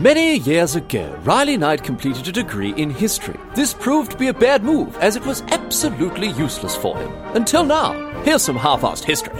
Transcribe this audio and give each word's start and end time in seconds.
Many 0.00 0.38
years 0.38 0.76
ago, 0.76 1.14
Riley 1.24 1.58
Knight 1.58 1.84
completed 1.84 2.26
a 2.26 2.32
degree 2.32 2.72
in 2.72 2.88
history. 2.88 3.38
This 3.54 3.74
proved 3.74 4.12
to 4.12 4.16
be 4.16 4.28
a 4.28 4.32
bad 4.32 4.64
move, 4.64 4.96
as 4.96 5.14
it 5.14 5.26
was 5.26 5.42
absolutely 5.48 6.28
useless 6.28 6.74
for 6.74 6.96
him. 6.96 7.12
Until 7.34 7.66
now, 7.66 7.92
here's 8.22 8.40
some 8.40 8.56
half-assed 8.56 9.04
history. 9.04 9.36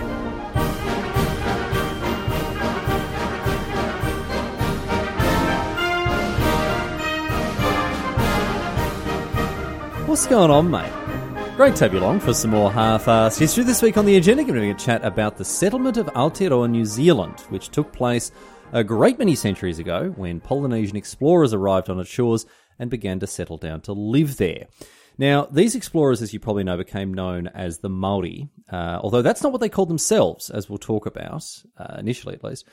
What's 10.04 10.26
going 10.26 10.50
on, 10.50 10.70
mate? 10.70 10.92
Great 11.56 11.76
to 11.76 11.84
have 11.84 11.94
you 11.94 12.00
along 12.00 12.20
for 12.20 12.34
some 12.34 12.50
more 12.50 12.70
half-assed 12.70 13.38
history. 13.38 13.64
This 13.64 13.80
week 13.80 13.96
on 13.96 14.04
the 14.04 14.16
agenda, 14.16 14.42
we're 14.42 14.52
going 14.52 14.76
to 14.76 14.84
chat 14.84 15.02
about 15.06 15.38
the 15.38 15.44
settlement 15.44 15.96
of 15.96 16.06
Aotearoa, 16.08 16.70
New 16.70 16.84
Zealand, 16.84 17.40
which 17.48 17.70
took 17.70 17.92
place 17.92 18.30
a 18.72 18.84
great 18.84 19.18
many 19.18 19.34
centuries 19.34 19.78
ago 19.78 20.12
when 20.16 20.40
Polynesian 20.40 20.96
explorers 20.96 21.52
arrived 21.52 21.90
on 21.90 21.98
its 21.98 22.10
shores 22.10 22.46
and 22.78 22.90
began 22.90 23.18
to 23.20 23.26
settle 23.26 23.56
down 23.56 23.80
to 23.82 23.92
live 23.92 24.36
there. 24.36 24.66
Now, 25.18 25.46
these 25.50 25.74
explorers, 25.74 26.22
as 26.22 26.32
you 26.32 26.40
probably 26.40 26.64
know, 26.64 26.76
became 26.76 27.12
known 27.12 27.48
as 27.48 27.78
the 27.78 27.90
Maori, 27.90 28.48
uh, 28.72 29.00
although 29.02 29.22
that's 29.22 29.42
not 29.42 29.52
what 29.52 29.60
they 29.60 29.68
called 29.68 29.90
themselves, 29.90 30.48
as 30.50 30.68
we'll 30.68 30.78
talk 30.78 31.04
about, 31.04 31.44
uh, 31.76 31.96
initially 31.98 32.34
at 32.34 32.44
least. 32.44 32.66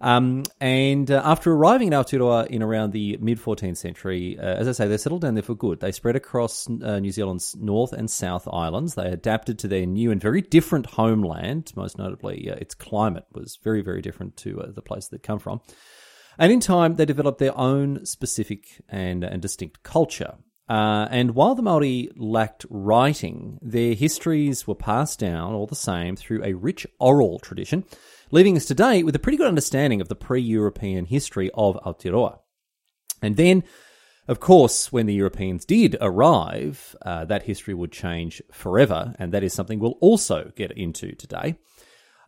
Um, 0.00 0.44
and 0.60 1.10
uh, 1.10 1.22
after 1.24 1.52
arriving 1.52 1.88
in 1.88 1.92
Aotearoa 1.92 2.46
in 2.46 2.62
around 2.62 2.92
the 2.92 3.18
mid 3.20 3.40
14th 3.40 3.76
century, 3.76 4.38
uh, 4.38 4.42
as 4.42 4.68
I 4.68 4.72
say, 4.72 4.88
they 4.88 4.96
settled 4.96 5.22
down 5.22 5.34
there 5.34 5.42
for 5.42 5.54
good. 5.54 5.80
They 5.80 5.92
spread 5.92 6.14
across 6.14 6.68
uh, 6.68 7.00
New 7.00 7.10
Zealand's 7.10 7.56
North 7.56 7.92
and 7.92 8.10
South 8.10 8.46
Islands. 8.46 8.94
They 8.94 9.10
adapted 9.10 9.58
to 9.60 9.68
their 9.68 9.86
new 9.86 10.10
and 10.10 10.20
very 10.20 10.40
different 10.40 10.86
homeland. 10.86 11.72
Most 11.74 11.98
notably, 11.98 12.50
uh, 12.50 12.56
its 12.56 12.74
climate 12.74 13.26
was 13.32 13.58
very, 13.62 13.82
very 13.82 14.00
different 14.00 14.36
to 14.38 14.60
uh, 14.60 14.70
the 14.70 14.82
place 14.82 15.08
they'd 15.08 15.22
come 15.22 15.40
from. 15.40 15.60
And 16.38 16.52
in 16.52 16.60
time, 16.60 16.94
they 16.94 17.04
developed 17.04 17.40
their 17.40 17.56
own 17.58 18.06
specific 18.06 18.80
and, 18.88 19.24
and 19.24 19.42
distinct 19.42 19.82
culture. 19.82 20.36
Uh, 20.68 21.08
and 21.10 21.34
while 21.34 21.54
the 21.54 21.62
Maori 21.62 22.10
lacked 22.16 22.66
writing, 22.68 23.58
their 23.62 23.94
histories 23.94 24.66
were 24.66 24.74
passed 24.74 25.18
down 25.18 25.54
all 25.54 25.66
the 25.66 25.74
same 25.74 26.14
through 26.14 26.44
a 26.44 26.52
rich 26.52 26.86
oral 26.98 27.38
tradition 27.38 27.84
leaving 28.30 28.56
us 28.56 28.64
today 28.64 29.02
with 29.02 29.14
a 29.14 29.18
pretty 29.18 29.38
good 29.38 29.48
understanding 29.48 30.00
of 30.00 30.08
the 30.08 30.14
pre 30.14 30.40
European 30.40 31.06
history 31.06 31.50
of 31.54 31.76
Aotearoa. 31.84 32.38
And 33.22 33.36
then, 33.36 33.64
of 34.28 34.40
course, 34.40 34.92
when 34.92 35.06
the 35.06 35.14
Europeans 35.14 35.64
did 35.64 35.96
arrive, 36.00 36.94
uh, 37.02 37.24
that 37.26 37.44
history 37.44 37.74
would 37.74 37.92
change 37.92 38.42
forever, 38.52 39.14
and 39.18 39.32
that 39.32 39.42
is 39.42 39.52
something 39.52 39.78
we'll 39.78 39.98
also 40.00 40.52
get 40.56 40.72
into 40.72 41.14
today. 41.14 41.58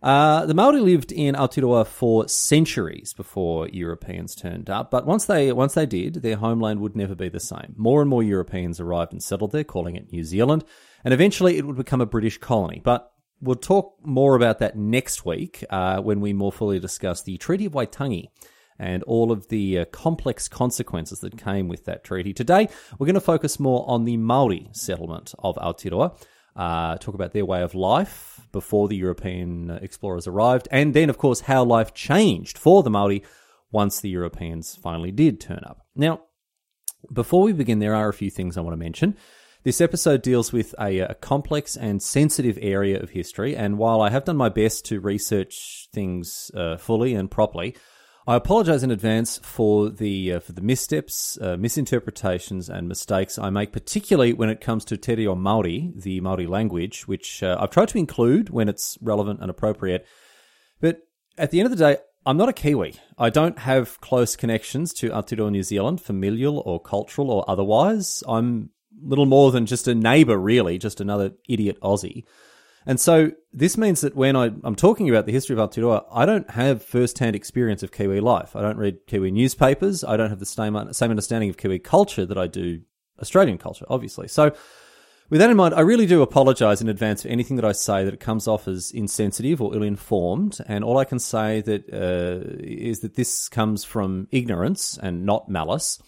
Uh, 0.03 0.47
the 0.47 0.55
Maori 0.55 0.81
lived 0.81 1.13
in 1.13 1.35
Aotearoa 1.35 1.87
for 1.87 2.27
centuries 2.27 3.13
before 3.13 3.69
Europeans 3.69 4.35
turned 4.35 4.71
up, 4.71 4.91
but 4.91 5.07
once 5.07 5.27
they 5.27 5.53
once 5.53 5.75
they 5.75 5.85
did, 5.85 6.15
their 6.15 6.37
homeland 6.37 6.81
would 6.81 6.97
never 6.97 7.15
be 7.15 7.29
the 7.29 7.41
same. 7.41 7.75
More 7.77 8.01
and 8.01 8.09
more 8.09 8.23
Europeans 8.23 8.81
arrived 8.81 9.13
and 9.13 9.23
settled 9.23 9.53
there, 9.53 9.65
calling 9.65 9.97
it 9.97 10.11
New 10.11 10.25
Zealand, 10.25 10.65
and 11.05 11.13
eventually 11.13 11.59
it 11.59 11.67
would 11.67 11.77
become 11.77 12.01
a 12.01 12.07
British 12.07 12.39
colony. 12.39 12.81
But 12.83 13.13
We'll 13.43 13.57
talk 13.57 13.97
more 14.05 14.37
about 14.37 14.59
that 14.59 14.77
next 14.77 15.25
week 15.25 15.65
uh, 15.71 16.01
when 16.03 16.21
we 16.21 16.35
more 16.35 16.53
fully 16.53 16.79
discuss 16.79 17.23
the 17.23 17.39
Treaty 17.39 17.65
of 17.65 17.73
Waitangi 17.73 18.27
and 18.79 19.03
all 19.05 19.33
of 19.33 19.49
the 19.49 19.79
uh, 19.79 19.85
complex 19.87 20.47
consequences 20.47 21.21
that 21.21 21.39
came 21.39 21.67
with 21.67 21.87
that 21.87 22.05
treaty. 22.05 22.35
Today, 22.35 22.69
we're 22.99 23.07
going 23.07 23.15
to 23.15 23.21
focus 23.21 23.59
more 23.59 23.89
on 23.89 24.05
the 24.05 24.19
Maori 24.19 24.69
settlement 24.73 25.35
of 25.39 25.57
Aotearoa, 25.57 26.21
uh, 26.57 26.97
talk 26.97 27.15
about 27.15 27.33
their 27.33 27.45
way 27.45 27.63
of 27.63 27.75
life 27.75 28.41
before 28.53 28.89
the 28.89 28.97
European 28.97 29.71
explorers 29.83 30.27
arrived, 30.27 30.69
and 30.71 30.95
then, 30.95 31.11
of 31.11 31.19
course, 31.19 31.41
how 31.41 31.65
life 31.65 31.95
changed 31.95 32.59
for 32.59 32.83
the 32.83 32.91
Maori 32.91 33.23
once 33.71 34.01
the 34.01 34.11
Europeans 34.11 34.77
finally 34.77 35.13
did 35.13 35.41
turn 35.41 35.63
up. 35.65 35.87
Now, 35.95 36.23
before 37.13 37.43
we 37.43 37.53
begin, 37.53 37.79
there 37.79 37.95
are 37.95 38.09
a 38.09 38.15
few 38.15 38.31
things 38.31 38.57
I 38.57 38.61
want 38.61 38.73
to 38.73 38.85
mention. 38.85 39.17
This 39.63 39.81
episode 39.81 40.23
deals 40.23 40.53
with 40.53 40.75
a, 40.81 41.01
a, 41.01 41.15
complex 41.15 41.77
and 41.77 42.03
sensitive 42.03 42.59
area 42.63 42.99
of 42.99 43.11
history, 43.11 43.55
and 43.55 43.77
while 43.77 44.01
I 44.01 44.09
have 44.09 44.25
done 44.25 44.39
my 44.39 44.49
best 44.49 44.87
to 44.87 45.01
research 45.01 45.89
things 45.93 46.51
uh, 46.55 46.79
fully 46.79 47.15
and 47.15 47.31
properly, 47.31 47.77
I 48.27 48.37
apologize 48.37 48.83
in 48.83 48.91
advance 48.91 49.39
for 49.39 49.89
the 49.89 50.35
uh, 50.35 50.41
for 50.41 50.53
the 50.53 50.61
missteps, 50.61 51.39
uh, 51.41 51.57
misinterpretations, 51.57 52.69
and 52.69 52.87
mistakes 52.87 53.39
I 53.39 53.51
make, 53.51 53.73
particularly 53.73 54.33
when 54.33 54.51
it 54.51 54.61
comes 54.61 54.85
to 54.87 54.97
Te 54.97 55.15
Reo 55.15 55.35
Maori, 55.35 55.93
the 55.97 56.21
Maori 56.21 56.47
language, 56.47 57.09
which 57.09 57.43
uh, 57.43 57.57
I've 57.59 57.71
tried 57.71 57.89
to 57.89 57.99
include 57.99 58.51
when 58.51 58.69
it's 58.69 58.99
relevant 59.01 59.41
and 59.41 59.51
appropriate. 59.51 60.07
But 60.81 60.99
at 61.39 61.51
the 61.51 61.61
end 61.61 61.67
of 61.67 61.77
the 61.77 61.83
day, 61.83 61.99
I'm 62.27 62.37
not 62.37 62.51
a 62.51 62.53
Kiwi. 62.53 62.95
I 63.19 63.31
don't 63.31 63.59
have 63.61 64.01
close 64.01 64.37
connections 64.37 64.93
to 64.95 65.11
Aotearoa 65.11 65.51
New 65.51 65.63
Zealand, 65.63 66.03
familial 66.03 66.59
or 66.67 66.81
cultural 66.81 67.31
or 67.31 67.49
otherwise. 67.49 68.23
I'm 68.29 68.71
little 69.03 69.27
more 69.27 69.51
than 69.51 69.65
just 69.65 69.89
a 69.89 69.95
neighbor, 69.95 70.37
really, 70.37 70.77
just 70.77 71.01
another 71.01 71.33
idiot 71.49 71.79
Aussie. 71.81 72.25
And 72.87 72.99
so 72.99 73.33
this 73.53 73.77
means 73.77 74.01
that 74.01 74.17
when 74.17 74.37
I, 74.37 74.47
am 74.65 74.75
talking 74.75 75.09
about 75.09 75.27
the 75.27 75.33
history 75.33 75.59
of 75.59 75.71
Aotearoa, 75.71 76.05
I 76.13 76.25
don't 76.25 76.49
have 76.51 76.83
first-hand 76.83 77.37
experience 77.37 77.83
of 77.83 77.93
Kiwi 77.93 78.21
life. 78.21 78.57
I 78.57 78.63
don't 78.63 78.79
read 78.79 79.07
Kiwi 79.07 79.31
newspapers. 79.31 80.03
I 80.03 80.17
don't 80.17 80.31
have 80.31 80.39
the 80.39 80.47
same, 80.47 80.93
same 80.93 81.11
understanding 81.11 81.51
of 81.51 81.57
Kiwi 81.57 81.79
culture 81.79 82.25
that 82.25 82.39
I 82.39 82.47
do 82.47 82.81
Australian 83.21 83.59
culture, 83.59 83.85
obviously. 83.89 84.29
So 84.29 84.55
with 85.29 85.41
that 85.41 85.51
in 85.51 85.57
mind, 85.57 85.75
I 85.75 85.81
really 85.81 86.07
do 86.07 86.23
apologise 86.23 86.81
in 86.81 86.89
advance 86.89 87.23
for 87.23 87.29
anything 87.29 87.57
that 87.57 87.65
I 87.65 87.73
say 87.73 88.05
that 88.05 88.15
it 88.15 88.21
comes 88.21 88.49
off 88.49 88.67
as 88.67 88.91
insensitive 88.91 89.61
or 89.61 89.75
ill-informed. 89.75 90.59
And 90.67 90.83
all 90.83 90.99
I 90.99 91.05
can 91.05 91.19
say 91.19 91.61
that 91.61 91.93
uh, 91.93 92.57
is 92.59 93.01
that 93.01 93.15
this 93.15 93.49
comes 93.49 93.85
from 93.85 94.27
ignorance 94.33 94.99
and 95.01 95.25
not 95.25 95.49
malice. 95.49 96.03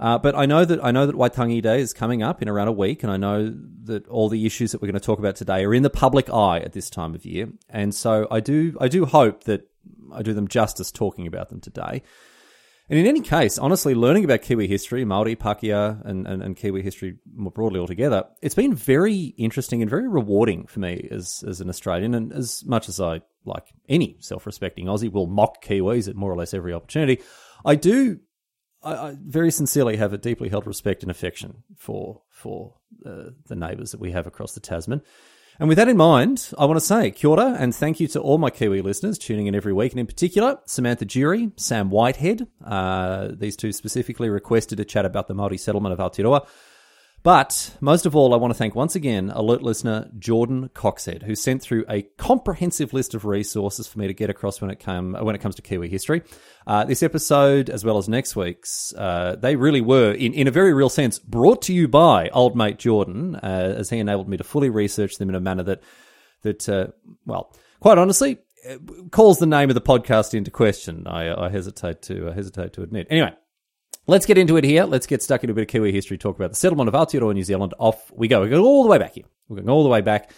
Uh, 0.00 0.18
but 0.18 0.34
I 0.34 0.46
know 0.46 0.64
that 0.64 0.84
I 0.84 0.90
know 0.90 1.06
that 1.06 1.14
Waitangi 1.14 1.62
Day 1.62 1.80
is 1.80 1.92
coming 1.92 2.22
up 2.22 2.42
in 2.42 2.48
around 2.48 2.68
a 2.68 2.72
week, 2.72 3.02
and 3.02 3.12
I 3.12 3.16
know 3.16 3.54
that 3.84 4.06
all 4.08 4.28
the 4.28 4.44
issues 4.44 4.72
that 4.72 4.82
we're 4.82 4.88
going 4.88 5.00
to 5.00 5.06
talk 5.06 5.18
about 5.18 5.36
today 5.36 5.64
are 5.64 5.72
in 5.72 5.82
the 5.82 5.90
public 5.90 6.28
eye 6.30 6.58
at 6.58 6.72
this 6.72 6.90
time 6.90 7.14
of 7.14 7.24
year, 7.24 7.48
and 7.68 7.94
so 7.94 8.26
I 8.30 8.40
do 8.40 8.76
I 8.80 8.88
do 8.88 9.04
hope 9.04 9.44
that 9.44 9.68
I 10.12 10.22
do 10.22 10.34
them 10.34 10.48
justice 10.48 10.90
talking 10.90 11.26
about 11.26 11.48
them 11.48 11.60
today. 11.60 12.02
And 12.90 12.98
in 12.98 13.06
any 13.06 13.22
case, 13.22 13.56
honestly, 13.56 13.94
learning 13.94 14.24
about 14.24 14.42
Kiwi 14.42 14.66
history, 14.66 15.06
Maori, 15.06 15.36
Pakeha, 15.36 16.04
and, 16.04 16.26
and, 16.26 16.42
and 16.42 16.54
Kiwi 16.54 16.82
history 16.82 17.16
more 17.34 17.50
broadly 17.50 17.80
altogether, 17.80 18.26
it's 18.42 18.54
been 18.54 18.74
very 18.74 19.32
interesting 19.38 19.80
and 19.80 19.88
very 19.88 20.06
rewarding 20.06 20.66
for 20.66 20.80
me 20.80 21.08
as 21.10 21.42
as 21.46 21.60
an 21.60 21.68
Australian, 21.68 22.14
and 22.14 22.32
as 22.32 22.64
much 22.66 22.88
as 22.88 23.00
I 23.00 23.22
like 23.46 23.72
any 23.88 24.16
self-respecting 24.20 24.86
Aussie 24.86 25.10
will 25.10 25.26
mock 25.26 25.64
Kiwis 25.64 26.08
at 26.08 26.16
more 26.16 26.32
or 26.32 26.36
less 26.36 26.52
every 26.52 26.72
opportunity. 26.72 27.22
I 27.64 27.76
do 27.76 28.18
I, 28.84 29.08
I, 29.08 29.16
very 29.20 29.50
sincerely 29.50 29.96
have 29.96 30.12
a 30.12 30.18
deeply 30.18 30.48
held 30.48 30.66
respect 30.66 31.02
and 31.02 31.10
affection 31.10 31.62
for 31.76 32.22
for 32.30 32.74
uh, 33.04 33.30
the 33.46 33.56
neighbours 33.56 33.92
that 33.92 34.00
we 34.00 34.12
have 34.12 34.26
across 34.26 34.52
the 34.52 34.60
Tasman. 34.60 35.02
And 35.60 35.68
with 35.68 35.78
that 35.78 35.88
in 35.88 35.96
mind, 35.96 36.50
I 36.58 36.64
want 36.64 36.80
to 36.80 36.84
say 36.84 37.12
kia 37.12 37.30
ora 37.30 37.56
and 37.58 37.72
thank 37.74 38.00
you 38.00 38.08
to 38.08 38.20
all 38.20 38.38
my 38.38 38.50
Kiwi 38.50 38.82
listeners 38.82 39.18
tuning 39.18 39.46
in 39.46 39.54
every 39.54 39.72
week, 39.72 39.92
and 39.92 40.00
in 40.00 40.06
particular, 40.06 40.58
Samantha 40.66 41.04
Jury, 41.04 41.52
Sam 41.56 41.90
Whitehead. 41.90 42.48
Uh, 42.64 43.28
these 43.32 43.56
two 43.56 43.72
specifically 43.72 44.28
requested 44.28 44.80
a 44.80 44.84
chat 44.84 45.04
about 45.04 45.28
the 45.28 45.34
Māori 45.34 45.58
settlement 45.58 45.92
of 45.92 46.00
Aotearoa. 46.00 46.46
But 47.24 47.74
most 47.80 48.04
of 48.04 48.14
all, 48.14 48.34
I 48.34 48.36
want 48.36 48.52
to 48.52 48.58
thank 48.58 48.74
once 48.74 48.94
again 48.94 49.32
alert 49.34 49.62
listener 49.62 50.10
Jordan 50.18 50.68
Coxhead, 50.74 51.22
who 51.22 51.34
sent 51.34 51.62
through 51.62 51.86
a 51.88 52.02
comprehensive 52.18 52.92
list 52.92 53.14
of 53.14 53.24
resources 53.24 53.86
for 53.88 53.98
me 53.98 54.06
to 54.06 54.12
get 54.12 54.28
across 54.28 54.60
when 54.60 54.70
it 54.70 54.78
came 54.78 55.14
when 55.14 55.34
it 55.34 55.40
comes 55.40 55.54
to 55.54 55.62
Kiwi 55.62 55.88
history. 55.88 56.20
Uh, 56.66 56.84
this 56.84 57.02
episode, 57.02 57.70
as 57.70 57.82
well 57.82 57.96
as 57.96 58.10
next 58.10 58.36
week's, 58.36 58.92
uh, 58.92 59.36
they 59.40 59.56
really 59.56 59.80
were, 59.80 60.12
in, 60.12 60.34
in 60.34 60.48
a 60.48 60.50
very 60.50 60.74
real 60.74 60.90
sense, 60.90 61.18
brought 61.18 61.62
to 61.62 61.72
you 61.72 61.88
by 61.88 62.28
old 62.28 62.54
mate 62.54 62.78
Jordan, 62.78 63.36
uh, 63.36 63.74
as 63.78 63.88
he 63.88 64.00
enabled 64.00 64.28
me 64.28 64.36
to 64.36 64.44
fully 64.44 64.68
research 64.68 65.16
them 65.16 65.30
in 65.30 65.34
a 65.34 65.40
manner 65.40 65.62
that 65.62 65.82
that 66.42 66.68
uh, 66.68 66.88
well, 67.24 67.56
quite 67.80 67.96
honestly, 67.96 68.36
uh, 68.68 68.76
calls 69.10 69.38
the 69.38 69.46
name 69.46 69.70
of 69.70 69.74
the 69.74 69.80
podcast 69.80 70.34
into 70.34 70.50
question. 70.50 71.06
I, 71.06 71.46
I 71.46 71.48
hesitate 71.48 72.02
to 72.02 72.28
I 72.28 72.34
hesitate 72.34 72.74
to 72.74 72.82
admit. 72.82 73.06
Anyway. 73.08 73.32
Let's 74.06 74.26
get 74.26 74.36
into 74.36 74.58
it 74.58 74.64
here. 74.64 74.84
Let's 74.84 75.06
get 75.06 75.22
stuck 75.22 75.42
into 75.42 75.52
a 75.52 75.54
bit 75.54 75.62
of 75.62 75.68
Kiwi 75.68 75.90
history, 75.90 76.18
talk 76.18 76.36
about 76.36 76.50
the 76.50 76.56
settlement 76.56 76.88
of 76.88 76.94
Aotearoa, 76.94 77.32
New 77.32 77.42
Zealand. 77.42 77.72
Off 77.78 78.12
we 78.12 78.28
go. 78.28 78.40
We're 78.40 78.50
going 78.50 78.62
all 78.62 78.82
the 78.82 78.90
way 78.90 78.98
back 78.98 79.14
here. 79.14 79.24
We're 79.48 79.56
going 79.56 79.70
all 79.70 79.82
the 79.82 79.88
way 79.88 80.02
back 80.02 80.30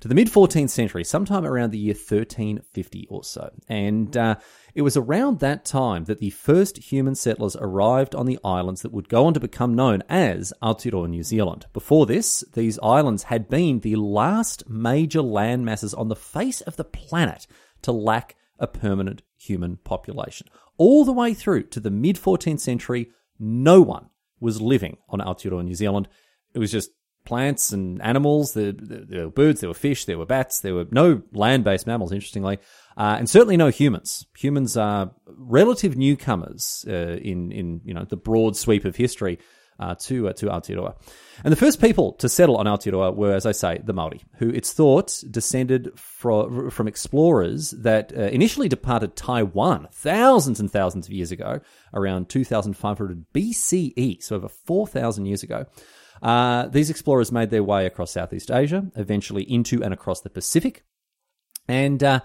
to 0.00 0.08
the 0.08 0.14
mid 0.14 0.28
14th 0.28 0.68
century, 0.68 1.02
sometime 1.02 1.46
around 1.46 1.70
the 1.70 1.78
year 1.78 1.94
1350 1.94 3.06
or 3.08 3.24
so. 3.24 3.50
And 3.70 4.14
uh, 4.18 4.36
it 4.74 4.82
was 4.82 4.98
around 4.98 5.40
that 5.40 5.64
time 5.64 6.04
that 6.04 6.18
the 6.18 6.28
first 6.28 6.76
human 6.76 7.14
settlers 7.14 7.56
arrived 7.56 8.14
on 8.14 8.26
the 8.26 8.38
islands 8.44 8.82
that 8.82 8.92
would 8.92 9.08
go 9.08 9.24
on 9.24 9.32
to 9.32 9.40
become 9.40 9.74
known 9.74 10.02
as 10.10 10.52
Aotearoa, 10.62 11.08
New 11.08 11.22
Zealand. 11.22 11.64
Before 11.72 12.04
this, 12.04 12.44
these 12.52 12.78
islands 12.82 13.22
had 13.22 13.48
been 13.48 13.80
the 13.80 13.96
last 13.96 14.68
major 14.68 15.22
land 15.22 15.64
masses 15.64 15.94
on 15.94 16.08
the 16.08 16.16
face 16.16 16.60
of 16.60 16.76
the 16.76 16.84
planet 16.84 17.46
to 17.80 17.92
lack 17.92 18.36
a 18.58 18.66
permanent 18.66 19.22
human 19.36 19.76
population 19.78 20.46
all 20.78 21.04
the 21.04 21.12
way 21.12 21.34
through 21.34 21.64
to 21.64 21.80
the 21.80 21.90
mid 21.90 22.16
14th 22.16 22.60
century, 22.60 23.10
no 23.38 23.80
one 23.80 24.10
was 24.40 24.60
living 24.60 24.98
on 25.08 25.20
Aotearoa, 25.20 25.64
New 25.64 25.74
Zealand. 25.74 26.08
It 26.54 26.58
was 26.58 26.70
just 26.70 26.90
plants 27.24 27.72
and 27.72 28.00
animals. 28.02 28.54
There, 28.54 28.72
there, 28.72 29.24
were 29.24 29.30
birds, 29.30 29.60
there 29.60 29.68
were 29.70 29.74
fish, 29.74 30.04
there 30.04 30.18
were 30.18 30.26
bats, 30.26 30.60
there 30.60 30.74
were 30.74 30.86
no 30.90 31.22
land 31.32 31.64
based 31.64 31.86
mammals, 31.86 32.12
interestingly, 32.12 32.58
uh, 32.96 33.16
and 33.18 33.28
certainly 33.28 33.56
no 33.56 33.68
humans. 33.68 34.26
Humans 34.36 34.76
are 34.76 35.12
relative 35.26 35.96
newcomers 35.96 36.84
uh, 36.88 37.18
in, 37.20 37.50
in 37.52 37.80
you 37.84 37.94
know, 37.94 38.04
the 38.04 38.16
broad 38.16 38.56
sweep 38.56 38.84
of 38.84 38.96
history 38.96 39.38
uh, 39.78 39.94
to 39.96 40.28
uh, 40.28 40.32
to 40.34 40.46
Aotearoa. 40.46 40.94
And 41.44 41.52
the 41.52 41.56
first 41.56 41.80
people 41.80 42.12
to 42.14 42.28
settle 42.28 42.56
on 42.56 42.66
Aotearoa 42.66 43.14
were, 43.14 43.34
as 43.34 43.46
I 43.46 43.52
say, 43.52 43.80
the 43.84 43.92
Maori, 43.92 44.22
who 44.38 44.50
it's 44.50 44.72
thought 44.72 45.22
descended 45.30 45.98
from 45.98 46.70
from 46.70 46.88
explorers 46.88 47.70
that 47.72 48.16
uh, 48.16 48.22
initially 48.22 48.68
departed 48.68 49.16
Taiwan 49.16 49.88
thousands 49.92 50.60
and 50.60 50.70
thousands 50.70 51.06
of 51.06 51.12
years 51.12 51.32
ago, 51.32 51.60
around 51.92 52.28
2,500 52.28 53.26
BCE, 53.34 54.22
so 54.22 54.36
over 54.36 54.48
4,000 54.48 55.26
years 55.26 55.42
ago. 55.42 55.66
Uh, 56.22 56.66
these 56.68 56.88
explorers 56.88 57.30
made 57.30 57.50
their 57.50 57.62
way 57.62 57.84
across 57.84 58.12
Southeast 58.12 58.50
Asia, 58.50 58.86
eventually 58.96 59.42
into 59.42 59.82
and 59.82 59.92
across 59.92 60.22
the 60.22 60.30
Pacific, 60.30 60.82
and 61.68 62.02
uh, 62.02 62.20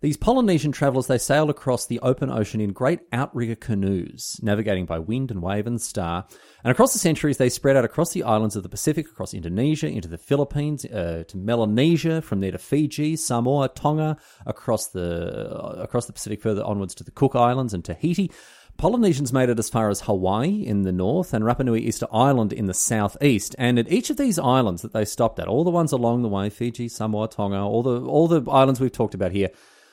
these 0.00 0.16
Polynesian 0.16 0.72
travellers, 0.72 1.08
they 1.08 1.18
sailed 1.18 1.50
across 1.50 1.84
the 1.84 2.00
open 2.00 2.30
ocean 2.30 2.60
in 2.60 2.72
great 2.72 3.00
outrigger 3.12 3.54
canoes, 3.54 4.40
navigating 4.42 4.86
by 4.86 4.98
wind 4.98 5.30
and 5.30 5.42
wave 5.42 5.66
and 5.66 5.80
star. 5.80 6.26
And 6.64 6.70
across 6.70 6.94
the 6.94 6.98
centuries, 6.98 7.36
they 7.36 7.50
spread 7.50 7.76
out 7.76 7.84
across 7.84 8.12
the 8.12 8.22
islands 8.22 8.56
of 8.56 8.62
the 8.62 8.70
Pacific, 8.70 9.06
across 9.06 9.34
Indonesia, 9.34 9.88
into 9.88 10.08
the 10.08 10.16
Philippines, 10.16 10.86
uh, 10.86 11.24
to 11.28 11.36
Melanesia, 11.36 12.22
from 12.22 12.40
there 12.40 12.52
to 12.52 12.58
Fiji, 12.58 13.14
Samoa, 13.16 13.68
Tonga, 13.68 14.16
across 14.46 14.88
the 14.88 15.50
uh, 15.54 15.82
across 15.82 16.06
the 16.06 16.14
Pacific 16.14 16.40
further 16.40 16.64
onwards 16.64 16.94
to 16.94 17.04
the 17.04 17.10
Cook 17.10 17.34
Islands 17.36 17.74
and 17.74 17.84
Tahiti. 17.84 18.30
Polynesians 18.78 19.30
made 19.30 19.50
it 19.50 19.58
as 19.58 19.68
far 19.68 19.90
as 19.90 20.02
Hawaii 20.02 20.64
in 20.66 20.82
the 20.82 20.92
north 20.92 21.34
and 21.34 21.44
Rapa 21.44 21.62
Nui 21.62 21.82
Easter 21.82 22.06
Island 22.10 22.54
in 22.54 22.64
the 22.64 22.72
southeast. 22.72 23.54
And 23.58 23.78
at 23.78 23.92
each 23.92 24.08
of 24.08 24.16
these 24.16 24.38
islands 24.38 24.80
that 24.80 24.94
they 24.94 25.04
stopped 25.04 25.38
at, 25.38 25.48
all 25.48 25.64
the 25.64 25.70
ones 25.70 25.92
along 25.92 26.22
the 26.22 26.28
way, 26.28 26.48
Fiji, 26.48 26.88
Samoa, 26.88 27.28
Tonga, 27.28 27.58
all 27.58 27.82
the 27.82 28.00
all 28.00 28.28
the 28.28 28.50
islands 28.50 28.80
we've 28.80 28.90
talked 28.90 29.14
about 29.14 29.32
here, 29.32 29.50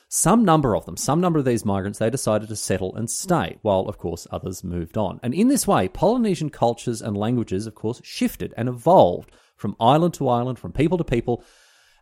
some 0.08 0.44
number 0.44 0.74
of 0.74 0.86
them, 0.86 0.96
some 0.96 1.20
number 1.20 1.38
of 1.38 1.44
these 1.44 1.66
migrants, 1.66 1.98
they 1.98 2.08
decided 2.08 2.48
to 2.48 2.56
settle 2.56 2.96
and 2.96 3.10
stay, 3.10 3.58
while, 3.60 3.82
of 3.82 3.98
course, 3.98 4.26
others 4.30 4.64
moved 4.64 4.96
on. 4.96 5.20
And 5.22 5.34
in 5.34 5.48
this 5.48 5.66
way, 5.66 5.88
Polynesian 5.88 6.48
cultures 6.48 7.02
and 7.02 7.16
languages, 7.16 7.66
of 7.66 7.74
course, 7.74 8.00
shifted 8.02 8.54
and 8.56 8.68
evolved 8.68 9.30
from 9.54 9.76
island 9.78 10.14
to 10.14 10.28
island, 10.28 10.58
from 10.58 10.72
people 10.72 10.96
to 10.96 11.04
people, 11.04 11.44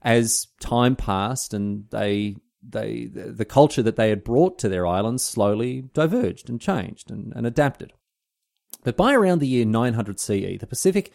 as 0.03 0.47
time 0.61 0.95
passed 0.95 1.53
and 1.53 1.87
they 1.91 2.37
they 2.69 3.07
the 3.13 3.45
culture 3.45 3.83
that 3.83 3.97
they 3.97 4.09
had 4.09 4.25
brought 4.25 4.59
to 4.59 4.69
their 4.69 4.87
islands 4.87 5.23
slowly 5.23 5.83
diverged 5.93 6.49
and 6.49 6.61
changed 6.61 7.11
and, 7.11 7.33
and 7.35 7.47
adapted. 7.47 7.93
But 8.85 8.97
by 8.97 9.15
around 9.15 9.41
the 9.41 9.49
year 9.49 9.65
900 9.65 10.21
CE, 10.21 10.59
the 10.59 10.67
Pacific 10.69 11.13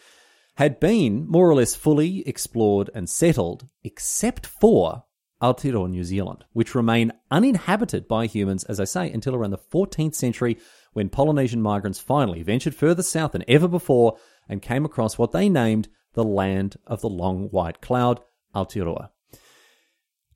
had 0.56 0.78
been 0.78 1.26
more 1.26 1.48
or 1.48 1.54
less 1.54 1.74
fully 1.74 2.26
explored 2.28 2.90
and 2.94 3.08
settled, 3.08 3.68
except 3.82 4.46
for 4.46 5.04
Aotearoa, 5.42 5.90
New 5.90 6.04
Zealand, 6.04 6.44
which 6.52 6.74
remain 6.74 7.12
uninhabited 7.30 8.06
by 8.06 8.26
humans, 8.26 8.64
as 8.64 8.78
I 8.78 8.84
say, 8.84 9.10
until 9.10 9.34
around 9.34 9.50
the 9.50 9.58
14th 9.58 10.14
century 10.14 10.56
when 10.92 11.08
Polynesian 11.08 11.60
migrants 11.60 11.98
finally 11.98 12.42
ventured 12.42 12.74
further 12.74 13.02
south 13.02 13.32
than 13.32 13.44
ever 13.48 13.66
before 13.66 14.16
and 14.48 14.62
came 14.62 14.84
across 14.84 15.18
what 15.18 15.32
they 15.32 15.48
named 15.48 15.88
the 16.14 16.24
land 16.24 16.76
of 16.86 17.00
the 17.00 17.08
long 17.08 17.48
white 17.48 17.80
cloud, 17.80 18.20
Aotearoa. 18.54 19.08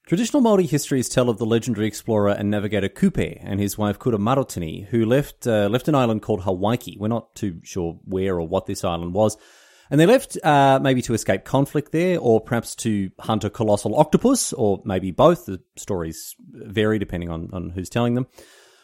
Traditional 0.07 0.41
Māori 0.43 0.69
histories 0.69 1.09
tell 1.09 1.29
of 1.29 1.39
the 1.39 1.45
legendary 1.47 1.89
explorer 1.89 2.31
and 2.31 2.49
navigator 2.49 2.89
Kupe 2.89 3.41
and 3.43 3.59
his 3.59 3.77
wife 3.77 3.99
Kura 3.99 4.19
Marotini, 4.19 4.87
who 4.87 5.05
left, 5.05 5.47
uh, 5.47 5.69
left 5.69 5.89
an 5.89 5.97
island 5.97 6.23
called 6.23 6.43
Hawaiki. 6.43 6.97
We're 6.97 7.09
not 7.09 7.35
too 7.35 7.61
sure 7.65 7.99
where 8.05 8.37
or 8.37 8.47
what 8.47 8.67
this 8.67 8.85
island 8.85 9.15
was, 9.15 9.37
and 9.91 10.01
they 10.01 10.07
left 10.07 10.37
uh, 10.45 10.79
maybe 10.83 11.03
to 11.03 11.15
escape 11.15 11.45
conflict 11.45 11.93
there, 11.93 12.19
or 12.19 12.41
perhaps 12.41 12.75
to 12.77 13.11
hunt 13.21 13.45
a 13.45 13.51
colossal 13.51 13.97
octopus, 13.97 14.53
or 14.53 14.83
maybe 14.85 15.11
both. 15.11 15.47
The 15.47 15.61
stories 15.77 16.35
vary 16.51 16.99
depending 16.99 17.31
on, 17.31 17.51
on 17.53 17.71
who's 17.71 17.91
telling 17.91 18.15
them. 18.15 18.27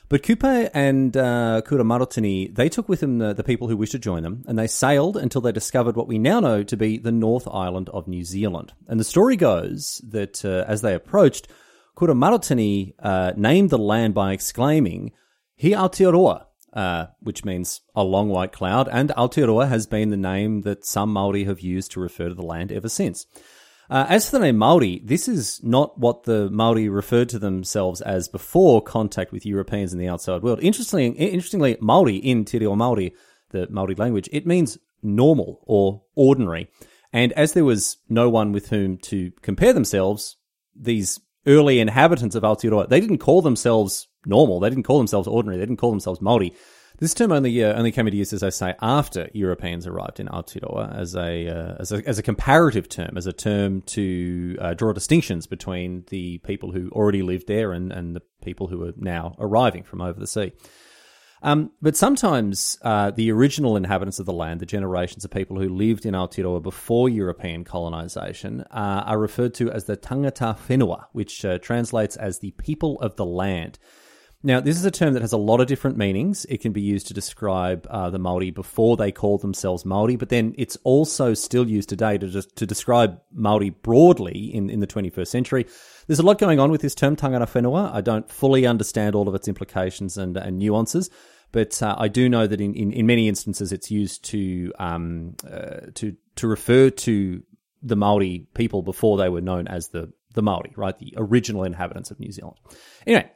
But 0.09 0.23
Kupe 0.23 0.69
and 0.75 1.17
uh, 1.17 1.63
Kura 1.65 1.85
Marotini, 1.85 2.55
they 2.55 2.69
took 2.69 2.87
with 2.87 3.01
them 3.01 3.17
the, 3.17 3.33
the, 3.33 3.43
people 3.43 3.69
who 3.69 3.79
wished 3.79 3.93
to 3.93 3.99
join 3.99 4.23
them, 4.23 4.45
and 4.47 4.59
they 4.59 4.67
sailed 4.67 5.17
until 5.17 5.41
they 5.41 5.53
discovered 5.53 5.97
what 5.97 6.07
we 6.07 6.19
now 6.19 6.39
know 6.39 6.63
to 6.65 6.77
be 6.77 6.99
the 6.99 7.11
North 7.11 7.49
Island 7.49 7.89
of 7.89 8.07
New 8.07 8.23
Zealand. 8.23 8.75
And 8.89 9.01
the 9.01 9.05
story 9.05 9.37
goes 9.37 10.03
that 10.11 10.45
uh, 10.45 10.67
as 10.69 10.83
they 10.83 10.95
approached, 10.95 11.49
Kura 11.95 12.13
Marotini 12.13 12.93
uh, 12.99 13.33
named 13.37 13.71
the 13.71 13.79
land 13.79 14.13
by 14.13 14.33
exclaiming, 14.33 15.13
He 15.57 15.71
Aotearoa, 15.71 16.45
uh, 16.73 17.07
which 17.21 17.45
means 17.45 17.81
a 17.95 18.03
long 18.03 18.29
white 18.29 18.53
cloud, 18.53 18.89
and 18.91 19.11
Aotearoa 19.11 19.69
has 19.69 19.87
been 19.87 20.11
the 20.11 20.17
name 20.17 20.63
that 20.63 20.85
some 20.85 21.13
Maori 21.13 21.45
have 21.45 21.61
used 21.61 21.93
to 21.93 22.01
refer 22.01 22.29
to 22.29 22.35
the 22.35 22.43
land 22.43 22.73
ever 22.73 22.89
since. 22.89 23.27
Uh, 23.91 24.07
as 24.09 24.25
for 24.31 24.39
the 24.39 24.45
name 24.45 24.57
Maori, 24.57 25.03
this 25.05 25.29
is 25.29 25.61
not 25.63 25.99
what 25.99 26.23
the 26.23 26.49
Maori 26.51 26.89
referred 26.89 27.29
to 27.29 27.39
themselves 27.39 28.01
as 28.01 28.27
before 28.27 28.81
contact 28.81 29.33
with 29.33 29.45
Europeans 29.45 29.93
in 29.93 29.99
the 29.99 30.09
outside 30.09 30.43
world. 30.43 30.61
Interestingly, 30.63 31.09
interestingly, 31.09 31.77
Maori 31.81 32.17
in 32.17 32.47
Te 32.47 32.59
Reo 32.59 32.75
Maori, 32.75 33.13
the 33.51 33.69
Maori 33.69 33.95
language, 33.95 34.31
it 34.33 34.47
means 34.47 34.79
normal 35.03 35.61
or 35.67 36.05
ordinary. 36.15 36.71
And 37.13 37.33
as 37.33 37.53
there 37.53 37.67
was 37.67 37.99
no 38.09 38.31
one 38.31 38.53
with 38.53 38.71
whom 38.71 38.97
to 38.99 39.33
compare 39.43 39.75
themselves, 39.75 40.37
these 40.75 41.21
early 41.47 41.81
inhabitants 41.81 42.35
of 42.35 42.45
Aotearoa, 42.45 42.89
they 42.89 43.01
didn't 43.01 43.19
call 43.19 43.43
themselves 43.43 44.09
normal. 44.27 44.61
They 44.61 44.71
didn't 44.71 44.85
call 44.85 44.99
themselves 44.99 45.29
ordinary. 45.29 45.59
They 45.59 45.67
didn't 45.67 45.79
call 45.79 45.91
themselves 45.91 46.21
Maori. 46.21 46.53
This 46.99 47.15
term 47.15 47.33
only 47.33 47.65
uh, 47.65 47.75
only 47.75 47.91
came 47.91 48.07
into 48.07 48.19
use, 48.19 48.33
as 48.33 48.43
I 48.43 48.51
say, 48.51 48.75
after 48.81 49.29
Europeans 49.33 49.87
arrived 49.87 50.21
in 50.21 50.29
Aotearoa 50.29 50.97
as 50.97 51.17
a, 51.17 51.49
uh, 51.49 51.77
as 51.81 51.91
a 51.91 52.07
as 52.07 52.19
a 52.19 52.23
comparative 52.23 52.89
term, 52.89 53.17
as 53.17 53.27
a 53.27 53.33
term 53.33 53.83
to 53.83 54.57
uh, 54.61 54.75
draw 54.75 54.93
distinctions 54.93 55.47
between 55.47 56.05
the 56.11 56.39
people 56.39 56.71
who 56.71 56.91
already 56.91 57.23
lived 57.23 57.49
there 57.49 57.73
and, 57.73 57.93
and 57.93 58.15
the 58.15 58.23
people 58.45 58.69
who 58.69 58.85
are 58.85 58.93
now 58.97 59.35
arriving 59.39 59.83
from 59.83 60.01
over 60.01 60.21
the 60.21 60.27
sea. 60.27 60.53
Um, 61.43 61.73
but 61.81 61.97
sometimes 61.97 62.79
uh, 62.83 63.11
the 63.11 63.33
original 63.33 63.77
inhabitants 63.77 64.21
of 64.21 64.27
the 64.27 64.33
land, 64.33 64.61
the 64.61 64.67
generations 64.67 65.25
of 65.25 65.33
people 65.33 65.59
who 65.59 65.69
lived 65.69 66.07
in 66.07 66.15
Aotearoa 66.15 66.63
before 66.63 67.09
European 67.09 67.65
colonisation, 67.65 68.61
uh, 68.71 69.03
are 69.07 69.19
referred 69.19 69.55
to 69.55 69.73
as 69.73 69.85
the 69.85 69.97
tangata 69.97 70.57
whenua, 70.69 71.07
which 71.13 71.45
uh, 71.45 71.59
translates 71.59 72.15
as 72.15 72.39
the 72.39 72.53
people 72.53 73.01
of 73.01 73.17
the 73.17 73.27
land. 73.27 73.81
Now, 74.45 74.61
this 74.61 74.77
is 74.77 74.85
a 74.85 74.91
term 74.91 75.15
that 75.15 75.23
has 75.23 75.33
a 75.33 75.37
lot 75.37 75.61
of 75.61 75.69
different 75.69 75.97
meanings. 75.97 76.45
It 76.47 76.61
can 76.61 76.73
be 76.73 76.81
used 76.81 77.07
to 77.07 77.15
describe 77.15 77.87
uh, 77.89 78.11
the 78.11 78.19
Maori 78.19 78.51
before 78.51 78.97
they 78.97 79.13
called 79.13 79.41
themselves 79.41 79.85
Maori, 79.85 80.17
but 80.17 80.31
then 80.31 80.53
it's 80.59 80.77
also 80.83 81.33
still 81.33 81.69
used 81.69 81.89
today 81.89 82.19
to 82.19 82.43
to 82.43 82.67
describe 82.67 83.21
Maori 83.33 83.71
broadly 83.71 84.53
in, 84.53 84.69
in 84.69 84.81
the 84.81 84.87
21st 84.87 85.29
century. 85.29 85.67
There's 86.09 86.19
a 86.19 86.25
lot 86.25 86.39
going 86.39 86.59
on 86.59 86.73
with 86.73 86.81
this 86.81 86.95
term 86.95 87.15
tangata 87.15 87.47
whenua. 87.47 87.95
I 87.95 88.01
don't 88.01 88.29
fully 88.29 88.67
understand 88.67 89.15
all 89.15 89.29
of 89.29 89.35
its 89.37 89.47
implications 89.47 90.19
and, 90.19 90.37
and 90.37 90.59
nuances, 90.59 91.09
but 91.53 91.81
uh, 91.81 91.95
I 91.97 92.09
do 92.09 92.29
know 92.29 92.49
that 92.49 92.61
in, 92.61 92.75
in, 92.75 92.93
in, 92.93 93.07
many 93.07 93.29
instances 93.29 93.73
it's 93.73 93.93
used 93.93 94.25
to 94.27 94.73
um, 94.81 95.37
uh, 95.49 95.87
to 95.95 96.17
to 96.37 96.49
refer 96.49 96.91
to 96.91 97.43
the 97.81 97.97
Maori 97.97 98.49
people 98.55 98.83
before 98.83 99.19
they 99.19 99.29
were 99.29 99.41
known 99.41 99.69
as 99.69 99.89
the 99.89 100.13
the 100.35 100.43
Maori, 100.43 100.73
right? 100.77 100.99
The 100.99 101.15
original 101.17 101.63
inhabitants 101.63 102.11
of 102.11 102.19
New 102.19 102.33
Zealand. 102.33 102.57
Anyway, 103.07 103.31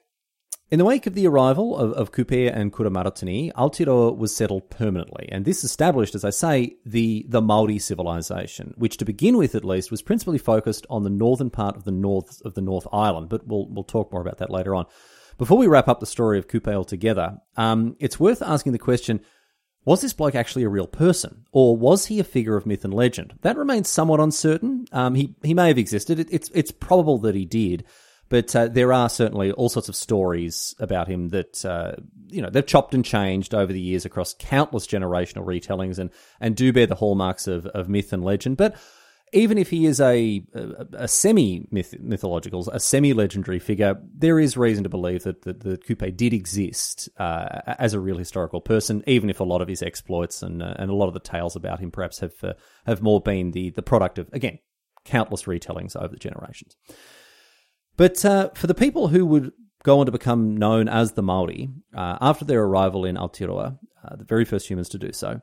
In 0.68 0.80
the 0.80 0.84
wake 0.84 1.06
of 1.06 1.14
the 1.14 1.28
arrival 1.28 1.76
of, 1.78 1.92
of 1.92 2.10
Kupe 2.10 2.52
and 2.52 2.72
Kura 2.72 2.90
Marotini, 2.90 3.52
Aotearoa 3.52 4.16
was 4.16 4.34
settled 4.34 4.68
permanently, 4.68 5.28
and 5.30 5.44
this 5.44 5.62
established, 5.62 6.16
as 6.16 6.24
I 6.24 6.30
say, 6.30 6.74
the, 6.84 7.24
the 7.28 7.40
Maori 7.40 7.78
civilization, 7.78 8.74
which 8.76 8.96
to 8.96 9.04
begin 9.04 9.36
with 9.36 9.54
at 9.54 9.64
least 9.64 9.92
was 9.92 10.02
principally 10.02 10.38
focused 10.38 10.84
on 10.90 11.04
the 11.04 11.10
northern 11.10 11.50
part 11.50 11.76
of 11.76 11.84
the 11.84 11.92
north 11.92 12.42
of 12.44 12.54
the 12.54 12.62
North 12.62 12.88
Island, 12.92 13.28
but 13.28 13.46
we'll, 13.46 13.68
we'll 13.68 13.84
talk 13.84 14.10
more 14.10 14.20
about 14.20 14.38
that 14.38 14.50
later 14.50 14.74
on. 14.74 14.86
Before 15.38 15.56
we 15.56 15.68
wrap 15.68 15.86
up 15.86 16.00
the 16.00 16.06
story 16.06 16.36
of 16.36 16.48
Kupe 16.48 16.74
altogether, 16.74 17.36
um, 17.56 17.94
it's 18.00 18.18
worth 18.18 18.42
asking 18.42 18.72
the 18.72 18.78
question, 18.80 19.20
was 19.84 20.00
this 20.00 20.14
bloke 20.14 20.34
actually 20.34 20.64
a 20.64 20.68
real 20.68 20.88
person, 20.88 21.44
or 21.52 21.76
was 21.76 22.06
he 22.06 22.18
a 22.18 22.24
figure 22.24 22.56
of 22.56 22.66
myth 22.66 22.84
and 22.84 22.92
legend? 22.92 23.34
That 23.42 23.56
remains 23.56 23.88
somewhat 23.88 24.18
uncertain. 24.18 24.86
Um, 24.90 25.14
he, 25.14 25.36
he 25.44 25.54
may 25.54 25.68
have 25.68 25.78
existed. 25.78 26.18
It, 26.18 26.26
it's, 26.32 26.50
it's 26.52 26.72
probable 26.72 27.18
that 27.18 27.36
he 27.36 27.44
did. 27.44 27.84
But 28.28 28.54
uh, 28.56 28.68
there 28.68 28.92
are 28.92 29.08
certainly 29.08 29.52
all 29.52 29.68
sorts 29.68 29.88
of 29.88 29.96
stories 29.96 30.74
about 30.80 31.08
him 31.08 31.28
that 31.28 31.64
uh, 31.64 31.92
you 32.26 32.42
know 32.42 32.50
they've 32.50 32.66
chopped 32.66 32.94
and 32.94 33.04
changed 33.04 33.54
over 33.54 33.72
the 33.72 33.80
years 33.80 34.04
across 34.04 34.34
countless 34.34 34.86
generational 34.86 35.44
retellings 35.44 35.98
and 35.98 36.10
and 36.40 36.56
do 36.56 36.72
bear 36.72 36.86
the 36.86 36.96
hallmarks 36.96 37.46
of, 37.46 37.66
of 37.66 37.88
myth 37.88 38.12
and 38.12 38.24
legend. 38.24 38.56
But 38.56 38.76
even 39.32 39.58
if 39.58 39.70
he 39.70 39.86
is 39.86 40.00
a 40.00 40.42
a, 40.54 40.86
a 41.04 41.08
semi 41.08 41.68
mythological, 41.70 42.68
a 42.70 42.80
semi 42.80 43.12
legendary 43.12 43.58
figure, 43.58 43.96
there 44.14 44.40
is 44.40 44.56
reason 44.56 44.84
to 44.84 44.90
believe 44.90 45.22
that 45.24 45.42
that, 45.42 45.60
that 45.60 45.86
Kupe 45.86 46.16
did 46.16 46.32
exist 46.32 47.08
uh, 47.18 47.60
as 47.78 47.94
a 47.94 48.00
real 48.00 48.18
historical 48.18 48.60
person. 48.60 49.04
Even 49.06 49.30
if 49.30 49.40
a 49.40 49.44
lot 49.44 49.62
of 49.62 49.68
his 49.68 49.82
exploits 49.82 50.42
and 50.42 50.62
uh, 50.62 50.74
and 50.78 50.90
a 50.90 50.94
lot 50.94 51.08
of 51.08 51.14
the 51.14 51.20
tales 51.20 51.54
about 51.54 51.80
him 51.80 51.90
perhaps 51.90 52.20
have 52.20 52.34
uh, 52.42 52.54
have 52.86 53.02
more 53.02 53.20
been 53.20 53.52
the 53.52 53.70
the 53.70 53.82
product 53.82 54.18
of 54.18 54.28
again 54.32 54.58
countless 55.04 55.44
retellings 55.44 55.94
over 55.96 56.08
the 56.08 56.16
generations. 56.16 56.76
But 57.96 58.24
uh, 58.24 58.50
for 58.54 58.66
the 58.66 58.74
people 58.74 59.08
who 59.08 59.24
would 59.26 59.52
go 59.82 60.00
on 60.00 60.06
to 60.06 60.12
become 60.12 60.56
known 60.56 60.88
as 60.88 61.12
the 61.12 61.22
Maori 61.22 61.70
uh, 61.94 62.18
after 62.20 62.44
their 62.44 62.62
arrival 62.62 63.04
in 63.04 63.16
Aotearoa, 63.16 63.78
uh, 64.04 64.16
the 64.16 64.24
very 64.24 64.44
first 64.44 64.68
humans 64.68 64.88
to 64.90 64.98
do 64.98 65.12
so, 65.12 65.40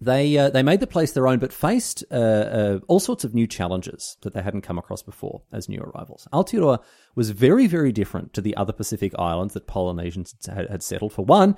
they 0.00 0.36
uh, 0.36 0.50
they 0.50 0.62
made 0.64 0.80
the 0.80 0.86
place 0.86 1.12
their 1.12 1.28
own, 1.28 1.38
but 1.38 1.52
faced 1.52 2.02
uh, 2.10 2.14
uh, 2.14 2.80
all 2.88 2.98
sorts 2.98 3.22
of 3.24 3.34
new 3.34 3.46
challenges 3.46 4.16
that 4.22 4.34
they 4.34 4.42
hadn't 4.42 4.62
come 4.62 4.78
across 4.78 5.02
before 5.02 5.42
as 5.52 5.68
new 5.68 5.80
arrivals. 5.80 6.26
Aotearoa 6.32 6.80
was 7.14 7.30
very 7.30 7.68
very 7.68 7.92
different 7.92 8.32
to 8.34 8.40
the 8.40 8.56
other 8.56 8.72
Pacific 8.72 9.12
islands 9.18 9.54
that 9.54 9.68
Polynesians 9.68 10.34
had, 10.46 10.68
had 10.68 10.82
settled. 10.82 11.12
For 11.12 11.24
one, 11.24 11.56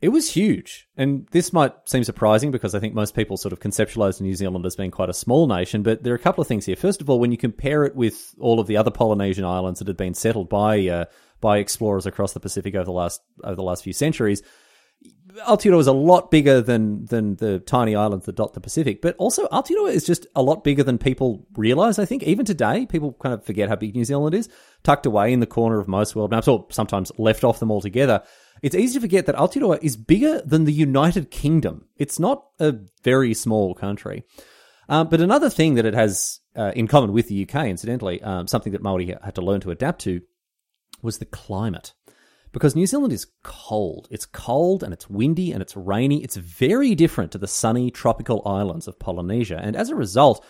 it 0.00 0.10
was 0.10 0.30
huge. 0.30 0.88
And 0.96 1.26
this 1.32 1.52
might 1.52 1.72
seem 1.84 2.04
surprising 2.04 2.50
because 2.50 2.74
I 2.74 2.80
think 2.80 2.94
most 2.94 3.14
people 3.14 3.36
sort 3.36 3.52
of 3.52 3.60
conceptualize 3.60 4.20
New 4.20 4.34
Zealand 4.34 4.64
as 4.64 4.76
being 4.76 4.92
quite 4.92 5.08
a 5.08 5.14
small 5.14 5.46
nation, 5.46 5.82
but 5.82 6.04
there 6.04 6.12
are 6.12 6.16
a 6.16 6.20
couple 6.20 6.40
of 6.40 6.46
things 6.46 6.66
here. 6.66 6.76
First 6.76 7.00
of 7.00 7.10
all, 7.10 7.18
when 7.18 7.32
you 7.32 7.38
compare 7.38 7.84
it 7.84 7.96
with 7.96 8.34
all 8.38 8.60
of 8.60 8.68
the 8.68 8.76
other 8.76 8.90
Polynesian 8.90 9.44
islands 9.44 9.80
that 9.80 9.88
had 9.88 9.96
been 9.96 10.14
settled 10.14 10.48
by 10.48 10.86
uh, 10.86 11.04
by 11.40 11.58
explorers 11.58 12.06
across 12.06 12.32
the 12.32 12.40
Pacific 12.40 12.74
over 12.74 12.84
the 12.84 12.92
last 12.92 13.20
over 13.42 13.56
the 13.56 13.62
last 13.62 13.82
few 13.82 13.92
centuries, 13.92 14.42
Aotearoa 15.46 15.78
is 15.78 15.86
a 15.86 15.92
lot 15.92 16.30
bigger 16.30 16.60
than 16.60 17.04
than 17.06 17.36
the 17.36 17.60
tiny 17.60 17.94
islands 17.94 18.26
that 18.26 18.36
dot 18.36 18.54
the 18.54 18.60
Pacific, 18.60 19.00
but 19.00 19.14
also 19.18 19.46
Aotearoa 19.48 19.92
is 19.92 20.04
just 20.04 20.26
a 20.34 20.42
lot 20.42 20.64
bigger 20.64 20.82
than 20.82 20.98
people 20.98 21.46
realize. 21.56 21.98
I 21.98 22.04
think 22.04 22.22
even 22.24 22.44
today, 22.44 22.86
people 22.86 23.16
kind 23.22 23.34
of 23.34 23.44
forget 23.44 23.68
how 23.68 23.76
big 23.76 23.94
New 23.94 24.04
Zealand 24.04 24.34
is, 24.34 24.48
tucked 24.82 25.06
away 25.06 25.32
in 25.32 25.40
the 25.40 25.46
corner 25.46 25.78
of 25.78 25.88
most 25.88 26.16
world 26.16 26.30
maps, 26.30 26.48
or 26.48 26.66
sometimes 26.70 27.12
left 27.18 27.44
off 27.44 27.60
them 27.60 27.70
altogether. 27.70 28.22
It's 28.62 28.74
easy 28.74 28.94
to 28.94 29.00
forget 29.00 29.26
that 29.26 29.36
Aotearoa 29.36 29.78
is 29.82 29.96
bigger 29.96 30.42
than 30.42 30.64
the 30.64 30.72
United 30.72 31.30
Kingdom. 31.30 31.86
It's 31.96 32.18
not 32.18 32.44
a 32.58 32.74
very 33.04 33.34
small 33.34 33.74
country. 33.74 34.24
Um, 34.88 35.08
but 35.08 35.20
another 35.20 35.50
thing 35.50 35.74
that 35.74 35.84
it 35.84 35.94
has 35.94 36.40
uh, 36.56 36.72
in 36.74 36.88
common 36.88 37.12
with 37.12 37.28
the 37.28 37.48
UK, 37.48 37.66
incidentally, 37.66 38.22
um, 38.22 38.48
something 38.48 38.72
that 38.72 38.82
Maori 38.82 39.14
had 39.22 39.34
to 39.34 39.42
learn 39.42 39.60
to 39.60 39.70
adapt 39.70 40.00
to, 40.02 40.22
was 41.02 41.18
the 41.18 41.26
climate. 41.26 41.92
Because 42.52 42.74
New 42.74 42.86
Zealand 42.86 43.12
is 43.12 43.26
cold. 43.42 44.08
It's 44.10 44.26
cold 44.26 44.82
and 44.82 44.92
it's 44.92 45.10
windy 45.10 45.52
and 45.52 45.60
it's 45.60 45.76
rainy. 45.76 46.22
It's 46.22 46.36
very 46.36 46.94
different 46.94 47.32
to 47.32 47.38
the 47.38 47.46
sunny 47.46 47.90
tropical 47.90 48.42
islands 48.46 48.88
of 48.88 48.98
Polynesia. 48.98 49.60
And 49.62 49.76
as 49.76 49.90
a 49.90 49.94
result, 49.94 50.44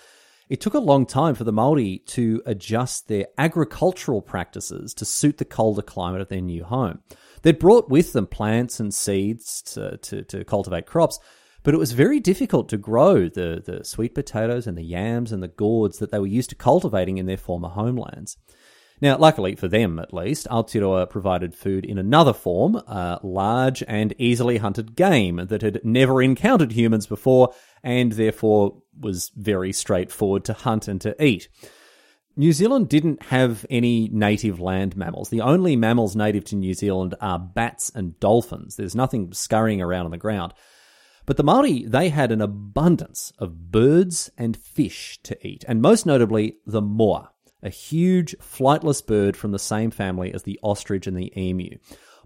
it 0.49 0.61
took 0.61 0.75
a 0.75 0.79
long 0.79 1.05
time 1.05 1.35
for 1.35 1.45
the 1.45 1.53
Maori 1.53 1.99
to 2.07 2.43
adjust 2.47 3.09
their 3.09 3.27
agricultural 3.37 4.23
practices 4.23 4.95
to 4.95 5.05
suit 5.05 5.39
the 5.39 5.45
colder 5.45 5.83
climate 5.83 6.21
of 6.21 6.29
their 6.29 6.41
new 6.41 6.65
home. 6.65 7.01
They'd 7.43 7.59
brought 7.59 7.91
with 7.91 8.13
them 8.13 8.27
plants 8.27 8.81
and 8.81 8.93
seeds 8.93 9.63
to, 9.75 9.99
to, 9.99 10.23
to 10.25 10.45
cultivate 10.45 10.87
crops, 10.87 11.19
but 11.63 11.75
it 11.75 11.79
was 11.79 11.93
very 11.93 12.21
difficult 12.21 12.69
to 12.71 12.79
grow 12.79 13.29
the, 13.29 13.63
the 13.65 13.85
sweet 13.85 14.15
potatoes 14.15 14.67
and 14.67 14.79
the 14.79 14.83
yams 14.83 15.33
and 15.33 15.43
the 15.43 15.49
gourds 15.49 15.99
that 15.99 16.11
they 16.11 16.19
were 16.19 16.27
used 16.27 16.51
to 16.51 16.57
cultivating 16.57 17.19
in 17.19 17.27
their 17.27 17.37
former 17.37 17.69
homelands. 17.69 18.39
Now, 19.01 19.17
luckily 19.17 19.55
for 19.55 19.69
them 19.69 19.99
at 19.99 20.13
least, 20.13 20.49
Aotearoa 20.49 21.09
provided 21.09 21.55
food 21.55 21.85
in 21.85 21.99
another 21.99 22.33
form, 22.33 22.83
uh, 22.87 23.19
large 23.23 23.85
and 23.87 24.13
easily 24.19 24.59
hunted 24.59 24.97
game 24.97 25.37
that 25.49 25.63
had 25.63 25.85
never 25.85 26.21
encountered 26.21 26.73
humans 26.73 27.07
before 27.07 27.55
and 27.83 28.13
therefore 28.13 28.83
was 28.99 29.31
very 29.37 29.73
straightforward 29.73 30.45
to 30.47 30.53
hunt 30.53 30.89
and 30.89 31.01
to 31.03 31.25
eat. 31.25 31.49
New 32.37 32.53
Zealand 32.53 32.89
didn't 32.89 33.23
have 33.25 33.67
any 33.69 34.09
native 34.13 34.61
land 34.61 34.97
mammals. 34.97 35.29
The 35.29 35.41
only 35.41 35.75
mammals 35.75 36.15
native 36.15 36.45
to 36.47 36.57
New 36.57 36.75
Zealand 36.75 37.15
are 37.21 37.39
bats 37.39 37.91
and 37.95 38.19
dolphins. 38.21 38.77
There's 38.77 38.95
nothing 38.95 39.33
scurrying 39.33 39.83
around 39.83 40.05
on 40.05 40.13
the 40.13 40.19
ground. 40.19 40.55
But 41.27 41.37
the 41.37 41.43
Maori, 41.43 41.85
they 41.85 42.09
had 42.09 42.33
an 42.33 42.41
abundance 42.41 43.33
of 43.39 43.71
birds 43.71 44.31
and 44.39 44.57
fish 44.57 45.19
to 45.25 45.37
eat, 45.47 45.65
and 45.69 45.83
most 45.83 46.07
notably 46.07 46.57
the 46.65 46.81
moa, 46.81 47.33
a 47.63 47.71
huge 47.71 48.37
flightless 48.39 49.05
bird 49.05 49.37
from 49.37 49.53
the 49.53 49.59
same 49.59 49.91
family 49.91 50.33
as 50.33 50.43
the 50.43 50.59
ostrich 50.63 51.07
and 51.07 51.17
the 51.17 51.33
emu. 51.37 51.79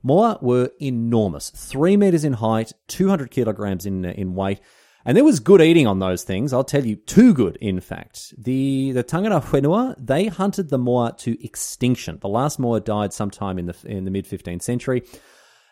Moa 0.03 0.39
were 0.43 0.71
enormous, 0.81 1.51
three 1.51 1.97
meters 1.97 2.25
in 2.25 2.35
height, 2.35 2.73
200 2.89 3.31
kilograms 3.31 3.87
in, 3.87 4.05
in 4.05 4.35
weight, 4.35 4.61
and 5.05 5.17
there 5.17 5.25
was 5.25 5.41
good 5.41 5.61
eating 5.61 5.87
on 5.87 5.99
those 5.99 6.23
things. 6.23 6.53
I'll 6.53 6.65
tell 6.65 6.85
you, 6.85 6.97
too 6.97 7.35
good, 7.35 7.57
in 7.57 7.81
fact. 7.81 8.35
The 8.39 8.93
the 8.93 9.03
Tangata 9.03 9.43
Whenua, 9.43 9.97
they 9.99 10.27
hunted 10.27 10.71
the 10.71 10.79
moa 10.79 11.15
to 11.19 11.45
extinction. 11.45 12.19
The 12.21 12.29
last 12.29 12.59
moa 12.59 12.81
died 12.81 13.13
sometime 13.13 13.59
in 13.59 13.67
the 13.67 13.77
in 13.85 14.05
the 14.05 14.11
mid 14.11 14.27
15th 14.27 14.63
century, 14.63 15.03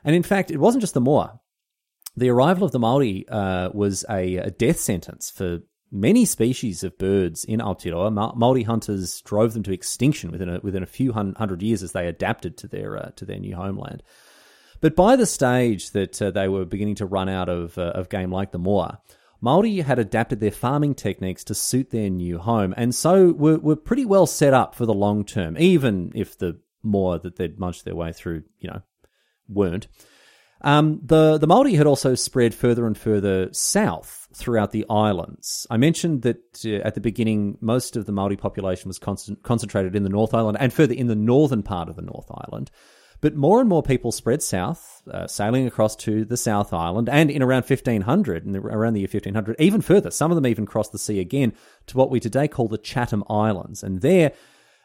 and 0.04 0.16
in 0.16 0.22
fact, 0.22 0.50
it 0.50 0.58
wasn't 0.58 0.82
just 0.82 0.94
the 0.94 1.00
moa. 1.00 1.40
The 2.16 2.28
arrival 2.28 2.64
of 2.64 2.72
the 2.72 2.80
Maori 2.80 3.24
uh, 3.28 3.70
was 3.72 4.04
a, 4.10 4.36
a, 4.36 4.50
death 4.50 4.80
sentence 4.80 5.30
for 5.30 5.60
many 5.90 6.24
species 6.24 6.84
of 6.84 6.98
birds 6.98 7.44
in 7.44 7.60
Aotearoa. 7.60 8.12
Ma- 8.12 8.34
Maori 8.34 8.62
hunters 8.62 9.20
drove 9.22 9.54
them 9.54 9.62
to 9.64 9.72
extinction 9.72 10.30
within 10.30 10.48
a, 10.48 10.60
within 10.60 10.82
a 10.82 10.86
few 10.86 11.12
hundred 11.12 11.62
years 11.62 11.82
as 11.82 11.92
they 11.92 12.06
adapted 12.06 12.56
to 12.58 12.68
their 12.68 12.96
uh, 12.96 13.10
to 13.16 13.24
their 13.24 13.38
new 13.38 13.56
homeland. 13.56 14.02
But 14.80 14.96
by 14.96 15.16
the 15.16 15.26
stage 15.26 15.90
that 15.90 16.20
uh, 16.22 16.30
they 16.30 16.48
were 16.48 16.64
beginning 16.64 16.94
to 16.96 17.06
run 17.06 17.28
out 17.28 17.48
of 17.48 17.76
uh, 17.78 17.92
of 17.94 18.08
game 18.08 18.30
like 18.30 18.52
the 18.52 18.58
moa, 18.58 19.00
Maori 19.40 19.78
had 19.78 19.98
adapted 19.98 20.40
their 20.40 20.50
farming 20.50 20.94
techniques 20.94 21.44
to 21.44 21.54
suit 21.54 21.90
their 21.90 22.10
new 22.10 22.38
home, 22.38 22.74
and 22.76 22.94
so 22.94 23.32
were, 23.32 23.58
were 23.58 23.76
pretty 23.76 24.04
well 24.04 24.26
set 24.26 24.54
up 24.54 24.74
for 24.74 24.86
the 24.86 24.94
long 24.94 25.24
term, 25.24 25.56
even 25.58 26.12
if 26.14 26.36
the 26.36 26.60
moa 26.82 27.18
that 27.20 27.36
they'd 27.36 27.58
munched 27.58 27.84
their 27.84 27.94
way 27.94 28.12
through, 28.12 28.42
you 28.58 28.70
know, 28.70 28.82
weren't. 29.48 29.86
Um, 30.62 31.00
the 31.02 31.38
the 31.38 31.46
Maori 31.46 31.74
had 31.74 31.86
also 31.86 32.14
spread 32.14 32.54
further 32.54 32.86
and 32.86 32.96
further 32.96 33.48
south 33.52 34.28
throughout 34.34 34.72
the 34.72 34.84
islands. 34.88 35.66
I 35.70 35.76
mentioned 35.76 36.22
that 36.22 36.64
uh, 36.64 36.86
at 36.86 36.94
the 36.94 37.00
beginning, 37.00 37.56
most 37.60 37.96
of 37.96 38.06
the 38.06 38.12
Maori 38.12 38.36
population 38.36 38.88
was 38.88 38.98
con- 38.98 39.16
concentrated 39.42 39.96
in 39.96 40.02
the 40.02 40.08
North 40.08 40.34
Island 40.34 40.58
and 40.60 40.72
further 40.72 40.94
in 40.94 41.06
the 41.06 41.16
northern 41.16 41.62
part 41.62 41.88
of 41.88 41.96
the 41.96 42.02
North 42.02 42.30
Island. 42.30 42.70
But 43.20 43.36
more 43.36 43.60
and 43.60 43.68
more 43.68 43.82
people 43.82 44.12
spread 44.12 44.42
south, 44.42 45.02
uh, 45.10 45.26
sailing 45.26 45.66
across 45.66 45.94
to 45.96 46.24
the 46.24 46.38
South 46.38 46.72
Island, 46.72 47.08
and 47.08 47.30
in 47.30 47.42
around 47.42 47.64
1500, 47.64 48.46
and 48.46 48.56
around 48.56 48.94
the 48.94 49.00
year 49.00 49.08
1500, 49.12 49.56
even 49.58 49.82
further, 49.82 50.10
some 50.10 50.30
of 50.30 50.36
them 50.36 50.46
even 50.46 50.64
crossed 50.64 50.92
the 50.92 50.98
sea 50.98 51.20
again 51.20 51.52
to 51.86 51.98
what 51.98 52.10
we 52.10 52.18
today 52.18 52.48
call 52.48 52.68
the 52.68 52.78
Chatham 52.78 53.22
Islands. 53.28 53.82
And 53.82 54.00
there, 54.00 54.32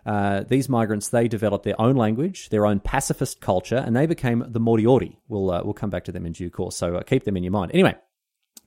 uh, 0.05 0.43
these 0.43 0.69
migrants 0.69 1.09
they 1.09 1.27
developed 1.27 1.65
their 1.65 1.79
own 1.81 1.95
language, 1.95 2.50
their 2.50 2.65
own 2.65 2.79
pacifist 2.79 3.41
culture, 3.41 3.77
and 3.77 3.95
they 3.95 4.05
became 4.05 4.45
the 4.47 4.59
Moriori. 4.59 5.17
We'll 5.27 5.51
uh, 5.51 5.62
we'll 5.63 5.74
come 5.74 5.89
back 5.89 6.05
to 6.05 6.12
them 6.12 6.25
in 6.25 6.33
due 6.33 6.50
course, 6.50 6.75
so 6.75 6.95
uh, 6.95 7.03
keep 7.03 7.24
them 7.24 7.38
in 7.38 7.43
your 7.43 7.51
mind. 7.51 7.71
Anyway, 7.74 7.95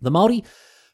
the 0.01 0.11
Maori 0.11 0.45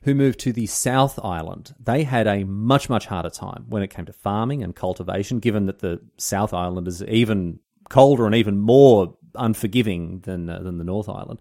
who 0.03 0.15
moved 0.15 0.39
to 0.41 0.53
the 0.53 0.67
South 0.67 1.19
Island, 1.25 1.75
they 1.81 2.03
had 2.03 2.27
a 2.27 2.45
much 2.45 2.91
much 2.91 3.07
harder 3.07 3.31
time 3.31 3.65
when 3.69 3.83
it 3.83 3.89
came 3.89 4.05
to 4.05 4.13
farming 4.13 4.63
and 4.63 4.77
cultivation, 4.77 5.39
given 5.39 5.65
that 5.67 5.79
the 5.79 6.01
South 6.19 6.53
Island 6.53 6.89
is 6.89 7.03
even 7.05 7.59
colder 7.89 8.27
and 8.27 8.35
even 8.35 8.59
more 8.59 9.17
unforgiving 9.35 10.21
than 10.21 10.51
uh, 10.51 10.61
than 10.61 10.79
the 10.79 10.85
North 10.85 11.09
Island. 11.09 11.41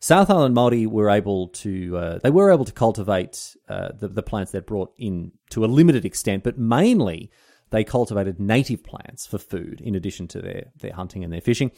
South 0.00 0.30
Island 0.30 0.54
Maori 0.54 0.86
were 0.86 1.10
able 1.10 1.48
to 1.48 1.96
uh, 1.96 2.18
they 2.18 2.30
were 2.30 2.50
able 2.50 2.64
to 2.64 2.72
cultivate 2.72 3.54
uh, 3.68 3.90
the 3.96 4.08
the 4.08 4.22
plants 4.24 4.50
they 4.50 4.60
brought 4.60 4.92
in 4.98 5.30
to 5.50 5.64
a 5.64 5.66
limited 5.66 6.04
extent, 6.04 6.42
but 6.42 6.58
mainly 6.58 7.30
they 7.70 7.84
cultivated 7.84 8.40
native 8.40 8.84
plants 8.84 9.26
for 9.26 9.38
food 9.38 9.80
in 9.80 9.94
addition 9.94 10.28
to 10.28 10.40
their 10.40 10.64
their 10.76 10.92
hunting 10.92 11.24
and 11.24 11.32
their 11.32 11.40
fishing. 11.40 11.70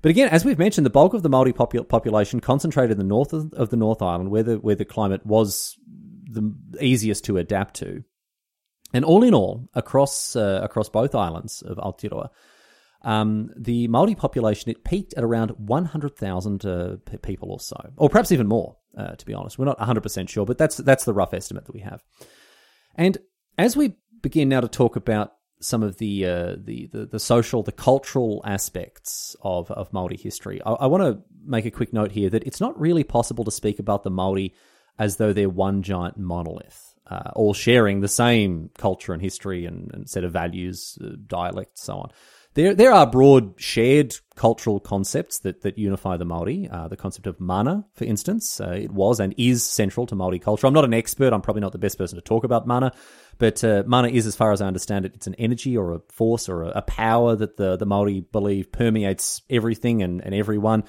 But 0.00 0.10
again, 0.10 0.28
as 0.30 0.44
we've 0.44 0.58
mentioned, 0.58 0.84
the 0.84 0.90
bulk 0.90 1.14
of 1.14 1.22
the 1.22 1.28
Maori 1.28 1.52
popu- 1.52 1.88
population 1.88 2.40
concentrated 2.40 2.92
in 2.92 2.98
the 2.98 3.04
north 3.04 3.32
of, 3.32 3.52
of, 3.52 3.70
the 3.70 3.76
North 3.76 4.02
Island, 4.02 4.30
where 4.30 4.42
the 4.42 4.56
where 4.56 4.74
the 4.74 4.84
climate 4.84 5.24
was 5.24 5.76
the 6.28 6.52
easiest 6.80 7.24
to 7.26 7.36
adapt 7.36 7.76
to. 7.76 8.02
And 8.92 9.04
all 9.04 9.22
in 9.22 9.32
all, 9.32 9.68
across 9.74 10.36
uh, 10.36 10.60
across 10.62 10.88
both 10.88 11.14
islands 11.14 11.62
of 11.62 11.78
Aotearoa, 11.78 12.28
um, 13.02 13.50
the 13.56 13.88
Maori 13.88 14.14
population 14.14 14.70
it 14.70 14.84
peaked 14.84 15.14
at 15.14 15.24
around 15.24 15.50
100,000 15.50 16.64
uh, 16.64 16.96
p- 17.04 17.16
people 17.18 17.50
or 17.50 17.60
so, 17.60 17.76
or 17.96 18.08
perhaps 18.08 18.32
even 18.32 18.48
more. 18.48 18.76
Uh, 18.96 19.12
to 19.12 19.24
be 19.24 19.32
honest, 19.32 19.58
we're 19.58 19.64
not 19.64 19.78
100% 19.78 20.28
sure, 20.28 20.44
but 20.44 20.58
that's 20.58 20.76
that's 20.76 21.04
the 21.04 21.14
rough 21.14 21.32
estimate 21.32 21.64
that 21.64 21.72
we 21.72 21.80
have. 21.80 22.02
And 22.94 23.16
as 23.56 23.76
we 23.76 23.94
begin 24.22 24.48
now 24.48 24.60
to 24.60 24.68
talk 24.68 24.96
about 24.96 25.34
some 25.60 25.82
of 25.82 25.98
the 25.98 26.26
uh, 26.26 26.56
the, 26.58 26.88
the, 26.92 27.06
the 27.06 27.20
social, 27.20 27.62
the 27.62 27.72
cultural 27.72 28.42
aspects 28.44 29.36
of 29.42 29.70
of 29.70 29.92
Maori 29.92 30.16
history, 30.16 30.60
I, 30.64 30.72
I 30.72 30.86
want 30.86 31.02
to 31.02 31.22
make 31.44 31.64
a 31.64 31.70
quick 31.70 31.92
note 31.92 32.12
here 32.12 32.30
that 32.30 32.46
it's 32.46 32.60
not 32.60 32.78
really 32.80 33.04
possible 33.04 33.44
to 33.44 33.50
speak 33.50 33.78
about 33.78 34.02
the 34.02 34.10
Maori 34.10 34.54
as 34.98 35.16
though 35.16 35.32
they're 35.32 35.48
one 35.48 35.82
giant 35.82 36.18
monolith, 36.18 36.94
uh, 37.10 37.30
all 37.34 37.54
sharing 37.54 38.00
the 38.00 38.08
same 38.08 38.70
culture 38.76 39.12
and 39.12 39.22
history 39.22 39.66
and, 39.66 39.90
and 39.94 40.08
set 40.08 40.24
of 40.24 40.32
values, 40.32 40.98
uh, 41.02 41.10
dialects, 41.26 41.82
so 41.82 41.94
on. 41.94 42.10
There, 42.54 42.74
there 42.74 42.92
are 42.92 43.06
broad 43.06 43.54
shared 43.58 44.14
cultural 44.36 44.78
concepts 44.78 45.38
that, 45.38 45.62
that 45.62 45.78
unify 45.78 46.18
the 46.18 46.26
Maori. 46.26 46.68
Uh, 46.70 46.86
the 46.86 46.98
concept 46.98 47.26
of 47.26 47.40
mana, 47.40 47.86
for 47.94 48.04
instance, 48.04 48.60
uh, 48.60 48.72
it 48.72 48.90
was 48.90 49.20
and 49.20 49.34
is 49.38 49.64
central 49.64 50.06
to 50.06 50.14
Maori 50.14 50.38
culture. 50.38 50.66
I'm 50.66 50.74
not 50.74 50.84
an 50.84 50.92
expert. 50.92 51.32
I'm 51.32 51.40
probably 51.40 51.62
not 51.62 51.72
the 51.72 51.78
best 51.78 51.96
person 51.96 52.16
to 52.16 52.22
talk 52.22 52.44
about 52.44 52.66
mana, 52.66 52.92
but 53.42 53.64
uh, 53.64 53.82
mana 53.88 54.06
is, 54.06 54.28
as 54.28 54.36
far 54.36 54.52
as 54.52 54.62
I 54.62 54.68
understand 54.68 55.04
it, 55.04 55.16
it's 55.16 55.26
an 55.26 55.34
energy 55.34 55.76
or 55.76 55.94
a 55.94 56.00
force 56.10 56.48
or 56.48 56.62
a, 56.62 56.68
a 56.76 56.82
power 56.82 57.34
that 57.34 57.56
the, 57.56 57.76
the 57.76 57.84
Maori 57.84 58.20
believe 58.20 58.70
permeates 58.70 59.42
everything 59.50 60.00
and, 60.00 60.20
and 60.20 60.32
everyone. 60.32 60.84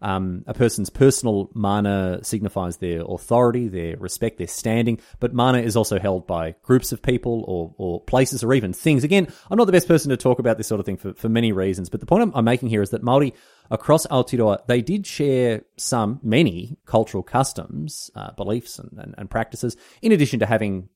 Um, 0.00 0.42
a 0.46 0.54
person's 0.54 0.88
personal 0.88 1.50
mana 1.52 2.20
signifies 2.22 2.78
their 2.78 3.02
authority, 3.06 3.68
their 3.68 3.98
respect, 3.98 4.38
their 4.38 4.46
standing, 4.46 5.00
but 5.20 5.34
mana 5.34 5.58
is 5.58 5.76
also 5.76 5.98
held 5.98 6.26
by 6.26 6.54
groups 6.62 6.92
of 6.92 7.02
people 7.02 7.44
or, 7.46 7.74
or 7.76 8.00
places 8.00 8.42
or 8.42 8.54
even 8.54 8.72
things. 8.72 9.04
Again, 9.04 9.28
I'm 9.50 9.58
not 9.58 9.66
the 9.66 9.72
best 9.72 9.86
person 9.86 10.08
to 10.08 10.16
talk 10.16 10.38
about 10.38 10.56
this 10.56 10.66
sort 10.66 10.80
of 10.80 10.86
thing 10.86 10.96
for, 10.96 11.12
for 11.12 11.28
many 11.28 11.52
reasons, 11.52 11.90
but 11.90 12.00
the 12.00 12.06
point 12.06 12.22
I'm, 12.22 12.32
I'm 12.34 12.44
making 12.46 12.70
here 12.70 12.80
is 12.80 12.88
that 12.90 13.02
Maori 13.02 13.34
across 13.70 14.06
Aotearoa, 14.06 14.66
they 14.66 14.80
did 14.80 15.06
share 15.06 15.60
some, 15.76 16.20
many 16.22 16.78
cultural 16.86 17.22
customs, 17.22 18.10
uh, 18.14 18.32
beliefs, 18.32 18.78
and, 18.78 18.92
and, 18.96 19.14
and 19.18 19.28
practices, 19.28 19.76
in 20.00 20.12
addition 20.12 20.38
to 20.38 20.46
having 20.46 20.88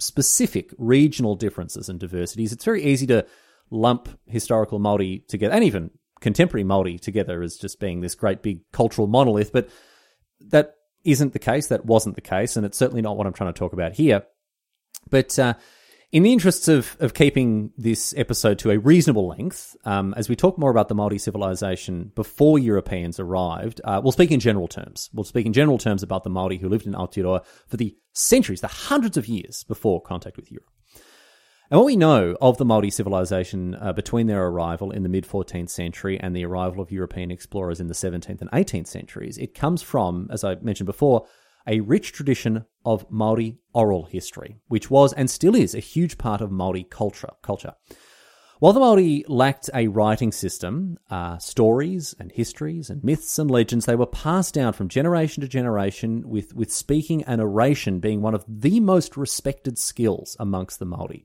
specific 0.00 0.72
regional 0.78 1.36
differences 1.36 1.88
and 1.88 2.00
diversities. 2.00 2.52
It's 2.52 2.64
very 2.64 2.82
easy 2.82 3.06
to 3.08 3.26
lump 3.70 4.08
historical 4.26 4.78
Maori 4.78 5.24
together, 5.28 5.54
and 5.54 5.64
even 5.64 5.90
contemporary 6.20 6.64
Maori 6.64 6.98
together 6.98 7.42
as 7.42 7.56
just 7.56 7.80
being 7.80 8.00
this 8.00 8.14
great 8.14 8.42
big 8.42 8.60
cultural 8.72 9.06
monolith, 9.06 9.52
but 9.52 9.68
that 10.40 10.74
isn't 11.04 11.32
the 11.32 11.38
case. 11.38 11.68
That 11.68 11.86
wasn't 11.86 12.14
the 12.14 12.20
case, 12.20 12.56
and 12.56 12.66
it's 12.66 12.78
certainly 12.78 13.02
not 13.02 13.16
what 13.16 13.26
I'm 13.26 13.32
trying 13.32 13.52
to 13.52 13.58
talk 13.58 13.72
about 13.72 13.92
here. 13.92 14.24
But 15.08 15.38
uh, 15.38 15.54
in 16.12 16.24
the 16.24 16.32
interests 16.32 16.66
of, 16.66 16.96
of 16.98 17.14
keeping 17.14 17.72
this 17.76 18.12
episode 18.16 18.58
to 18.60 18.70
a 18.70 18.78
reasonable 18.78 19.28
length, 19.28 19.76
um, 19.84 20.12
as 20.16 20.28
we 20.28 20.34
talk 20.34 20.58
more 20.58 20.70
about 20.70 20.88
the 20.88 20.94
Maori 20.94 21.18
civilization 21.18 22.10
before 22.16 22.58
Europeans 22.58 23.20
arrived, 23.20 23.80
uh, 23.84 24.00
we'll 24.02 24.10
speak 24.10 24.32
in 24.32 24.40
general 24.40 24.66
terms. 24.66 25.08
We'll 25.12 25.24
speak 25.24 25.46
in 25.46 25.52
general 25.52 25.78
terms 25.78 26.02
about 26.02 26.24
the 26.24 26.30
Maori 26.30 26.58
who 26.58 26.68
lived 26.68 26.86
in 26.86 26.94
Aotearoa 26.94 27.44
for 27.68 27.76
the 27.76 27.96
centuries, 28.12 28.60
the 28.60 28.66
hundreds 28.66 29.16
of 29.16 29.28
years 29.28 29.62
before 29.64 30.02
contact 30.02 30.36
with 30.36 30.50
Europe. 30.50 30.68
And 31.70 31.78
what 31.78 31.86
we 31.86 31.94
know 31.94 32.36
of 32.40 32.58
the 32.58 32.64
Maori 32.64 32.90
civilization 32.90 33.76
uh, 33.76 33.92
between 33.92 34.26
their 34.26 34.44
arrival 34.44 34.90
in 34.90 35.04
the 35.04 35.08
mid 35.08 35.24
14th 35.24 35.70
century 35.70 36.18
and 36.18 36.34
the 36.34 36.44
arrival 36.44 36.82
of 36.82 36.90
European 36.90 37.30
explorers 37.30 37.78
in 37.78 37.86
the 37.86 37.94
17th 37.94 38.40
and 38.40 38.50
18th 38.50 38.88
centuries, 38.88 39.38
it 39.38 39.54
comes 39.54 39.80
from, 39.80 40.26
as 40.32 40.42
I 40.42 40.56
mentioned 40.56 40.86
before, 40.86 41.26
a 41.66 41.80
rich 41.80 42.12
tradition 42.12 42.64
of 42.84 43.10
Maori 43.10 43.58
oral 43.72 44.04
history, 44.04 44.56
which 44.68 44.90
was 44.90 45.12
and 45.12 45.30
still 45.30 45.54
is 45.54 45.74
a 45.74 45.80
huge 45.80 46.18
part 46.18 46.40
of 46.40 46.50
Maori 46.50 46.84
culture. 46.84 47.30
culture. 47.42 47.74
While 48.60 48.74
the 48.74 48.80
Maori 48.80 49.24
lacked 49.26 49.70
a 49.72 49.88
writing 49.88 50.32
system, 50.32 50.98
uh, 51.10 51.38
stories 51.38 52.14
and 52.20 52.30
histories 52.30 52.90
and 52.90 53.02
myths 53.02 53.38
and 53.38 53.50
legends, 53.50 53.86
they 53.86 53.96
were 53.96 54.04
passed 54.04 54.52
down 54.52 54.74
from 54.74 54.88
generation 54.88 55.40
to 55.40 55.48
generation, 55.48 56.28
with, 56.28 56.54
with 56.54 56.70
speaking 56.70 57.24
and 57.24 57.40
oration 57.40 58.00
being 58.00 58.20
one 58.20 58.34
of 58.34 58.44
the 58.46 58.78
most 58.80 59.16
respected 59.16 59.78
skills 59.78 60.36
amongst 60.38 60.78
the 60.78 60.84
Maori. 60.84 61.24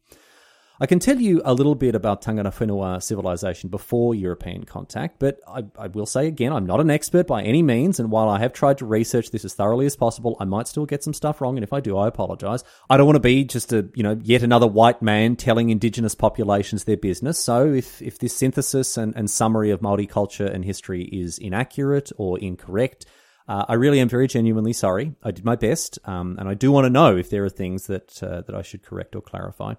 I 0.78 0.88
can 0.88 1.00
tell 1.00 1.22
you 1.22 1.42
a 1.46 1.54
little 1.54 1.74
bit 1.74 1.96
about 1.96 2.22
Tangata 2.22 2.52
Whenua 2.54 3.02
civilization 3.02 3.70
before 3.70 4.14
European 4.14 4.66
contact, 4.66 5.20
but 5.20 5.40
I, 5.48 5.64
I, 5.80 5.88
will 5.88 6.06
say 6.06 6.28
again, 6.28 6.52
I'm 6.52 6.66
not 6.66 6.82
an 6.82 6.92
expert 6.92 7.28
by 7.28 7.44
any 7.44 7.64
means, 7.64 7.98
and 7.98 8.12
while 8.12 8.28
I 8.28 8.40
have 8.40 8.52
tried 8.52 8.80
to 8.80 8.86
research 8.86 9.32
this 9.32 9.46
as 9.46 9.54
thoroughly 9.54 9.86
as 9.86 9.96
possible, 9.96 10.36
I 10.38 10.44
might 10.44 10.68
still 10.68 10.86
get 10.86 11.02
some 11.02 11.14
stuff 11.14 11.40
wrong, 11.40 11.56
and 11.56 11.64
if 11.64 11.72
I 11.72 11.80
do, 11.80 11.98
I 11.98 12.10
apologize. 12.10 12.66
I 12.90 12.98
don't 12.98 13.06
want 13.06 13.16
to 13.16 13.22
be 13.22 13.46
just 13.46 13.72
a, 13.72 13.88
you 13.96 14.04
know, 14.04 14.20
yet 14.22 14.44
another 14.44 14.68
white 14.68 15.02
man 15.02 15.38
telling 15.38 15.70
indigenous 15.70 16.14
populations 16.14 16.84
their 16.84 16.98
business, 16.98 17.40
so 17.40 17.72
if, 17.72 18.02
if 18.02 18.20
this 18.20 18.36
synthesis 18.36 18.98
and, 18.98 19.16
and 19.16 19.30
summary 19.30 19.72
of 19.72 19.80
Māori 19.80 20.10
culture 20.10 20.48
and 20.48 20.66
history 20.66 21.06
is 21.06 21.38
inaccurate 21.38 22.12
or 22.18 22.38
incorrect, 22.40 23.06
uh, 23.48 23.64
I 23.70 23.76
really 23.76 24.02
am 24.02 24.10
very 24.10 24.28
genuinely 24.28 24.74
sorry. 24.74 25.16
I 25.24 25.32
did 25.32 25.46
my 25.46 25.56
best, 25.56 26.00
um, 26.04 26.36
and 26.38 26.50
I 26.50 26.54
do 26.54 26.70
want 26.70 26.84
to 26.84 26.90
know 26.90 27.16
if 27.16 27.30
there 27.30 27.46
are 27.46 27.50
things 27.50 27.88
that 27.88 28.22
uh, 28.22 28.42
that 28.42 28.56
I 28.56 28.62
should 28.62 28.84
correct 28.84 29.16
or 29.16 29.22
clarify. 29.22 29.76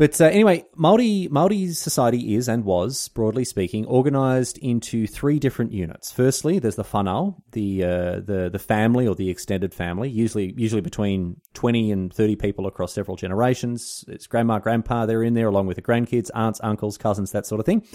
But 0.00 0.18
uh, 0.18 0.24
anyway, 0.24 0.64
Maori 0.76 1.28
Maori 1.30 1.74
society 1.74 2.34
is 2.34 2.48
and 2.48 2.64
was, 2.64 3.08
broadly 3.08 3.44
speaking, 3.44 3.84
organised 3.84 4.56
into 4.56 5.06
three 5.06 5.38
different 5.38 5.72
units. 5.72 6.10
Firstly, 6.10 6.58
there's 6.58 6.76
the 6.76 6.84
whanau, 6.84 7.34
the 7.52 7.84
uh, 7.84 8.20
the 8.20 8.48
the 8.50 8.58
family 8.58 9.06
or 9.06 9.14
the 9.14 9.28
extended 9.28 9.74
family, 9.74 10.08
usually 10.08 10.54
usually 10.56 10.80
between 10.80 11.36
twenty 11.52 11.92
and 11.92 12.10
thirty 12.14 12.34
people 12.34 12.66
across 12.66 12.94
several 12.94 13.18
generations. 13.18 14.02
It's 14.08 14.26
grandma, 14.26 14.58
grandpa, 14.58 15.04
they're 15.04 15.22
in 15.22 15.34
there 15.34 15.48
along 15.48 15.66
with 15.66 15.76
the 15.76 15.82
grandkids, 15.82 16.30
aunts, 16.34 16.60
uncles, 16.62 16.96
cousins, 16.96 17.32
that 17.32 17.44
sort 17.44 17.60
of 17.60 17.66
thing. 17.66 17.86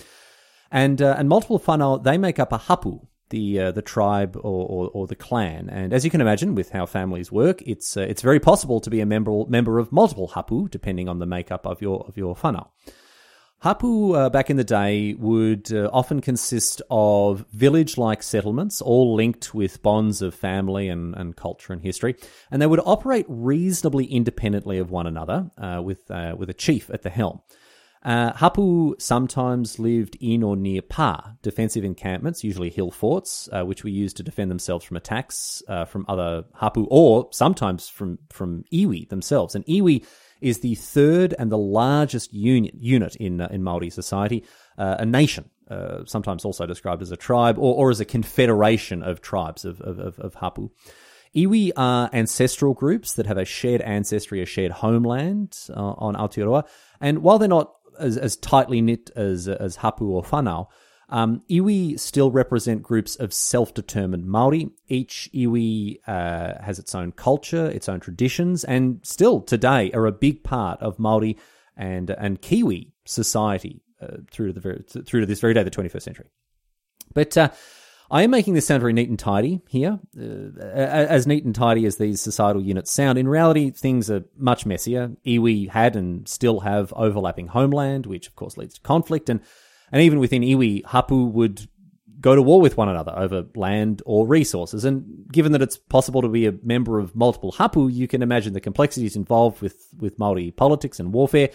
And 0.69 1.01
uh, 1.01 1.15
and 1.17 1.27
multiple 1.27 1.59
whanau, 1.59 2.03
they 2.03 2.19
make 2.19 2.37
up 2.37 2.53
a 2.53 2.59
hapu, 2.59 2.99
the 3.29 3.59
uh, 3.59 3.71
the 3.71 3.81
tribe 3.81 4.35
or, 4.37 4.67
or, 4.67 4.89
or, 4.93 5.07
the 5.07 5.15
clan. 5.15 5.69
And 5.69 5.93
as 5.93 6.05
you 6.05 6.11
can 6.11 6.21
imagine, 6.21 6.55
with 6.55 6.71
how 6.71 6.85
families 6.85 7.31
work, 7.31 7.61
it's 7.63 7.97
uh, 7.97 8.01
it's 8.01 8.21
very 8.21 8.39
possible 8.39 8.79
to 8.79 8.89
be 8.89 9.01
a 9.01 9.05
member 9.05 9.45
member 9.47 9.79
of 9.79 9.91
multiple 9.91 10.29
hapu, 10.29 10.67
depending 10.69 11.09
on 11.09 11.19
the 11.19 11.25
makeup 11.25 11.65
of 11.65 11.81
your 11.81 12.05
of 12.07 12.17
your 12.17 12.35
whanau. 12.35 12.67
Hapu 13.59 14.13
uh, 14.13 14.29
back 14.29 14.49
in 14.49 14.57
the 14.57 14.63
day 14.63 15.15
would 15.15 15.71
uh, 15.73 15.89
often 15.91 16.21
consist 16.21 16.83
of 16.91 17.45
village 17.51 17.97
like 17.97 18.21
settlements, 18.21 18.79
all 18.81 19.15
linked 19.15 19.55
with 19.55 19.81
bonds 19.81 20.21
of 20.21 20.35
family 20.35 20.87
and, 20.87 21.15
and 21.15 21.35
culture 21.35 21.73
and 21.73 21.81
history, 21.81 22.15
and 22.51 22.61
they 22.61 22.67
would 22.67 22.81
operate 22.85 23.25
reasonably 23.27 24.05
independently 24.05 24.77
of 24.77 24.91
one 24.91 25.07
another, 25.07 25.49
uh, 25.57 25.81
with 25.83 26.11
uh, 26.11 26.35
with 26.37 26.49
a 26.49 26.53
chief 26.53 26.89
at 26.91 27.01
the 27.01 27.09
helm. 27.09 27.41
Uh, 28.05 28.31
Hapu 28.33 28.95
sometimes 28.99 29.79
lived 29.79 30.15
in 30.21 30.43
or 30.43 30.55
near 30.55 30.83
Pa, 30.83 31.33
defensive 31.41 31.83
encampments, 31.83 32.43
usually 32.43 32.69
hill 32.69 32.91
forts, 32.91 33.49
uh, 33.51 33.63
which 33.63 33.83
were 33.83 33.89
used 33.89 34.15
to 34.17 34.23
defend 34.23 34.51
themselves 34.51 34.85
from 34.85 34.95
attacks 34.95 35.63
uh, 35.67 35.85
from 35.85 36.05
other 36.07 36.45
Hapu 36.53 36.85
or 36.91 37.27
sometimes 37.31 37.89
from, 37.89 38.19
from 38.29 38.63
iwi 38.71 39.09
themselves. 39.09 39.55
And 39.55 39.65
iwi 39.65 40.05
is 40.39 40.59
the 40.59 40.75
third 40.75 41.33
and 41.39 41.51
the 41.51 41.57
largest 41.57 42.31
unit, 42.31 42.75
unit 42.75 43.15
in, 43.15 43.41
uh, 43.41 43.47
in 43.49 43.63
Maori 43.63 43.89
society, 43.89 44.45
uh, 44.77 44.97
a 44.99 45.05
nation. 45.05 45.49
Uh, 45.67 46.05
sometimes 46.05 46.45
also 46.45 46.67
described 46.67 47.01
as 47.01 47.11
a 47.11 47.17
tribe 47.17 47.57
or, 47.57 47.73
or 47.73 47.89
as 47.89 47.99
a 47.99 48.05
confederation 48.05 49.01
of 49.01 49.19
tribes 49.19 49.65
of, 49.65 49.81
of, 49.81 49.97
of, 49.97 50.19
of 50.19 50.35
Hapu. 50.35 50.69
Iwi 51.35 51.71
are 51.75 52.07
ancestral 52.13 52.75
groups 52.75 53.13
that 53.15 53.25
have 53.25 53.39
a 53.39 53.45
shared 53.45 53.81
ancestry, 53.81 54.43
a 54.43 54.45
shared 54.45 54.71
homeland 54.71 55.57
uh, 55.71 55.73
on 55.73 56.13
Aotearoa. 56.13 56.67
And 57.01 57.23
while 57.23 57.39
they're 57.39 57.49
not 57.49 57.73
as, 57.99 58.17
as 58.17 58.35
tightly 58.35 58.81
knit 58.81 59.09
as 59.15 59.47
as 59.47 59.77
Hapu 59.77 60.07
or 60.07 60.23
Whanau, 60.23 60.67
um, 61.09 61.41
iwi 61.49 61.99
still 61.99 62.31
represent 62.31 62.81
groups 62.81 63.15
of 63.15 63.33
self-determined 63.33 64.25
Maori. 64.25 64.69
Each 64.87 65.29
iwi 65.33 65.99
uh, 66.07 66.61
has 66.63 66.79
its 66.79 66.95
own 66.95 67.11
culture, 67.11 67.69
its 67.69 67.87
own 67.89 67.99
traditions, 67.99 68.63
and 68.63 68.99
still 69.03 69.41
today 69.41 69.91
are 69.91 70.05
a 70.05 70.11
big 70.11 70.43
part 70.43 70.81
of 70.81 70.99
Maori 70.99 71.37
and 71.77 72.09
and 72.09 72.41
Kiwi 72.41 72.93
society 73.05 73.81
uh, 74.01 74.17
through 74.31 74.53
to 74.53 74.59
the 74.59 75.03
through 75.03 75.21
to 75.21 75.25
this 75.25 75.39
very 75.39 75.53
day, 75.53 75.63
the 75.63 75.71
21st 75.71 76.01
century. 76.01 76.27
But 77.13 77.37
uh, 77.37 77.49
I 78.11 78.21
am 78.23 78.31
making 78.31 78.53
this 78.53 78.67
sound 78.67 78.81
very 78.81 78.93
neat 78.93 79.09
and 79.09 79.17
tidy 79.17 79.61
here. 79.67 79.99
Uh, 80.17 80.59
as 80.59 81.25
neat 81.25 81.43
and 81.43 81.55
tidy 81.55 81.85
as 81.85 81.97
these 81.97 82.21
societal 82.21 82.61
units 82.61 82.91
sound, 82.91 83.17
in 83.17 83.27
reality, 83.27 83.71
things 83.71 84.11
are 84.11 84.25
much 84.37 84.65
messier. 84.65 85.11
Iwi 85.25 85.69
had 85.69 85.95
and 85.95 86.27
still 86.27 86.59
have 86.61 86.93
overlapping 86.93 87.47
homeland, 87.47 88.05
which 88.05 88.27
of 88.27 88.35
course 88.35 88.57
leads 88.57 88.75
to 88.75 88.81
conflict. 88.81 89.29
And, 89.29 89.41
and 89.91 90.01
even 90.01 90.19
within 90.19 90.43
Iwi, 90.43 90.85
Hapu 90.85 91.25
would 91.25 91.67
go 92.21 92.35
to 92.35 92.41
war 92.41 92.61
with 92.61 92.77
one 92.77 92.89
another 92.89 93.13
over 93.15 93.45
land 93.55 94.01
or 94.05 94.27
resources. 94.27 94.85
And 94.85 95.25
given 95.31 95.51
that 95.53 95.61
it's 95.61 95.77
possible 95.77 96.21
to 96.21 96.27
be 96.27 96.45
a 96.45 96.53
member 96.63 96.99
of 96.99 97.15
multiple 97.15 97.53
Hapu, 97.53 97.87
you 97.87 98.07
can 98.07 98.21
imagine 98.21 98.53
the 98.53 98.61
complexities 98.61 99.15
involved 99.15 99.61
with, 99.61 99.87
with 99.97 100.17
Maori 100.19 100.51
politics 100.51 100.99
and 100.99 101.13
warfare. 101.13 101.49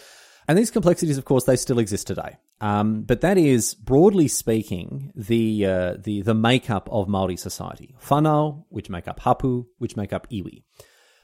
And 0.50 0.58
these 0.58 0.72
complexities, 0.72 1.16
of 1.16 1.24
course, 1.24 1.44
they 1.44 1.54
still 1.54 1.78
exist 1.78 2.08
today. 2.08 2.36
Um, 2.60 3.02
but 3.02 3.20
that 3.20 3.38
is, 3.38 3.72
broadly 3.72 4.26
speaking, 4.26 5.12
the, 5.14 5.64
uh, 5.64 5.94
the, 5.96 6.22
the 6.22 6.34
makeup 6.34 6.88
of 6.90 7.06
Maori 7.06 7.36
society. 7.36 7.94
Whanau, 8.08 8.64
which 8.68 8.90
make 8.90 9.06
up 9.06 9.20
Hapu, 9.20 9.66
which 9.78 9.96
make 9.96 10.12
up 10.12 10.28
Iwi. 10.28 10.64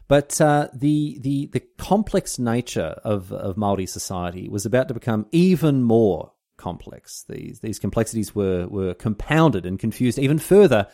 But 0.06 0.40
uh, 0.40 0.68
the, 0.72 1.18
the, 1.20 1.50
the 1.52 1.62
complex 1.76 2.38
nature 2.38 3.00
of, 3.02 3.32
of 3.32 3.56
Maori 3.56 3.86
society 3.86 4.48
was 4.48 4.64
about 4.64 4.86
to 4.86 4.94
become 4.94 5.26
even 5.32 5.82
more 5.82 6.30
complex. 6.56 7.24
These, 7.28 7.58
these 7.58 7.80
complexities 7.80 8.32
were, 8.32 8.68
were 8.68 8.94
compounded 8.94 9.66
and 9.66 9.76
confused 9.76 10.20
even 10.20 10.38
further 10.38 10.86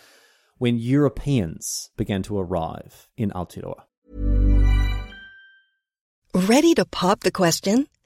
when 0.57 0.79
Europeans 0.79 1.91
began 1.99 2.23
to 2.23 2.39
arrive 2.39 3.11
in 3.15 3.31
Aotearoa. 3.33 3.83
Ready 6.35 6.73
to 6.73 6.87
pop 6.87 7.21
the 7.21 7.31
question? 7.31 7.89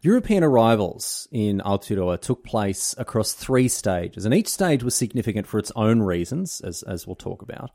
European 0.00 0.44
arrivals 0.44 1.26
in 1.32 1.58
Aotearoa 1.58 2.20
took 2.20 2.44
place 2.44 2.94
across 2.98 3.32
three 3.32 3.66
stages, 3.66 4.24
and 4.24 4.32
each 4.32 4.46
stage 4.46 4.84
was 4.84 4.94
significant 4.94 5.46
for 5.46 5.58
its 5.58 5.72
own 5.74 6.00
reasons, 6.02 6.60
as, 6.60 6.84
as 6.84 7.04
we'll 7.04 7.16
talk 7.16 7.42
about. 7.42 7.70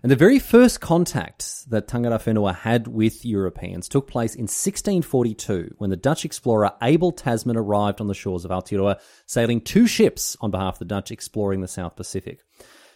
And 0.00 0.10
the 0.10 0.16
very 0.16 0.38
first 0.38 0.80
contact 0.80 1.68
that 1.70 1.88
Tangata 1.88 2.22
Whenua 2.22 2.54
had 2.54 2.86
with 2.86 3.24
Europeans 3.24 3.88
took 3.88 4.06
place 4.06 4.34
in 4.34 4.42
1642 4.42 5.74
when 5.78 5.90
the 5.90 5.96
Dutch 5.96 6.24
explorer 6.24 6.70
Abel 6.80 7.10
Tasman 7.10 7.56
arrived 7.56 8.00
on 8.00 8.06
the 8.06 8.14
shores 8.14 8.44
of 8.44 8.52
Aotearoa, 8.52 9.00
sailing 9.26 9.60
two 9.60 9.88
ships 9.88 10.36
on 10.40 10.52
behalf 10.52 10.74
of 10.74 10.80
the 10.80 10.84
Dutch 10.84 11.10
exploring 11.10 11.60
the 11.60 11.66
South 11.66 11.96
Pacific. 11.96 12.40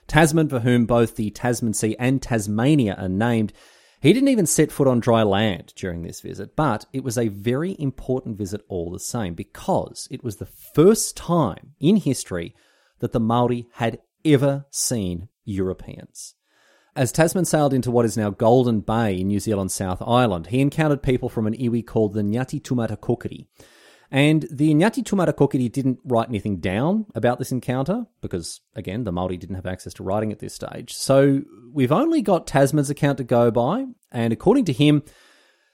Tasman, 0.06 0.48
for 0.48 0.60
whom 0.60 0.86
both 0.86 1.16
the 1.16 1.30
Tasman 1.30 1.74
Sea 1.74 1.96
and 1.98 2.22
Tasmania 2.22 2.94
are 2.94 3.08
named, 3.08 3.52
he 4.00 4.12
didn't 4.12 4.28
even 4.28 4.46
set 4.46 4.70
foot 4.70 4.86
on 4.86 5.00
dry 5.00 5.22
land 5.22 5.72
during 5.76 6.02
this 6.02 6.20
visit, 6.20 6.54
but 6.54 6.86
it 6.92 7.02
was 7.02 7.18
a 7.18 7.28
very 7.28 7.76
important 7.78 8.38
visit 8.38 8.60
all 8.68 8.90
the 8.90 9.00
same 9.00 9.34
because 9.34 10.06
it 10.10 10.22
was 10.22 10.36
the 10.36 10.46
first 10.46 11.16
time 11.16 11.74
in 11.80 11.96
history 11.96 12.54
that 13.00 13.12
the 13.12 13.20
Maori 13.20 13.66
had 13.74 13.98
ever 14.24 14.66
seen 14.70 15.28
Europeans. 15.44 16.34
As 16.94 17.12
Tasman 17.12 17.44
sailed 17.44 17.74
into 17.74 17.90
what 17.90 18.04
is 18.04 18.16
now 18.16 18.30
Golden 18.30 18.80
Bay 18.80 19.20
in 19.20 19.28
New 19.28 19.38
Zealand's 19.38 19.74
South 19.74 20.02
Island, 20.02 20.48
he 20.48 20.60
encountered 20.60 21.02
people 21.02 21.28
from 21.28 21.46
an 21.46 21.54
iwi 21.54 21.86
called 21.86 22.14
the 22.14 22.22
Ngati 22.22 22.60
Tumata 22.60 22.96
Kokiri. 22.96 23.46
And 24.10 24.46
the 24.50 24.72
Ngati 24.72 25.04
Tumata 25.04 25.34
Kokiri 25.34 25.70
didn't 25.70 25.98
write 26.04 26.28
anything 26.28 26.60
down 26.60 27.04
about 27.14 27.38
this 27.38 27.52
encounter 27.52 28.06
because, 28.22 28.60
again, 28.74 29.04
the 29.04 29.12
Maori 29.12 29.36
didn't 29.36 29.56
have 29.56 29.66
access 29.66 29.92
to 29.94 30.02
writing 30.02 30.32
at 30.32 30.38
this 30.38 30.54
stage. 30.54 30.94
So 30.94 31.42
we've 31.72 31.92
only 31.92 32.22
got 32.22 32.46
Tasman's 32.46 32.88
account 32.88 33.18
to 33.18 33.24
go 33.24 33.50
by, 33.50 33.84
and 34.10 34.32
according 34.32 34.64
to 34.66 34.72
him, 34.72 35.02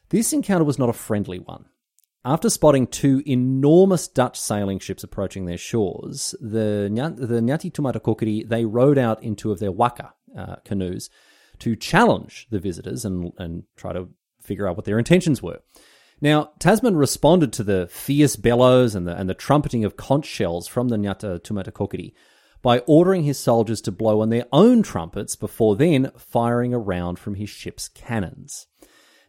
this 0.08 0.32
encounter 0.32 0.64
was 0.64 0.78
not 0.78 0.88
a 0.88 0.94
friendly 0.94 1.38
one. 1.38 1.66
After 2.24 2.50
spotting 2.50 2.86
two 2.86 3.22
enormous 3.26 4.08
Dutch 4.08 4.40
sailing 4.40 4.78
ships 4.78 5.04
approaching 5.04 5.44
their 5.44 5.58
shores, 5.58 6.34
the, 6.40 6.88
the 7.16 7.40
Ngati 7.40 7.70
Tumata 7.70 8.00
Kokiri, 8.00 8.48
they 8.48 8.64
rowed 8.64 8.98
out 8.98 9.22
in 9.22 9.36
two 9.36 9.52
of 9.52 9.60
their 9.60 9.70
waka 9.70 10.12
uh, 10.36 10.56
canoes 10.64 11.08
to 11.60 11.76
challenge 11.76 12.48
the 12.50 12.58
visitors 12.58 13.04
and, 13.04 13.32
and 13.38 13.64
try 13.76 13.92
to 13.92 14.08
figure 14.40 14.66
out 14.66 14.74
what 14.74 14.86
their 14.86 14.98
intentions 14.98 15.42
were. 15.42 15.60
Now, 16.24 16.52
Tasman 16.58 16.96
responded 16.96 17.52
to 17.52 17.62
the 17.62 17.86
fierce 17.88 18.34
bellows 18.36 18.94
and 18.94 19.06
the, 19.06 19.14
and 19.14 19.28
the 19.28 19.34
trumpeting 19.34 19.84
of 19.84 19.98
conch 19.98 20.24
shells 20.24 20.66
from 20.66 20.88
the 20.88 20.96
Ngati 20.96 21.40
Tumata 21.40 21.70
Kokiri 21.70 22.14
by 22.62 22.78
ordering 22.86 23.24
his 23.24 23.38
soldiers 23.38 23.82
to 23.82 23.92
blow 23.92 24.22
on 24.22 24.30
their 24.30 24.46
own 24.50 24.82
trumpets 24.82 25.36
before 25.36 25.76
then 25.76 26.10
firing 26.16 26.72
a 26.72 26.78
round 26.78 27.18
from 27.18 27.34
his 27.34 27.50
ship's 27.50 27.88
cannons. 27.88 28.66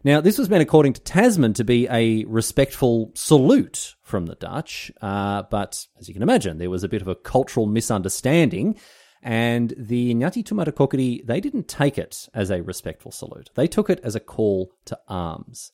Now, 0.05 0.21
this 0.21 0.37
was 0.37 0.49
meant, 0.49 0.61
according 0.61 0.93
to 0.93 1.01
Tasman, 1.01 1.53
to 1.55 1.65
be 1.65 1.85
a 1.89 2.23
respectful 2.29 3.11
salute 3.13 3.95
from 4.01 4.27
the 4.27 4.35
Dutch, 4.35 4.89
uh, 5.01 5.43
but 5.51 5.85
as 5.99 6.07
you 6.07 6.13
can 6.13 6.23
imagine, 6.23 6.59
there 6.59 6.69
was 6.69 6.85
a 6.85 6.89
bit 6.89 7.01
of 7.01 7.09
a 7.09 7.15
cultural 7.15 7.65
misunderstanding, 7.65 8.79
and 9.21 9.73
the 9.77 10.15
Ngati 10.15 10.45
Tumata 10.45 10.71
Kokiri, 10.71 11.27
they 11.27 11.41
didn't 11.41 11.67
take 11.67 11.97
it 11.97 12.29
as 12.33 12.49
a 12.49 12.63
respectful 12.63 13.11
salute. 13.11 13.49
They 13.55 13.67
took 13.67 13.89
it 13.89 13.99
as 14.01 14.15
a 14.15 14.21
call 14.21 14.71
to 14.85 14.97
arms. 15.09 15.73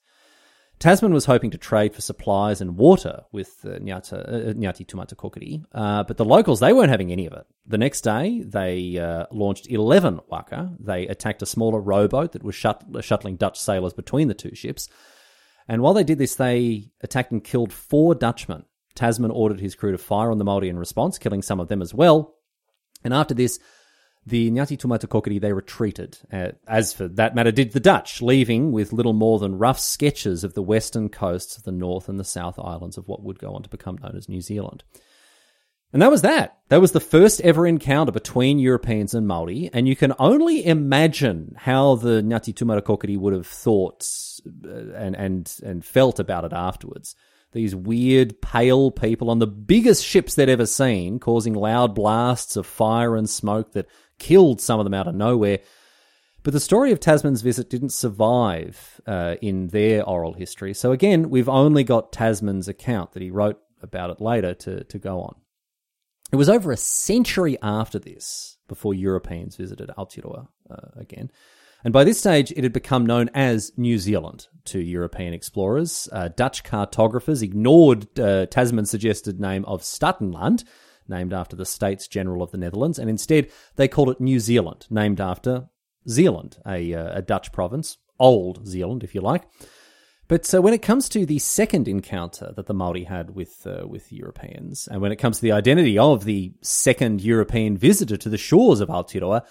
Tasman 0.81 1.13
was 1.13 1.25
hoping 1.25 1.51
to 1.51 1.59
trade 1.59 1.93
for 1.93 2.01
supplies 2.01 2.59
and 2.59 2.75
water 2.75 3.21
with 3.31 3.61
the 3.61 3.79
Nyata, 3.79 4.13
uh, 4.13 4.53
Ngati 4.53 4.83
Tumata 4.83 5.13
Kokiri, 5.13 5.63
uh, 5.73 6.03
but 6.03 6.17
the 6.17 6.25
locals, 6.25 6.59
they 6.59 6.73
weren't 6.73 6.89
having 6.89 7.11
any 7.11 7.27
of 7.27 7.33
it. 7.33 7.45
The 7.67 7.77
next 7.77 8.01
day, 8.01 8.41
they 8.43 8.97
uh, 8.97 9.27
launched 9.29 9.69
11 9.69 10.21
waka. 10.27 10.75
They 10.79 11.07
attacked 11.07 11.43
a 11.43 11.45
smaller 11.45 11.79
rowboat 11.79 12.31
that 12.31 12.41
was 12.43 12.55
shut- 12.55 12.83
shuttling 13.01 13.35
Dutch 13.35 13.59
sailors 13.59 13.93
between 13.93 14.27
the 14.27 14.33
two 14.33 14.55
ships. 14.55 14.89
And 15.67 15.83
while 15.83 15.93
they 15.93 16.03
did 16.03 16.17
this, 16.17 16.33
they 16.33 16.89
attacked 17.01 17.31
and 17.31 17.43
killed 17.43 17.71
four 17.71 18.15
Dutchmen. 18.15 18.65
Tasman 18.95 19.29
ordered 19.29 19.59
his 19.59 19.75
crew 19.75 19.91
to 19.91 19.99
fire 19.99 20.31
on 20.31 20.39
the 20.39 20.43
Maori 20.43 20.67
in 20.67 20.79
response, 20.79 21.19
killing 21.19 21.43
some 21.43 21.59
of 21.59 21.67
them 21.67 21.83
as 21.83 21.93
well. 21.93 22.37
And 23.03 23.13
after 23.13 23.35
this, 23.35 23.59
the 24.25 24.51
Ngati 24.51 24.77
Tumata 24.77 25.07
Kokiri, 25.07 25.41
they 25.41 25.53
retreated, 25.53 26.17
uh, 26.31 26.49
as 26.67 26.93
for 26.93 27.07
that 27.07 27.33
matter 27.33 27.51
did 27.51 27.71
the 27.71 27.79
Dutch, 27.79 28.21
leaving 28.21 28.71
with 28.71 28.93
little 28.93 29.13
more 29.13 29.39
than 29.39 29.57
rough 29.57 29.79
sketches 29.79 30.43
of 30.43 30.53
the 30.53 30.61
western 30.61 31.09
coasts 31.09 31.57
of 31.57 31.63
the 31.63 31.71
North 31.71 32.07
and 32.07 32.19
the 32.19 32.23
South 32.23 32.59
Islands 32.59 32.97
of 32.97 33.07
what 33.07 33.23
would 33.23 33.39
go 33.39 33.53
on 33.53 33.63
to 33.63 33.69
become 33.69 33.97
known 34.01 34.15
as 34.15 34.29
New 34.29 34.41
Zealand. 34.41 34.83
And 35.91 36.01
that 36.01 36.11
was 36.11 36.21
that. 36.21 36.59
That 36.69 36.79
was 36.79 36.91
the 36.91 36.99
first 36.99 37.41
ever 37.41 37.65
encounter 37.65 38.11
between 38.11 38.59
Europeans 38.59 39.13
and 39.13 39.27
Maori, 39.27 39.71
and 39.73 39.87
you 39.87 39.95
can 39.95 40.13
only 40.19 40.65
imagine 40.65 41.55
how 41.57 41.95
the 41.95 42.21
Ngati 42.21 42.53
Tumata 42.53 42.81
Kokiri 42.81 43.17
would 43.17 43.33
have 43.33 43.47
thought 43.47 44.07
uh, 44.63 44.93
and, 44.95 45.15
and, 45.15 45.53
and 45.63 45.83
felt 45.83 46.19
about 46.19 46.45
it 46.45 46.53
afterwards 46.53 47.15
these 47.51 47.75
weird, 47.75 48.41
pale 48.41 48.91
people 48.91 49.29
on 49.29 49.39
the 49.39 49.47
biggest 49.47 50.05
ships 50.05 50.35
they'd 50.35 50.49
ever 50.49 50.65
seen, 50.65 51.19
causing 51.19 51.53
loud 51.53 51.93
blasts 51.93 52.55
of 52.55 52.65
fire 52.65 53.15
and 53.15 53.29
smoke 53.29 53.73
that 53.73 53.87
killed 54.21 54.61
some 54.61 54.79
of 54.79 54.85
them 54.85 54.93
out 54.93 55.07
of 55.07 55.15
nowhere. 55.15 55.59
But 56.43 56.53
the 56.53 56.59
story 56.59 56.91
of 56.91 56.99
Tasman's 56.99 57.41
visit 57.41 57.69
didn't 57.69 57.91
survive 57.91 59.01
uh, 59.05 59.35
in 59.41 59.67
their 59.67 60.03
oral 60.03 60.33
history. 60.33 60.73
So 60.73 60.91
again, 60.91 61.29
we've 61.29 61.49
only 61.49 61.83
got 61.83 62.11
Tasman's 62.11 62.67
account 62.67 63.11
that 63.11 63.21
he 63.21 63.31
wrote 63.31 63.59
about 63.81 64.11
it 64.11 64.21
later 64.21 64.53
to, 64.53 64.83
to 64.83 64.99
go 64.99 65.21
on. 65.21 65.35
It 66.31 66.37
was 66.37 66.49
over 66.49 66.71
a 66.71 66.77
century 66.77 67.57
after 67.61 67.99
this 67.99 68.57
before 68.67 68.93
Europeans 68.93 69.55
visited 69.55 69.89
Aotearoa 69.89 70.47
uh, 70.69 70.75
again. 70.95 71.29
And 71.83 71.91
by 71.91 72.03
this 72.03 72.19
stage, 72.19 72.51
it 72.51 72.63
had 72.63 72.73
become 72.73 73.05
known 73.05 73.29
as 73.33 73.71
New 73.75 73.97
Zealand 73.97 74.47
to 74.65 74.79
European 74.79 75.33
explorers. 75.33 76.07
Uh, 76.11 76.29
Dutch 76.29 76.63
cartographers 76.63 77.41
ignored 77.41 78.19
uh, 78.19 78.45
Tasman's 78.45 78.91
suggested 78.91 79.39
name 79.39 79.65
of 79.65 79.83
Staten 79.83 80.31
Landt, 80.31 80.63
named 81.11 81.33
after 81.33 81.55
the 81.55 81.65
States 81.65 82.07
General 82.07 82.41
of 82.41 82.49
the 82.49 82.57
Netherlands, 82.57 82.97
and 82.97 83.09
instead 83.09 83.51
they 83.75 83.87
called 83.87 84.09
it 84.09 84.19
New 84.19 84.39
Zealand, 84.39 84.87
named 84.89 85.21
after 85.21 85.69
Zealand, 86.09 86.57
a, 86.65 86.93
uh, 86.95 87.19
a 87.19 87.21
Dutch 87.21 87.51
province, 87.51 87.97
Old 88.19 88.67
Zealand, 88.67 89.03
if 89.03 89.13
you 89.13 89.21
like. 89.21 89.43
But 90.27 90.45
so 90.45 90.61
when 90.61 90.73
it 90.73 90.81
comes 90.81 91.09
to 91.09 91.25
the 91.25 91.39
second 91.39 91.89
encounter 91.89 92.53
that 92.55 92.65
the 92.65 92.73
Maori 92.73 93.03
had 93.03 93.35
with 93.35 93.67
uh, 93.67 93.85
with 93.85 94.13
Europeans, 94.13 94.87
and 94.89 95.01
when 95.01 95.11
it 95.11 95.17
comes 95.17 95.37
to 95.37 95.41
the 95.41 95.51
identity 95.51 95.99
of 95.99 96.23
the 96.23 96.53
second 96.61 97.21
European 97.21 97.77
visitor 97.77 98.15
to 98.15 98.29
the 98.29 98.37
shores 98.37 98.79
of 98.79 98.87
Aotearoa, 98.87 99.45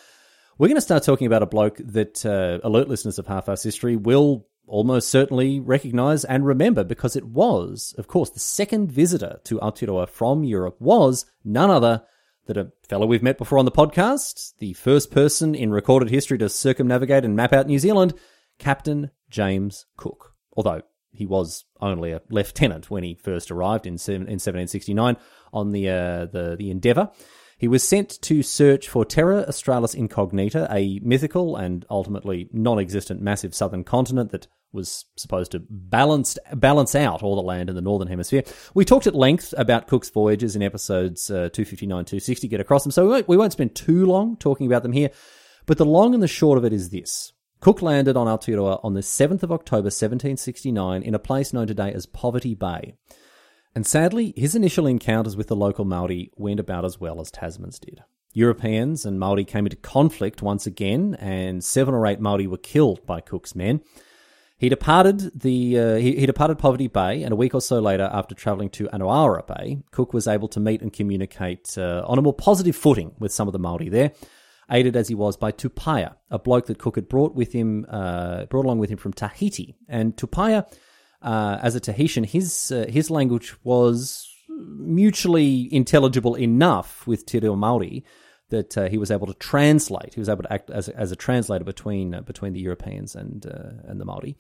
we're 0.56 0.68
going 0.68 0.76
to 0.76 0.80
start 0.80 1.02
talking 1.02 1.26
about 1.26 1.42
a 1.42 1.46
bloke 1.46 1.76
that 1.78 2.24
uh, 2.24 2.60
alert 2.64 2.88
listeners 2.88 3.18
of 3.18 3.26
Half-Assed 3.26 3.64
History 3.64 3.96
will 3.96 4.46
almost 4.70 5.09
certainly 5.09 5.61
recognize 5.61 6.24
and 6.24 6.46
remember 6.46 6.85
because 6.85 7.16
it 7.16 7.26
was, 7.26 7.94
of 7.98 8.06
course, 8.06 8.30
the 8.30 8.40
second 8.40 8.90
visitor 8.90 9.40
to 9.44 9.59
Aotearoa 9.59 10.09
from 10.09 10.44
Europe 10.44 10.76
was 10.80 11.26
none 11.44 11.70
other 11.70 12.02
than 12.46 12.59
a 12.59 12.72
fellow 12.88 13.06
we've 13.06 13.22
met 13.22 13.38
before 13.38 13.59
on 13.59 13.64
the 13.64 13.70
podcast, 13.70 14.54
the 14.59 14.72
first 14.72 15.11
person 15.11 15.54
in 15.54 15.70
recorded 15.70 16.11
history 16.11 16.38
to 16.38 16.48
circumnavigate 16.48 17.24
and 17.24 17.37
map 17.37 17.52
out 17.52 17.66
New 17.66 17.78
Zealand, 17.78 18.14
Captain 18.59 19.11
James 19.28 19.87
Cook. 19.96 20.35
Although 20.56 20.83
he 21.12 21.26
was 21.26 21.64
only 21.80 22.12
a 22.12 22.22
lieutenant 22.30 22.90
when 22.90 23.02
he 23.02 23.14
first 23.14 23.50
arrived 23.50 23.87
in, 23.87 23.92
in 23.92 24.38
1769 24.38 25.16
on 25.52 25.72
the, 25.72 25.88
uh, 25.88 26.26
the, 26.26 26.56
the 26.59 26.70
Endeavour. 26.70 27.11
He 27.59 27.68
was 27.68 27.87
sent 27.87 28.22
to 28.22 28.42
search 28.42 28.88
for 28.88 29.04
Terra 29.04 29.44
Australis 29.46 29.94
Incognita, 29.94 30.66
a 30.70 30.98
mythical 31.02 31.56
and 31.56 31.85
ultimately 31.90 32.48
non 32.52 32.78
existent 32.78 33.20
massive 33.20 33.54
southern 33.54 33.85
continent 33.85 34.30
that 34.30 34.46
was 34.72 35.04
supposed 35.16 35.52
to 35.52 35.62
balance 35.68 36.38
balance 36.54 36.94
out 36.94 37.22
all 37.22 37.37
the 37.37 37.42
land 37.42 37.68
in 37.68 37.74
the 37.74 37.80
northern 37.80 38.09
hemisphere. 38.09 38.42
We 38.74 38.85
talked 38.85 39.06
at 39.06 39.14
length 39.14 39.54
about 39.56 39.88
Cook's 39.88 40.11
voyages 40.11 40.56
in 40.56 40.62
episodes 40.62 41.30
uh, 41.30 41.50
259, 41.52 42.04
260, 42.04 42.48
get 42.48 42.61
across 42.61 42.85
them, 42.85 42.92
so 42.92 43.04
we 43.04 43.11
won't, 43.11 43.28
we 43.28 43.37
won't 43.37 43.52
spend 43.52 43.74
too 43.74 44.06
long 44.06 44.37
talking 44.37 44.66
about 44.66 44.83
them 44.83 44.92
here. 44.92 45.11
But 45.66 45.78
the 45.78 45.85
long 45.85 46.14
and 46.14 46.22
the 46.22 46.28
short 46.28 46.59
of 46.59 46.64
it 46.64 46.72
is 46.72 46.90
this. 46.90 47.33
Cook 47.61 47.83
landed 47.83 48.16
on 48.16 48.26
Aotearoa 48.26 48.83
on 48.83 48.94
the 48.94 49.00
7th 49.00 49.42
of 49.42 49.52
October 49.52 49.87
1769 49.87 51.02
in 51.02 51.14
a 51.14 51.18
place 51.18 51.52
known 51.52 51.66
today 51.66 51.92
as 51.92 52.06
Poverty 52.06 52.54
Bay. 52.54 52.94
And 53.74 53.87
sadly, 53.87 54.33
his 54.37 54.54
initial 54.54 54.87
encounters 54.87 55.37
with 55.37 55.48
the 55.48 55.56
local 55.56 55.85
Maori 55.85 56.30
went 56.37 56.59
about 56.59 56.85
as 56.85 56.98
well 56.98 57.20
as 57.20 57.30
Tasman's 57.30 57.78
did. 57.78 58.02
Europeans 58.33 59.04
and 59.04 59.18
Maori 59.18 59.44
came 59.44 59.66
into 59.66 59.76
conflict 59.76 60.40
once 60.40 60.66
again, 60.66 61.16
and 61.20 61.62
seven 61.62 61.94
or 61.94 62.06
eight 62.06 62.20
Maori 62.20 62.46
were 62.46 62.59
killed 62.59 63.04
by 63.06 63.20
Cook's 63.20 63.54
men. 63.54 63.83
He 64.60 64.68
departed 64.68 65.40
the 65.40 65.78
uh, 65.78 65.94
he, 65.94 66.16
he, 66.16 66.26
departed 66.26 66.58
Poverty 66.58 66.86
Bay, 66.86 67.22
and 67.22 67.32
a 67.32 67.36
week 67.36 67.54
or 67.54 67.62
so 67.62 67.78
later, 67.80 68.10
after 68.12 68.34
travelling 68.34 68.68
to 68.70 68.88
Anaura 68.88 69.46
Bay, 69.46 69.78
Cook 69.90 70.12
was 70.12 70.28
able 70.28 70.48
to 70.48 70.60
meet 70.60 70.82
and 70.82 70.92
communicate 70.92 71.78
uh, 71.78 72.02
on 72.06 72.18
a 72.18 72.22
more 72.22 72.34
positive 72.34 72.76
footing 72.76 73.12
with 73.18 73.32
some 73.32 73.48
of 73.48 73.52
the 73.52 73.58
Maori 73.58 73.88
there, 73.88 74.12
aided 74.70 74.96
as 74.96 75.08
he 75.08 75.14
was 75.14 75.38
by 75.38 75.50
Tupaia, 75.50 76.16
a 76.30 76.38
bloke 76.38 76.66
that 76.66 76.78
Cook 76.78 76.96
had 76.96 77.08
brought 77.08 77.34
with 77.34 77.54
him, 77.54 77.86
uh, 77.88 78.44
brought 78.44 78.66
along 78.66 78.80
with 78.80 78.90
him 78.90 78.98
from 78.98 79.14
Tahiti. 79.14 79.76
And 79.88 80.14
Tupaia, 80.14 80.70
uh, 81.22 81.58
as 81.62 81.74
a 81.74 81.80
Tahitian, 81.80 82.24
his 82.24 82.70
uh, 82.70 82.84
his 82.86 83.10
language 83.10 83.56
was 83.64 84.28
mutually 84.50 85.72
intelligible 85.72 86.34
enough 86.34 87.06
with 87.06 87.24
Te 87.24 87.38
Reo 87.38 87.56
Maori 87.56 88.04
that 88.50 88.76
uh, 88.76 88.88
he 88.88 88.98
was 88.98 89.10
able 89.10 89.26
to 89.26 89.34
translate. 89.34 90.14
He 90.14 90.20
was 90.20 90.28
able 90.28 90.42
to 90.42 90.52
act 90.52 90.70
as 90.70 90.88
as 90.88 91.12
a 91.12 91.16
translator 91.16 91.64
between 91.64 92.14
uh, 92.14 92.20
between 92.20 92.52
the 92.52 92.60
Europeans 92.60 93.14
and 93.14 93.46
uh, 93.46 93.88
and 93.88 94.00
the 94.00 94.04
Maori. 94.04 94.36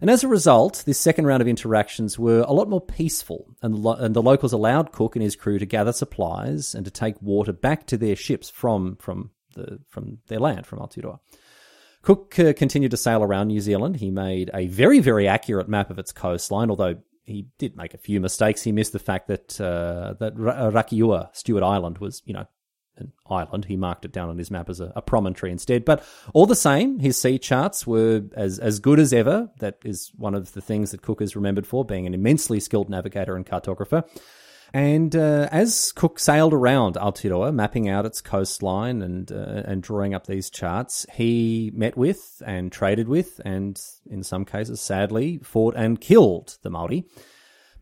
And 0.00 0.10
as 0.10 0.24
a 0.24 0.28
result, 0.28 0.82
this 0.86 0.98
second 0.98 1.26
round 1.26 1.40
of 1.40 1.48
interactions 1.48 2.18
were 2.18 2.44
a 2.46 2.52
lot 2.52 2.68
more 2.68 2.80
peaceful, 2.80 3.46
and 3.62 3.74
the, 3.74 3.78
lo- 3.78 3.94
and 3.94 4.14
the 4.14 4.22
locals 4.22 4.52
allowed 4.52 4.92
Cook 4.92 5.14
and 5.14 5.22
his 5.22 5.36
crew 5.36 5.58
to 5.58 5.66
gather 5.66 5.92
supplies 5.92 6.74
and 6.74 6.84
to 6.84 6.90
take 6.90 7.20
water 7.22 7.52
back 7.52 7.86
to 7.86 7.96
their 7.96 8.16
ships 8.16 8.50
from 8.50 8.96
from 8.96 9.30
the 9.54 9.78
from 9.88 10.18
their 10.26 10.40
land 10.40 10.66
from 10.66 10.80
Aotearoa. 10.80 11.20
Cook 12.02 12.38
uh, 12.38 12.52
continued 12.52 12.90
to 12.90 12.98
sail 12.98 13.22
around 13.22 13.48
New 13.48 13.60
Zealand. 13.60 13.96
He 13.96 14.10
made 14.10 14.50
a 14.52 14.66
very 14.66 15.00
very 15.00 15.28
accurate 15.28 15.68
map 15.68 15.90
of 15.90 15.98
its 15.98 16.12
coastline, 16.12 16.70
although 16.70 16.96
he 17.24 17.46
did 17.58 17.76
make 17.76 17.94
a 17.94 17.98
few 17.98 18.20
mistakes. 18.20 18.62
He 18.62 18.72
missed 18.72 18.92
the 18.92 18.98
fact 18.98 19.28
that 19.28 19.60
uh, 19.60 20.14
that 20.20 20.34
Rakiura, 20.36 21.34
Stewart 21.34 21.62
Island, 21.62 21.98
was 21.98 22.22
you 22.26 22.34
know 22.34 22.46
an 22.96 23.12
island. 23.28 23.64
He 23.66 23.76
marked 23.76 24.04
it 24.04 24.12
down 24.12 24.28
on 24.28 24.38
his 24.38 24.50
map 24.50 24.68
as 24.68 24.80
a, 24.80 24.92
a, 24.94 25.02
promontory 25.02 25.50
instead. 25.52 25.84
But 25.84 26.04
all 26.32 26.46
the 26.46 26.54
same, 26.54 26.98
his 26.98 27.20
sea 27.20 27.38
charts 27.38 27.86
were 27.86 28.22
as, 28.34 28.58
as 28.58 28.78
good 28.78 28.98
as 28.98 29.12
ever. 29.12 29.50
That 29.58 29.78
is 29.84 30.12
one 30.16 30.34
of 30.34 30.52
the 30.52 30.60
things 30.60 30.90
that 30.90 31.02
Cook 31.02 31.20
is 31.20 31.36
remembered 31.36 31.66
for, 31.66 31.84
being 31.84 32.06
an 32.06 32.14
immensely 32.14 32.60
skilled 32.60 32.88
navigator 32.88 33.36
and 33.36 33.46
cartographer. 33.46 34.04
And 34.72 35.14
uh, 35.14 35.48
as 35.52 35.92
Cook 35.92 36.18
sailed 36.18 36.52
around 36.52 36.96
Aotearoa, 36.96 37.54
mapping 37.54 37.88
out 37.88 38.06
its 38.06 38.20
coastline 38.20 39.02
and 39.02 39.30
uh, 39.30 39.62
and 39.64 39.84
drawing 39.84 40.14
up 40.14 40.26
these 40.26 40.50
charts, 40.50 41.06
he 41.14 41.70
met 41.74 41.96
with 41.96 42.42
and 42.44 42.72
traded 42.72 43.08
with, 43.08 43.40
and 43.44 43.80
in 44.10 44.24
some 44.24 44.44
cases, 44.44 44.80
sadly, 44.80 45.38
fought 45.44 45.76
and 45.76 46.00
killed 46.00 46.58
the 46.62 46.70
Maori 46.70 47.04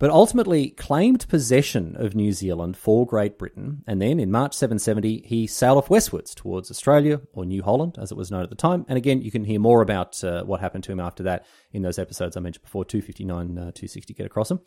but 0.02 0.10
ultimately 0.10 0.70
claimed 0.70 1.28
possession 1.28 1.94
of 1.96 2.12
New 2.12 2.32
Zealand 2.32 2.76
for 2.76 3.06
Great 3.06 3.38
Britain. 3.38 3.84
And 3.86 4.02
then 4.02 4.18
in 4.18 4.32
March 4.32 4.52
770, 4.52 5.22
he 5.24 5.46
sailed 5.46 5.78
off 5.78 5.90
westwards 5.90 6.34
towards 6.34 6.72
Australia, 6.72 7.20
or 7.32 7.44
New 7.44 7.62
Holland, 7.62 7.96
as 8.00 8.10
it 8.10 8.16
was 8.16 8.28
known 8.28 8.42
at 8.42 8.50
the 8.50 8.56
time. 8.56 8.84
And 8.88 8.98
again, 8.98 9.22
you 9.22 9.30
can 9.30 9.44
hear 9.44 9.60
more 9.60 9.80
about 9.80 10.24
uh, 10.24 10.42
what 10.42 10.58
happened 10.58 10.82
to 10.82 10.90
him 10.90 10.98
after 10.98 11.22
that 11.22 11.46
in 11.70 11.82
those 11.82 12.00
episodes 12.00 12.36
I 12.36 12.40
mentioned 12.40 12.64
before 12.64 12.84
259, 12.84 13.56
uh, 13.56 13.70
260, 13.70 14.12
get 14.14 14.26
across 14.26 14.48
them. 14.48 14.60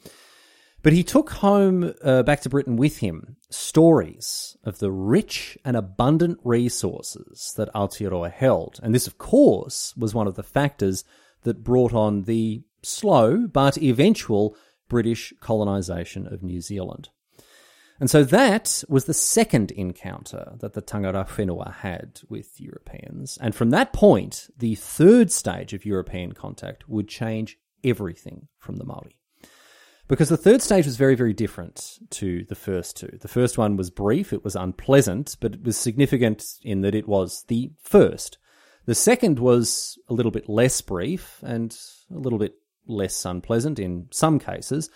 But 0.81 0.93
he 0.93 1.03
took 1.03 1.31
home 1.31 1.93
uh, 2.01 2.23
back 2.23 2.39
to 2.43 2.49
Britain 2.49 2.77
with 2.77 2.99
him 2.99 3.35
stories 3.49 4.55
of 4.63 4.79
the 4.79 4.89
rich 4.89 5.57
and 5.65 5.75
abundant 5.75 6.39
resources 6.45 7.53
that 7.57 7.73
Aotearoa 7.73 8.31
held. 8.31 8.79
And 8.81 8.95
this, 8.95 9.05
of 9.05 9.17
course, 9.17 9.93
was 9.97 10.15
one 10.15 10.27
of 10.27 10.35
the 10.35 10.43
factors 10.43 11.03
that 11.41 11.61
brought 11.61 11.93
on 11.93 12.21
the 12.21 12.63
slow 12.83 13.47
but 13.47 13.77
eventual 13.77 14.55
British 14.87 15.33
colonisation 15.39 16.27
of 16.31 16.43
New 16.43 16.61
Zealand. 16.61 17.09
And 17.99 18.09
so 18.09 18.23
that 18.25 18.83
was 18.89 19.05
the 19.05 19.13
second 19.13 19.71
encounter 19.71 20.53
that 20.59 20.73
the 20.73 20.81
Tangata 20.81 21.27
Whenua 21.27 21.75
had 21.75 22.19
with 22.27 22.59
Europeans. 22.59 23.37
And 23.39 23.55
from 23.55 23.69
that 23.69 23.93
point, 23.93 24.49
the 24.57 24.75
third 24.75 25.31
stage 25.31 25.73
of 25.73 25.85
European 25.85 26.33
contact 26.33 26.89
would 26.89 27.07
change 27.07 27.57
everything 27.83 28.47
from 28.57 28.75
the 28.75 28.83
Maori. 28.83 29.15
Because 30.07 30.29
the 30.29 30.37
third 30.37 30.61
stage 30.61 30.85
was 30.85 30.97
very, 30.97 31.15
very 31.15 31.33
different 31.33 31.97
to 32.11 32.43
the 32.43 32.55
first 32.55 32.97
two. 32.97 33.17
The 33.21 33.27
first 33.27 33.57
one 33.57 33.75
was 33.75 33.89
brief, 33.89 34.33
it 34.33 34.43
was 34.43 34.55
unpleasant, 34.55 35.37
but 35.39 35.55
it 35.55 35.63
was 35.63 35.77
significant 35.77 36.45
in 36.61 36.81
that 36.81 36.93
it 36.93 37.07
was 37.07 37.43
the 37.47 37.71
first. 37.81 38.37
The 38.85 38.93
second 38.93 39.39
was 39.39 39.97
a 40.07 40.13
little 40.13 40.31
bit 40.31 40.47
less 40.47 40.79
brief 40.81 41.39
and 41.41 41.75
a 42.13 42.19
little 42.19 42.37
bit 42.37 42.55
less 42.87 43.25
unpleasant 43.25 43.79
in 43.79 44.07
some 44.11 44.39
cases. 44.39 44.89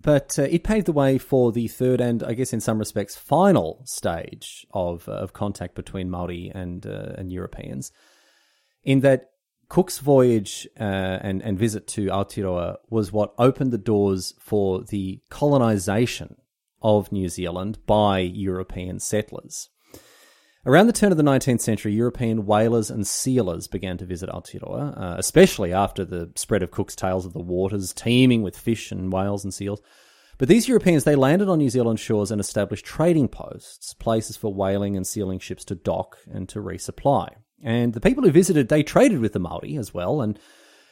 But 0.00 0.38
uh, 0.38 0.42
it 0.42 0.62
paved 0.62 0.86
the 0.86 0.92
way 0.92 1.18
for 1.18 1.52
the 1.52 1.68
third 1.68 2.00
and, 2.00 2.22
I 2.22 2.34
guess, 2.34 2.52
in 2.52 2.60
some 2.60 2.78
respects, 2.78 3.16
final 3.16 3.82
stage 3.84 4.66
of 4.72 5.08
uh, 5.08 5.12
of 5.12 5.32
contact 5.32 5.74
between 5.74 6.10
Maori 6.10 6.52
and 6.54 6.86
uh, 6.86 7.14
and 7.16 7.32
Europeans, 7.32 7.92
in 8.84 9.00
that 9.00 9.30
Cook's 9.68 9.98
voyage 9.98 10.68
uh, 10.78 10.82
and 11.22 11.42
and 11.42 11.58
visit 11.58 11.86
to 11.88 12.06
Aotearoa 12.06 12.76
was 12.90 13.10
what 13.10 13.34
opened 13.38 13.72
the 13.72 13.78
doors 13.78 14.34
for 14.38 14.82
the 14.82 15.22
colonisation 15.30 16.36
of 16.82 17.10
New 17.10 17.28
Zealand 17.28 17.78
by 17.86 18.18
European 18.20 19.00
settlers. 19.00 19.70
Around 20.66 20.88
the 20.88 20.92
turn 20.92 21.12
of 21.12 21.16
the 21.16 21.22
19th 21.22 21.60
century, 21.60 21.92
European 21.92 22.44
whalers 22.44 22.90
and 22.90 23.06
sealers 23.06 23.68
began 23.68 23.98
to 23.98 24.04
visit 24.04 24.28
Aotearoa, 24.28 25.00
uh, 25.00 25.14
especially 25.16 25.72
after 25.72 26.04
the 26.04 26.32
spread 26.34 26.64
of 26.64 26.72
Cook's 26.72 26.96
tales 26.96 27.24
of 27.24 27.32
the 27.32 27.38
waters, 27.38 27.92
teeming 27.92 28.42
with 28.42 28.58
fish 28.58 28.90
and 28.90 29.12
whales 29.12 29.44
and 29.44 29.54
seals. 29.54 29.80
But 30.38 30.48
these 30.48 30.66
Europeans, 30.66 31.04
they 31.04 31.14
landed 31.14 31.48
on 31.48 31.58
New 31.58 31.70
Zealand 31.70 32.00
shores 32.00 32.32
and 32.32 32.40
established 32.40 32.84
trading 32.84 33.28
posts, 33.28 33.94
places 33.94 34.36
for 34.36 34.52
whaling 34.52 34.96
and 34.96 35.06
sealing 35.06 35.38
ships 35.38 35.64
to 35.66 35.76
dock 35.76 36.18
and 36.28 36.48
to 36.48 36.58
resupply. 36.58 37.28
And 37.62 37.92
the 37.92 38.00
people 38.00 38.24
who 38.24 38.32
visited, 38.32 38.68
they 38.68 38.82
traded 38.82 39.20
with 39.20 39.34
the 39.34 39.38
Maori 39.38 39.76
as 39.76 39.94
well. 39.94 40.20
And, 40.20 40.36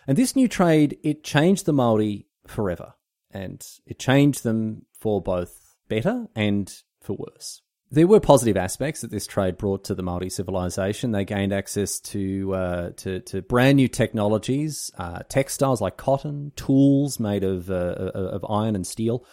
and 0.06 0.16
this 0.16 0.36
new 0.36 0.46
trade, 0.46 0.98
it 1.02 1.24
changed 1.24 1.66
the 1.66 1.72
Maori 1.72 2.28
forever. 2.46 2.94
And 3.32 3.60
it 3.86 3.98
changed 3.98 4.44
them 4.44 4.86
for 4.92 5.20
both 5.20 5.74
better 5.88 6.28
and 6.36 6.72
for 7.02 7.16
worse. 7.18 7.60
There 7.94 8.08
were 8.08 8.18
positive 8.18 8.56
aspects 8.56 9.02
that 9.02 9.12
this 9.12 9.24
trade 9.24 9.56
brought 9.56 9.84
to 9.84 9.94
the 9.94 10.02
Maori 10.02 10.28
civilization. 10.28 11.12
They 11.12 11.24
gained 11.24 11.52
access 11.52 12.00
to 12.00 12.52
uh, 12.52 12.90
to, 12.96 13.20
to, 13.20 13.40
brand 13.42 13.76
new 13.76 13.86
technologies, 13.86 14.90
uh, 14.98 15.20
textiles 15.28 15.80
like 15.80 15.96
cotton, 15.96 16.50
tools 16.56 17.20
made 17.20 17.44
of 17.44 17.70
uh, 17.70 17.74
of 17.74 18.44
iron 18.50 18.74
and 18.74 18.84
steel. 18.84 19.24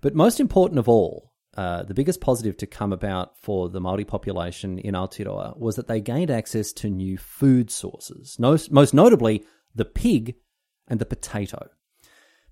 But 0.00 0.14
most 0.14 0.40
important 0.40 0.78
of 0.78 0.88
all, 0.88 1.34
uh, 1.58 1.82
the 1.82 1.92
biggest 1.92 2.22
positive 2.22 2.56
to 2.56 2.66
come 2.66 2.94
about 2.94 3.36
for 3.36 3.68
the 3.68 3.82
Maori 3.82 4.06
population 4.06 4.78
in 4.78 4.94
Aotearoa 4.94 5.58
was 5.58 5.76
that 5.76 5.86
they 5.86 6.00
gained 6.00 6.30
access 6.30 6.72
to 6.72 6.88
new 6.88 7.18
food 7.18 7.70
sources. 7.70 8.38
Most, 8.38 8.72
most 8.72 8.94
notably, 8.94 9.44
the 9.74 9.84
pig 9.84 10.36
and 10.88 11.00
the 11.00 11.04
potato. 11.04 11.68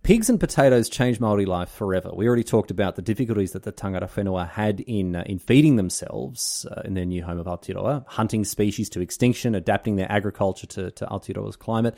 Pigs 0.02 0.30
and 0.30 0.40
potatoes 0.40 0.88
changed 0.88 1.20
Maori 1.20 1.44
life 1.44 1.68
forever. 1.68 2.10
We 2.14 2.26
already 2.26 2.44
talked 2.44 2.70
about 2.70 2.96
the 2.96 3.02
difficulties 3.02 3.52
that 3.52 3.64
the 3.64 3.72
tangata 3.72 4.08
whenua 4.08 4.48
had 4.48 4.80
in 4.80 5.16
uh, 5.16 5.24
in 5.26 5.38
feeding 5.38 5.76
themselves 5.76 6.66
uh, 6.70 6.80
in 6.84 6.94
their 6.94 7.04
new 7.04 7.22
home 7.22 7.38
of 7.38 7.46
Aotearoa, 7.46 8.04
hunting 8.06 8.44
species 8.44 8.88
to 8.90 9.00
extinction, 9.00 9.54
adapting 9.54 9.96
their 9.96 10.10
agriculture 10.10 10.66
to, 10.68 10.90
to 10.92 11.06
Aotearoa's 11.06 11.56
climate. 11.56 11.94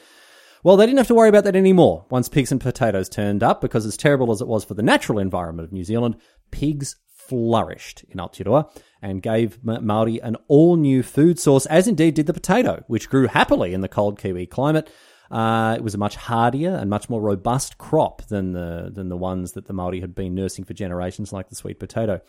Well, 0.64 0.76
they 0.76 0.86
didn't 0.86 0.98
have 0.98 1.06
to 1.06 1.14
worry 1.14 1.28
about 1.28 1.44
that 1.44 1.56
anymore 1.56 2.04
once 2.10 2.28
pigs 2.28 2.50
and 2.50 2.60
potatoes 2.60 3.08
turned 3.08 3.42
up, 3.42 3.60
because 3.60 3.86
as 3.86 3.96
terrible 3.96 4.32
as 4.32 4.40
it 4.40 4.48
was 4.48 4.64
for 4.64 4.74
the 4.74 4.82
natural 4.82 5.18
environment 5.18 5.68
of 5.68 5.72
New 5.72 5.84
Zealand, 5.84 6.16
pigs 6.50 6.96
flourished 7.06 8.04
in 8.08 8.18
Aotearoa 8.18 8.68
and 9.00 9.22
gave 9.22 9.62
Maori 9.62 10.20
an 10.20 10.36
all 10.48 10.76
new 10.76 11.02
food 11.02 11.38
source, 11.38 11.64
as 11.66 11.86
indeed 11.86 12.14
did 12.14 12.26
the 12.26 12.34
potato, 12.34 12.82
which 12.88 13.08
grew 13.08 13.28
happily 13.28 13.72
in 13.72 13.82
the 13.82 13.88
cold 13.88 14.18
Kiwi 14.18 14.46
climate. 14.46 14.90
Uh, 15.30 15.74
it 15.76 15.84
was 15.84 15.94
a 15.94 15.98
much 15.98 16.16
hardier 16.16 16.74
and 16.74 16.90
much 16.90 17.08
more 17.08 17.20
robust 17.20 17.78
crop 17.78 18.22
than 18.26 18.52
the 18.52 18.90
than 18.92 19.08
the 19.08 19.16
ones 19.16 19.52
that 19.52 19.66
the 19.66 19.72
Maori 19.72 20.00
had 20.00 20.14
been 20.14 20.34
nursing 20.34 20.64
for 20.64 20.74
generations, 20.74 21.32
like 21.32 21.48
the 21.48 21.54
sweet 21.54 21.78
potato. 21.78 22.20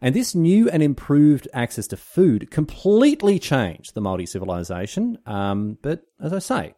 And 0.00 0.14
this 0.14 0.34
new 0.34 0.68
and 0.68 0.82
improved 0.82 1.48
access 1.52 1.86
to 1.88 1.96
food 1.96 2.50
completely 2.50 3.38
changed 3.38 3.94
the 3.94 4.00
Maori 4.00 4.26
civilization. 4.26 5.18
Um, 5.26 5.78
but 5.82 6.02
as 6.20 6.32
I 6.32 6.40
say, 6.40 6.74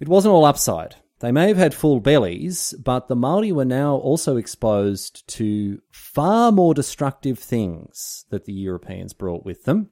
it 0.00 0.08
wasn't 0.08 0.32
all 0.32 0.44
upside. 0.44 0.96
They 1.20 1.32
may 1.32 1.48
have 1.48 1.56
had 1.56 1.74
full 1.74 2.00
bellies, 2.00 2.74
but 2.82 3.08
the 3.08 3.16
Maori 3.16 3.52
were 3.52 3.64
now 3.64 3.96
also 3.96 4.36
exposed 4.36 5.26
to 5.28 5.80
far 5.90 6.50
more 6.50 6.74
destructive 6.74 7.38
things 7.38 8.24
that 8.30 8.44
the 8.44 8.52
Europeans 8.52 9.12
brought 9.12 9.44
with 9.44 9.64
them. 9.64 9.90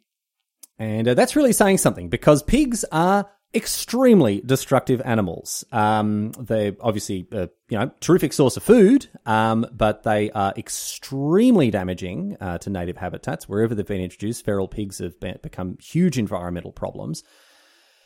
And 0.79 1.07
uh, 1.07 1.15
that's 1.15 1.37
really 1.37 1.53
saying 1.53 1.79
something 1.79 2.09
because 2.09 2.43
pigs 2.43 2.85
are 2.91 3.31
extremely 3.55 4.41
destructive 4.41 5.03
animals. 5.05 5.65
Um, 5.73 6.33
they're 6.39 6.75
obviously, 6.81 7.27
uh, 7.33 7.49
you 7.69 7.79
know, 7.79 7.91
terrific 8.01 8.33
source 8.33 8.57
of 8.57 8.63
food, 8.63 9.09
um, 9.27 9.67
but 9.73 10.03
they 10.05 10.31
are 10.31 10.55
extremely 10.57 11.71
damaging 11.71 12.37
uh, 12.41 12.59
to 12.59 12.71
native 12.71 12.97
habitats. 12.97 13.49
Wherever 13.49 13.75
they've 13.75 13.87
been 13.87 14.01
introduced, 14.01 14.45
feral 14.45 14.69
pigs 14.69 14.99
have 14.99 15.19
been, 15.21 15.39
become 15.43 15.77
huge 15.81 16.19
environmental 16.19 16.73
problems. 16.73 17.23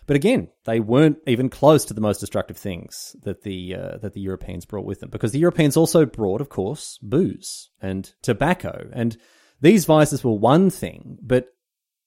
But 0.07 0.17
again, 0.17 0.49
they 0.65 0.79
weren't 0.79 1.19
even 1.27 1.49
close 1.49 1.85
to 1.87 1.95
the 1.95 2.01
most 2.01 2.21
destructive 2.21 2.57
things 2.57 3.17
that 3.23 3.43
the 3.43 3.75
uh, 3.75 3.97
that 3.99 4.15
the 4.15 4.21
Europeans 4.21 4.65
brought 4.65 4.85
with 4.85 5.01
them, 5.01 5.11
because 5.11 5.33
the 5.33 5.41
Europeans 5.41 5.77
also 5.77 6.07
brought, 6.07 6.41
of 6.41 6.49
course, 6.49 6.99
booze 7.03 7.71
and 7.81 8.13
tobacco, 8.23 8.89
and 8.93 9.17
these 9.61 9.85
vices 9.85 10.23
were 10.23 10.33
one 10.33 10.71
thing. 10.71 11.19
But 11.21 11.49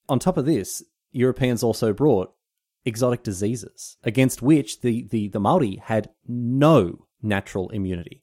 on 0.08 0.18
top 0.18 0.38
of 0.38 0.46
this, 0.46 0.82
Europeans 1.12 1.62
also 1.62 1.92
brought 1.92 2.32
exotic 2.84 3.22
diseases 3.22 3.96
against 4.02 4.42
which 4.42 4.80
the, 4.80 5.06
the, 5.10 5.28
the 5.28 5.40
Maori 5.40 5.80
had 5.84 6.10
no 6.26 7.06
natural 7.22 7.68
immunity. 7.70 8.22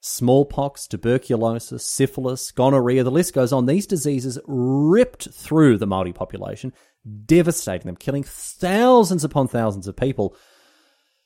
Smallpox, 0.00 0.86
tuberculosis, 0.86 1.86
syphilis, 1.86 2.50
gonorrhea, 2.52 3.04
the 3.04 3.10
list 3.10 3.34
goes 3.34 3.52
on. 3.52 3.66
These 3.66 3.86
diseases 3.86 4.38
ripped 4.46 5.30
through 5.30 5.76
the 5.76 5.86
Maori 5.86 6.12
population, 6.12 6.72
devastating 7.26 7.86
them, 7.86 7.96
killing 7.96 8.22
thousands 8.22 9.24
upon 9.24 9.48
thousands 9.48 9.86
of 9.86 9.96
people. 9.96 10.34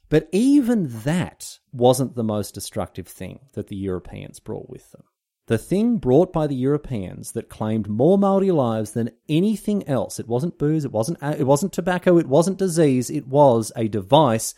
But 0.09 0.29
even 0.33 0.89
that 1.05 1.59
wasn't 1.73 2.17
the 2.17 2.25
most 2.25 2.53
destructive 2.53 3.07
thing 3.07 3.41
that 3.55 3.69
the 3.69 3.77
Europeans 3.77 4.41
brought 4.41 4.69
with 4.69 4.91
them. 4.91 5.05
The 5.47 5.59
thing 5.59 5.99
brought 5.99 6.33
by 6.33 6.47
the 6.47 6.55
Europeans 6.55 7.33
that 7.33 7.51
claimed 7.51 7.89
more 7.89 8.17
Maori 8.17 8.51
lives 8.51 8.93
than 8.93 9.11
anything 9.29 9.87
else. 9.87 10.19
It 10.19 10.27
wasn't 10.27 10.59
booze, 10.59 10.85
it 10.85 10.93
wasn't 10.93 11.19
it 11.23 11.47
wasn't 11.47 11.73
tobacco, 11.73 12.17
it 12.17 12.27
wasn't 12.27 12.59
disease, 12.59 13.11
it 13.11 13.27
was 13.27 13.71
a 13.77 13.89
device 13.89 14.55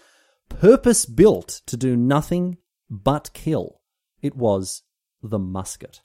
purpose 0.48 1.04
built 1.04 1.60
to 1.66 1.76
do 1.76 1.96
nothing 1.96 2.58
but 2.88 3.32
kill. 3.32 3.80
It 4.22 4.36
was 4.36 4.82
the 5.22 5.40
musket. 5.40 6.02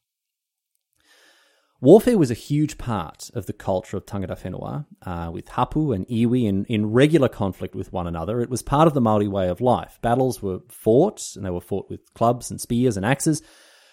Warfare 1.79 2.17
was 2.17 2.29
a 2.29 2.35
huge 2.35 2.77
part 2.77 3.31
of 3.33 3.47
the 3.47 3.53
culture 3.53 3.97
of 3.97 4.05
tangata 4.05 4.39
whenua, 4.39 4.85
uh, 5.01 5.31
with 5.31 5.49
hapu 5.49 5.91
and 5.91 6.07
iwi 6.07 6.45
in, 6.45 6.65
in 6.65 6.91
regular 6.91 7.27
conflict 7.27 7.73
with 7.73 7.91
one 7.91 8.05
another. 8.05 8.39
It 8.41 8.51
was 8.51 8.61
part 8.61 8.87
of 8.87 8.93
the 8.93 9.01
Maori 9.01 9.27
way 9.27 9.49
of 9.49 9.61
life. 9.61 9.97
Battles 10.01 10.43
were 10.43 10.59
fought, 10.69 11.35
and 11.35 11.43
they 11.43 11.49
were 11.49 11.59
fought 11.59 11.89
with 11.89 12.13
clubs 12.13 12.51
and 12.51 12.61
spears 12.61 12.97
and 12.97 13.05
axes. 13.05 13.41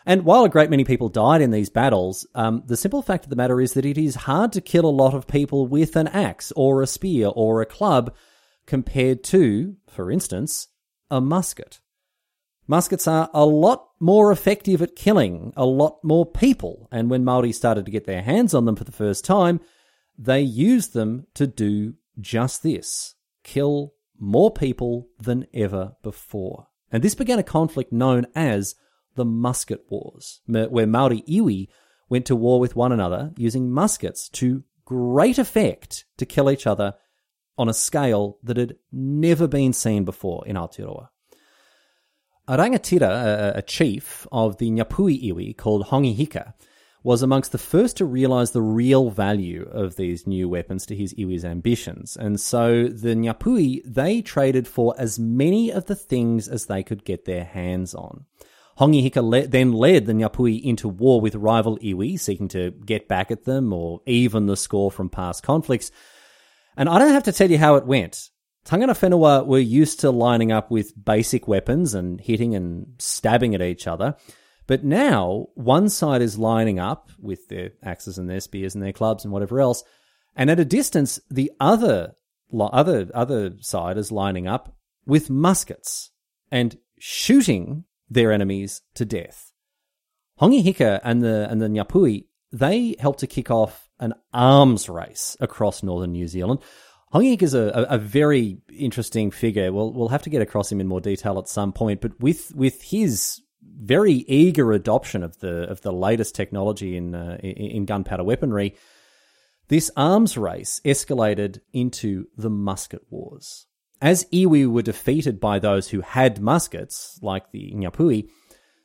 And 0.06 0.24
while 0.24 0.44
a 0.44 0.48
great 0.48 0.70
many 0.70 0.84
people 0.84 1.08
died 1.08 1.42
in 1.42 1.50
these 1.50 1.70
battles, 1.70 2.26
um, 2.34 2.62
the 2.66 2.76
simple 2.76 3.02
fact 3.02 3.24
of 3.24 3.30
the 3.30 3.36
matter 3.36 3.60
is 3.60 3.74
that 3.74 3.84
it 3.84 3.98
is 3.98 4.14
hard 4.14 4.52
to 4.52 4.60
kill 4.60 4.86
a 4.86 4.90
lot 4.90 5.14
of 5.14 5.26
people 5.26 5.66
with 5.66 5.96
an 5.96 6.08
axe 6.08 6.52
or 6.56 6.82
a 6.82 6.86
spear 6.86 7.28
or 7.28 7.60
a 7.60 7.66
club 7.66 8.14
compared 8.66 9.24
to, 9.24 9.76
for 9.88 10.10
instance, 10.10 10.68
a 11.10 11.20
musket. 11.20 11.80
Muskets 12.66 13.08
are 13.08 13.30
a 13.32 13.46
lot 13.46 13.88
more 13.98 14.30
effective 14.30 14.82
at 14.82 14.94
killing 14.94 15.54
a 15.56 15.64
lot 15.64 15.98
more 16.04 16.26
people, 16.26 16.86
and 16.92 17.08
when 17.08 17.24
Maori 17.24 17.50
started 17.50 17.86
to 17.86 17.90
get 17.90 18.04
their 18.04 18.22
hands 18.22 18.52
on 18.52 18.66
them 18.66 18.76
for 18.76 18.84
the 18.84 18.92
first 18.92 19.24
time, 19.24 19.58
they 20.18 20.40
used 20.40 20.92
them 20.92 21.26
to 21.34 21.46
do 21.46 21.94
just 22.20 22.62
this 22.62 23.14
kill 23.42 23.94
more 24.18 24.50
people 24.50 25.08
than 25.18 25.46
ever 25.54 25.92
before. 26.02 26.66
And 26.92 27.02
this 27.02 27.14
began 27.14 27.38
a 27.38 27.44
conflict 27.44 27.92
known 27.92 28.26
as 28.34 28.74
the 29.18 29.24
Musket 29.26 29.84
Wars, 29.90 30.40
where 30.46 30.86
Maori 30.86 31.22
iwi 31.28 31.68
went 32.08 32.24
to 32.26 32.36
war 32.36 32.58
with 32.58 32.74
one 32.76 32.92
another 32.92 33.32
using 33.36 33.70
muskets 33.70 34.28
to 34.30 34.64
great 34.86 35.38
effect 35.38 36.06
to 36.16 36.24
kill 36.24 36.50
each 36.50 36.66
other 36.66 36.94
on 37.58 37.68
a 37.68 37.74
scale 37.74 38.38
that 38.42 38.56
had 38.56 38.76
never 38.90 39.46
been 39.46 39.72
seen 39.72 40.04
before 40.04 40.46
in 40.46 40.56
Aotearoa. 40.56 41.08
A 42.46 42.56
rangatira, 42.56 43.54
a, 43.54 43.60
chief 43.60 44.26
of 44.32 44.56
the 44.56 44.70
Ngāpuhi 44.70 45.30
iwi 45.30 45.54
called 45.54 45.88
Hongi 45.88 46.16
Hika, 46.16 46.54
was 47.02 47.20
amongst 47.20 47.52
the 47.52 47.58
first 47.58 47.98
to 47.98 48.04
realize 48.06 48.52
the 48.52 48.62
real 48.62 49.10
value 49.10 49.68
of 49.70 49.96
these 49.96 50.26
new 50.26 50.48
weapons 50.48 50.86
to 50.86 50.96
his 50.96 51.12
iwi's 51.14 51.44
ambitions. 51.44 52.16
And 52.16 52.40
so 52.40 52.88
the 52.88 53.14
Ngāpuhi, 53.14 53.82
they 53.84 54.22
traded 54.22 54.66
for 54.66 54.94
as 54.96 55.18
many 55.18 55.70
of 55.70 55.86
the 55.86 55.94
things 55.94 56.48
as 56.48 56.66
they 56.66 56.82
could 56.82 57.04
get 57.04 57.26
their 57.26 57.44
hands 57.44 57.94
on. 57.94 58.24
Hongi 58.78 59.02
Hika 59.02 59.22
le- 59.22 59.48
then 59.48 59.72
led 59.72 60.06
the 60.06 60.12
Ngāpuhi 60.12 60.62
into 60.62 60.88
war 60.88 61.20
with 61.20 61.34
rival 61.34 61.78
iwi, 61.78 62.18
seeking 62.18 62.48
to 62.48 62.70
get 62.70 63.08
back 63.08 63.30
at 63.30 63.44
them 63.44 63.72
or 63.72 64.00
even 64.06 64.46
the 64.46 64.56
score 64.56 64.90
from 64.90 65.10
past 65.10 65.42
conflicts. 65.42 65.90
And 66.76 66.88
I 66.88 66.98
don't 66.98 67.12
have 67.12 67.24
to 67.24 67.32
tell 67.32 67.50
you 67.50 67.58
how 67.58 67.74
it 67.74 67.86
went. 67.86 68.30
Tangata 68.64 68.90
Whenua 68.90 69.46
were 69.46 69.58
used 69.58 70.00
to 70.00 70.10
lining 70.10 70.52
up 70.52 70.70
with 70.70 70.92
basic 71.02 71.48
weapons 71.48 71.94
and 71.94 72.20
hitting 72.20 72.54
and 72.54 72.94
stabbing 72.98 73.54
at 73.54 73.62
each 73.62 73.86
other. 73.86 74.14
But 74.68 74.84
now, 74.84 75.46
one 75.54 75.88
side 75.88 76.20
is 76.22 76.38
lining 76.38 76.78
up 76.78 77.08
with 77.18 77.48
their 77.48 77.70
axes 77.82 78.18
and 78.18 78.28
their 78.28 78.40
spears 78.40 78.74
and 78.74 78.84
their 78.84 78.92
clubs 78.92 79.24
and 79.24 79.32
whatever 79.32 79.58
else. 79.58 79.82
And 80.36 80.50
at 80.50 80.60
a 80.60 80.64
distance, 80.64 81.18
the 81.30 81.50
other, 81.58 82.14
other, 82.52 83.08
other 83.14 83.54
side 83.60 83.96
is 83.96 84.12
lining 84.12 84.46
up 84.46 84.76
with 85.06 85.30
muskets 85.30 86.10
and 86.50 86.78
shooting 86.98 87.84
their 88.10 88.32
enemies 88.32 88.82
to 88.94 89.04
death. 89.04 89.52
Hongi 90.40 90.62
Hika 90.64 91.00
and 91.02 91.22
the 91.22 91.48
and 91.50 91.60
the 91.60 91.66
Ngāpuhi, 91.66 92.26
they 92.52 92.94
helped 92.98 93.20
to 93.20 93.26
kick 93.26 93.50
off 93.50 93.88
an 94.00 94.14
arms 94.32 94.88
race 94.88 95.36
across 95.40 95.82
northern 95.82 96.12
New 96.12 96.28
Zealand. 96.28 96.60
Hongi 97.12 97.40
is 97.42 97.54
a, 97.54 97.86
a, 97.88 97.98
very 97.98 98.58
interesting 98.70 99.30
figure. 99.30 99.72
We'll 99.72 99.92
we'll 99.92 100.08
have 100.08 100.22
to 100.22 100.30
get 100.30 100.42
across 100.42 100.70
him 100.70 100.80
in 100.80 100.86
more 100.86 101.00
detail 101.00 101.38
at 101.38 101.48
some 101.48 101.72
point, 101.72 102.00
but 102.00 102.20
with 102.20 102.54
with 102.54 102.82
his 102.82 103.40
very 103.62 104.12
eager 104.12 104.72
adoption 104.72 105.22
of 105.22 105.38
the 105.38 105.68
of 105.70 105.80
the 105.80 105.92
latest 105.92 106.34
technology 106.34 106.96
in 106.96 107.14
uh, 107.14 107.38
in 107.42 107.86
gunpowder 107.86 108.24
weaponry, 108.24 108.76
this 109.68 109.90
arms 109.96 110.36
race 110.36 110.80
escalated 110.84 111.60
into 111.72 112.26
the 112.36 112.50
musket 112.50 113.02
wars. 113.10 113.66
As 114.00 114.24
iwi 114.32 114.70
were 114.70 114.82
defeated 114.82 115.40
by 115.40 115.58
those 115.58 115.88
who 115.88 116.00
had 116.00 116.40
muskets, 116.40 117.18
like 117.22 117.50
the 117.50 117.72
Ngāpuhi, 117.74 118.28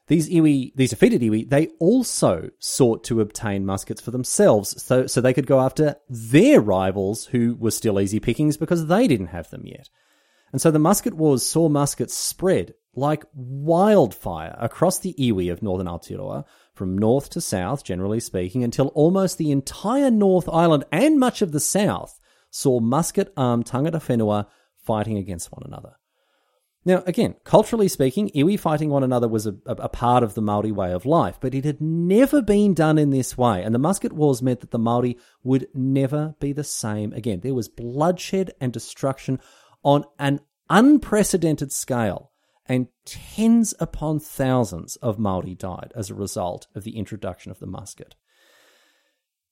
these 0.07 0.29
iwi, 0.29 0.73
these 0.75 0.89
defeated 0.89 1.21
iwi, 1.21 1.49
they 1.49 1.67
also 1.79 2.49
sought 2.59 3.03
to 3.05 3.21
obtain 3.21 3.65
muskets 3.65 4.01
for 4.01 4.11
themselves, 4.11 4.81
so 4.83 5.07
so 5.07 5.21
they 5.21 5.33
could 5.33 5.47
go 5.47 5.61
after 5.61 5.95
their 6.09 6.59
rivals 6.59 7.25
who 7.27 7.55
were 7.59 7.71
still 7.71 7.99
easy 7.99 8.19
pickings 8.19 8.57
because 8.57 8.87
they 8.87 9.07
didn't 9.07 9.27
have 9.27 9.49
them 9.49 9.65
yet. 9.65 9.89
And 10.51 10.61
so 10.61 10.71
the 10.71 10.79
musket 10.79 11.13
wars 11.13 11.45
saw 11.45 11.69
muskets 11.69 12.15
spread 12.15 12.73
like 12.95 13.25
wildfire 13.33 14.55
across 14.59 14.99
the 14.99 15.15
iwi 15.17 15.51
of 15.51 15.63
northern 15.63 15.87
Aotearoa, 15.87 16.45
from 16.73 16.97
north 16.97 17.29
to 17.31 17.41
south, 17.41 17.83
generally 17.83 18.19
speaking, 18.19 18.63
until 18.63 18.87
almost 18.87 19.37
the 19.37 19.51
entire 19.51 20.11
North 20.11 20.49
Island 20.49 20.85
and 20.91 21.19
much 21.19 21.41
of 21.41 21.51
the 21.51 21.59
south 21.59 22.19
saw 22.49 22.79
musket-armed 22.79 23.65
tangata 23.65 23.99
whenua 23.99 24.47
fighting 24.85 25.17
against 25.17 25.51
one 25.51 25.63
another. 25.65 25.95
Now, 26.85 27.01
again, 27.05 27.35
culturally 27.45 27.87
speaking, 27.87 28.29
iwi 28.35 28.59
fighting 28.59 28.89
one 28.89 29.03
another 29.03 29.29
was 29.29 29.47
a, 29.47 29.55
a, 29.65 29.87
part 29.87 30.21
of 30.21 30.33
the 30.33 30.41
Maori 30.41 30.71
way 30.71 30.91
of 30.91 31.05
life, 31.05 31.37
but 31.39 31.55
it 31.55 31.63
had 31.63 31.79
never 31.79 32.41
been 32.41 32.73
done 32.73 32.97
in 32.97 33.09
this 33.09 33.37
way, 33.37 33.63
and 33.63 33.73
the 33.73 33.79
musket 33.79 34.11
wars 34.11 34.41
meant 34.41 34.59
that 34.59 34.71
the 34.71 34.79
Maori 34.79 35.17
would 35.43 35.67
never 35.73 36.35
be 36.41 36.51
the 36.51 36.63
same 36.63 37.13
again. 37.13 37.39
There 37.39 37.53
was 37.53 37.69
bloodshed 37.69 38.51
and 38.59 38.73
destruction 38.73 39.39
on 39.81 40.03
an 40.19 40.41
unprecedented 40.69 41.71
scale, 41.71 42.31
and 42.65 42.87
tens 43.05 43.73
upon 43.79 44.19
thousands 44.19 44.97
of 44.97 45.17
Maori 45.17 45.55
died 45.55 45.93
as 45.95 46.09
a 46.09 46.15
result 46.15 46.67
of 46.75 46.83
the 46.83 46.97
introduction 46.97 47.49
of 47.49 47.59
the 47.59 47.67
musket. 47.67 48.15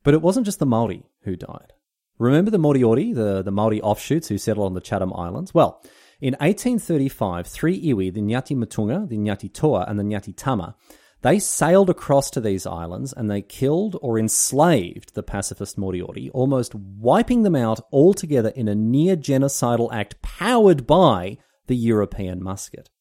But 0.04 0.14
it 0.14 0.22
wasn't 0.22 0.46
just 0.46 0.60
the 0.60 0.66
Maori 0.66 1.06
who 1.24 1.38
died. 1.38 1.74
Remember 2.22 2.52
the 2.52 2.60
Moriori, 2.60 3.16
the, 3.16 3.42
the 3.42 3.50
Maori 3.50 3.82
offshoots 3.82 4.28
who 4.28 4.38
settled 4.38 4.68
on 4.68 4.76
the 4.76 4.80
Chatham 4.80 5.12
Islands? 5.12 5.56
Well, 5.56 5.82
in 6.20 6.34
1835, 6.34 7.48
three 7.48 7.84
iwi, 7.84 8.14
the 8.14 8.22
Ngati 8.22 8.56
Mutunga, 8.56 9.10
the 9.10 9.18
Ngati 9.18 9.52
Toa, 9.52 9.86
and 9.88 10.00
the 10.00 10.04
Ngati 10.04 10.36
Tama, 10.38 10.76
they 11.24 11.40
sailed 11.40 11.90
across 11.90 12.30
to 12.30 12.40
these 12.40 12.68
islands 12.68 13.12
and 13.12 13.30
they 13.30 13.42
killed 13.42 13.98
or 14.04 14.20
enslaved 14.20 15.16
the 15.16 15.24
pacifist 15.24 15.80
Moriori, 15.80 16.30
almost 16.32 16.76
wiping 16.76 17.42
them 17.42 17.56
out 17.56 17.80
altogether 17.92 18.50
in 18.50 18.68
a 18.68 18.76
near 18.76 19.16
genocidal 19.16 19.92
act 19.92 20.22
powered 20.22 20.86
by 20.86 21.40
the 21.66 21.76
European 21.76 22.44
musket. 22.44 22.92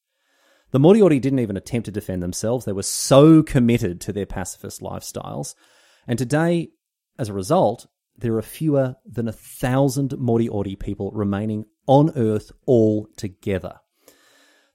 The 0.70 0.80
Moriori 0.80 1.20
didn't 1.20 1.40
even 1.40 1.59
attempt 1.59 1.84
to 1.84 1.92
defend 1.92 2.22
themselves. 2.22 2.64
They 2.64 2.72
were 2.72 2.82
so 2.82 3.42
committed 3.42 4.01
to 4.01 4.14
their 4.14 4.24
pacifist 4.24 4.80
lifestyles. 4.80 5.55
And 6.07 6.18
today, 6.18 6.70
as 7.18 7.28
a 7.28 7.34
result, 7.34 7.86
there 8.21 8.37
are 8.37 8.43
fewer 8.43 8.97
than 9.05 9.29
a 9.29 9.33
thousand 9.33 10.11
Moriori 10.11 10.79
people 10.79 11.11
remaining 11.12 11.64
on 11.87 12.12
Earth 12.16 12.53
altogether. 12.66 13.81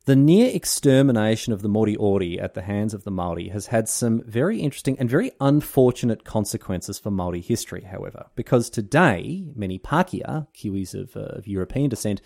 The 0.05 0.15
near 0.15 0.51
extermination 0.53 1.51
of 1.51 1.63
the 1.63 1.69
Moriori 1.69 2.39
at 2.39 2.53
the 2.53 2.61
hands 2.61 2.93
of 2.93 3.05
the 3.05 3.11
Maori 3.11 3.49
has 3.49 3.67
had 3.67 3.89
some 3.89 4.21
very 4.27 4.59
interesting 4.59 4.99
and 4.99 5.09
very 5.09 5.31
unfortunate 5.41 6.23
consequences 6.23 6.99
for 6.99 7.09
Maori 7.09 7.41
history, 7.41 7.81
however, 7.81 8.27
because 8.35 8.69
today 8.69 9.47
many 9.55 9.79
Pakeha, 9.79 10.47
Kiwis 10.55 10.93
of, 10.93 11.15
uh, 11.17 11.37
of 11.37 11.47
European 11.47 11.89
descent, 11.89 12.21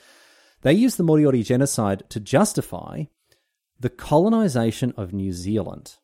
they 0.62 0.74
use 0.74 0.98
the 0.98 1.06
Moriori 1.06 1.42
genocide 1.46 2.04
to 2.10 2.20
justify 2.20 3.04
the 3.80 3.90
colonization 3.90 4.94
of 4.98 5.14
New 5.14 5.32
Zealand. 5.32 5.96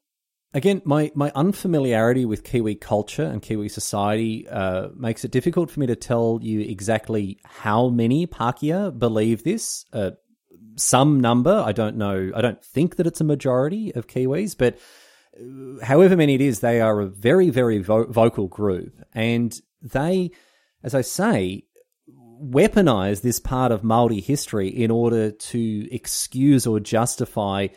Again, 0.56 0.82
my, 0.86 1.12
my 1.16 1.34
unfamiliarity 1.36 2.24
with 2.24 2.46
Kiwi 2.46 2.76
culture 2.76 3.26
and 3.26 3.42
Kiwi 3.42 3.68
society 3.68 4.48
uh, 4.48 4.88
makes 4.96 5.26
it 5.26 5.32
difficult 5.32 5.70
for 5.70 5.82
me 5.82 5.88
to 5.88 5.98
tell 5.98 6.40
you 6.42 6.62
exactly 6.62 7.40
how 7.44 7.90
many 7.90 8.26
Pakeha 8.26 8.98
believe 8.98 9.44
this. 9.44 9.84
Uh, 9.92 10.12
some 10.78 11.20
number, 11.20 11.52
I 11.52 11.74
don't 11.74 11.98
know, 11.98 12.32
I 12.34 12.40
don't 12.40 12.64
think 12.64 12.96
that 12.96 13.06
it's 13.06 13.20
a 13.20 13.26
majority 13.26 13.94
of 13.96 14.08
Kiwis, 14.08 14.58
but 14.58 14.80
uh, 15.38 15.84
however 15.84 16.16
many 16.16 16.36
it 16.36 16.42
is, 16.42 16.62
they 16.62 16.80
are 16.80 17.02
a 17.02 17.06
very, 17.06 17.50
very 17.50 17.80
vo- 17.80 18.08
vocal 18.08 18.48
group. 18.48 18.94
And 19.14 19.54
they, 19.82 20.32
as 20.84 20.96
I 20.96 21.02
say, 21.02 21.66
weaponize 22.42 23.20
this 23.20 23.42
part 23.42 23.74
of 23.74 23.84
Maori 23.84 24.22
history 24.22 24.70
in 24.70 24.90
order 24.90 25.32
to 25.32 25.94
excuse 25.94 26.66
or 26.66 26.80
justify 26.80 27.68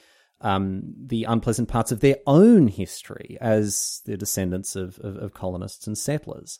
um, 0.41 0.83
the 0.97 1.25
unpleasant 1.25 1.69
parts 1.69 1.93
of 1.93 2.01
their 2.01 2.17
own 2.27 2.69
history 2.69 3.37
as 3.41 4.03
the 4.07 4.17
descendants 4.17 4.77
of, 4.77 4.99
of, 5.01 5.17
of 5.17 5.35
colonists 5.35 5.87
and 5.87 5.97
settlers. 5.97 6.59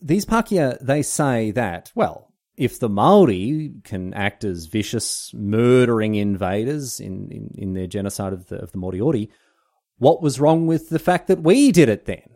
These 0.00 0.26
Pakeha, 0.26 0.78
they 0.80 1.02
say 1.02 1.50
that, 1.52 1.92
well, 1.94 2.32
if 2.56 2.78
the 2.78 2.88
Maori 2.88 3.74
can 3.84 4.14
act 4.14 4.44
as 4.44 4.66
vicious, 4.66 5.30
murdering 5.34 6.14
invaders 6.14 7.00
in, 7.00 7.30
in, 7.30 7.50
in 7.56 7.74
their 7.74 7.86
genocide 7.86 8.32
of 8.32 8.48
the, 8.48 8.56
of 8.56 8.72
the 8.72 8.78
Moriori, 8.78 9.28
what 9.98 10.22
was 10.22 10.40
wrong 10.40 10.66
with 10.66 10.88
the 10.88 10.98
fact 10.98 11.28
that 11.28 11.42
we 11.42 11.72
did 11.72 11.88
it 11.88 12.06
then? 12.06 12.35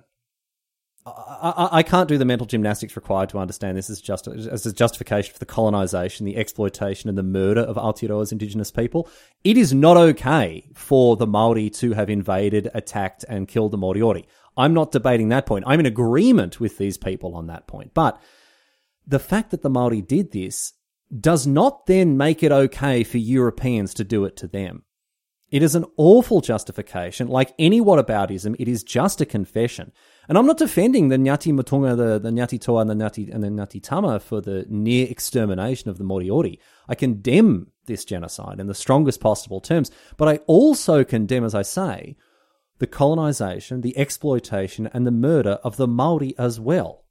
I, 1.16 1.68
I, 1.72 1.82
can't 1.82 2.08
do 2.08 2.18
the 2.18 2.24
mental 2.24 2.46
gymnastics 2.46 2.96
required 2.96 3.28
to 3.30 3.38
understand 3.38 3.76
this 3.76 3.90
as 3.90 4.00
just 4.00 4.28
as 4.28 4.66
a 4.66 4.72
justification 4.72 5.32
for 5.32 5.38
the 5.38 5.46
colonization, 5.46 6.26
the 6.26 6.36
exploitation, 6.36 7.08
and 7.08 7.16
the 7.16 7.22
murder 7.22 7.60
of 7.60 7.76
Aotearoa's 7.76 8.32
indigenous 8.32 8.70
people. 8.70 9.08
It 9.44 9.56
is 9.56 9.72
not 9.72 9.96
okay 9.96 10.68
for 10.74 11.16
the 11.16 11.26
Maori 11.26 11.70
to 11.70 11.92
have 11.92 12.10
invaded, 12.10 12.70
attacked, 12.74 13.24
and 13.28 13.48
killed 13.48 13.72
the 13.72 13.78
Moriori. 13.78 14.24
I'm 14.56 14.74
not 14.74 14.92
debating 14.92 15.28
that 15.28 15.46
point. 15.46 15.64
I'm 15.66 15.80
in 15.80 15.86
agreement 15.86 16.60
with 16.60 16.78
these 16.78 16.98
people 16.98 17.34
on 17.34 17.46
that 17.46 17.66
point. 17.66 17.94
But 17.94 18.20
the 19.06 19.18
fact 19.18 19.50
that 19.50 19.62
the 19.62 19.70
Maori 19.70 20.02
did 20.02 20.32
this 20.32 20.72
does 21.18 21.46
not 21.46 21.86
then 21.86 22.16
make 22.16 22.42
it 22.42 22.52
okay 22.52 23.02
for 23.02 23.18
Europeans 23.18 23.94
to 23.94 24.04
do 24.04 24.24
it 24.24 24.36
to 24.36 24.46
them. 24.46 24.84
It 25.50 25.62
is 25.62 25.74
an 25.74 25.84
awful 25.96 26.40
justification. 26.40 27.28
Like 27.28 27.54
any 27.58 27.80
whataboutism, 27.80 28.56
it 28.58 28.68
is 28.68 28.84
just 28.84 29.20
a 29.20 29.26
confession. 29.26 29.92
And 30.30 30.38
I'm 30.38 30.46
not 30.46 30.58
defending 30.58 31.08
the 31.08 31.16
Ngati 31.16 31.52
Mutunga, 31.52 31.96
the, 31.96 32.20
the 32.20 32.30
Ngati 32.30 32.60
Toa, 32.60 32.82
and 32.82 32.90
the 32.90 32.94
Ngati, 32.94 33.34
and 33.34 33.42
the 33.42 33.48
Ngati 33.48 33.82
Tama 33.82 34.20
for 34.20 34.40
the 34.40 34.64
near 34.68 35.08
extermination 35.10 35.90
of 35.90 35.98
the 35.98 36.04
Moriori. 36.04 36.60
I 36.88 36.94
condemn 36.94 37.72
this 37.86 38.04
genocide 38.04 38.60
in 38.60 38.68
the 38.68 38.74
strongest 38.74 39.20
possible 39.20 39.60
terms, 39.60 39.90
but 40.16 40.28
I 40.28 40.36
also 40.46 41.02
condemn, 41.02 41.42
as 41.42 41.52
I 41.52 41.62
say, 41.62 42.16
the 42.78 42.86
colonization, 42.86 43.80
the 43.80 43.98
exploitation, 43.98 44.88
and 44.94 45.04
the 45.04 45.10
murder 45.10 45.58
of 45.64 45.76
the 45.76 45.88
Maori 45.88 46.36
as 46.38 46.60
well. 46.60 47.06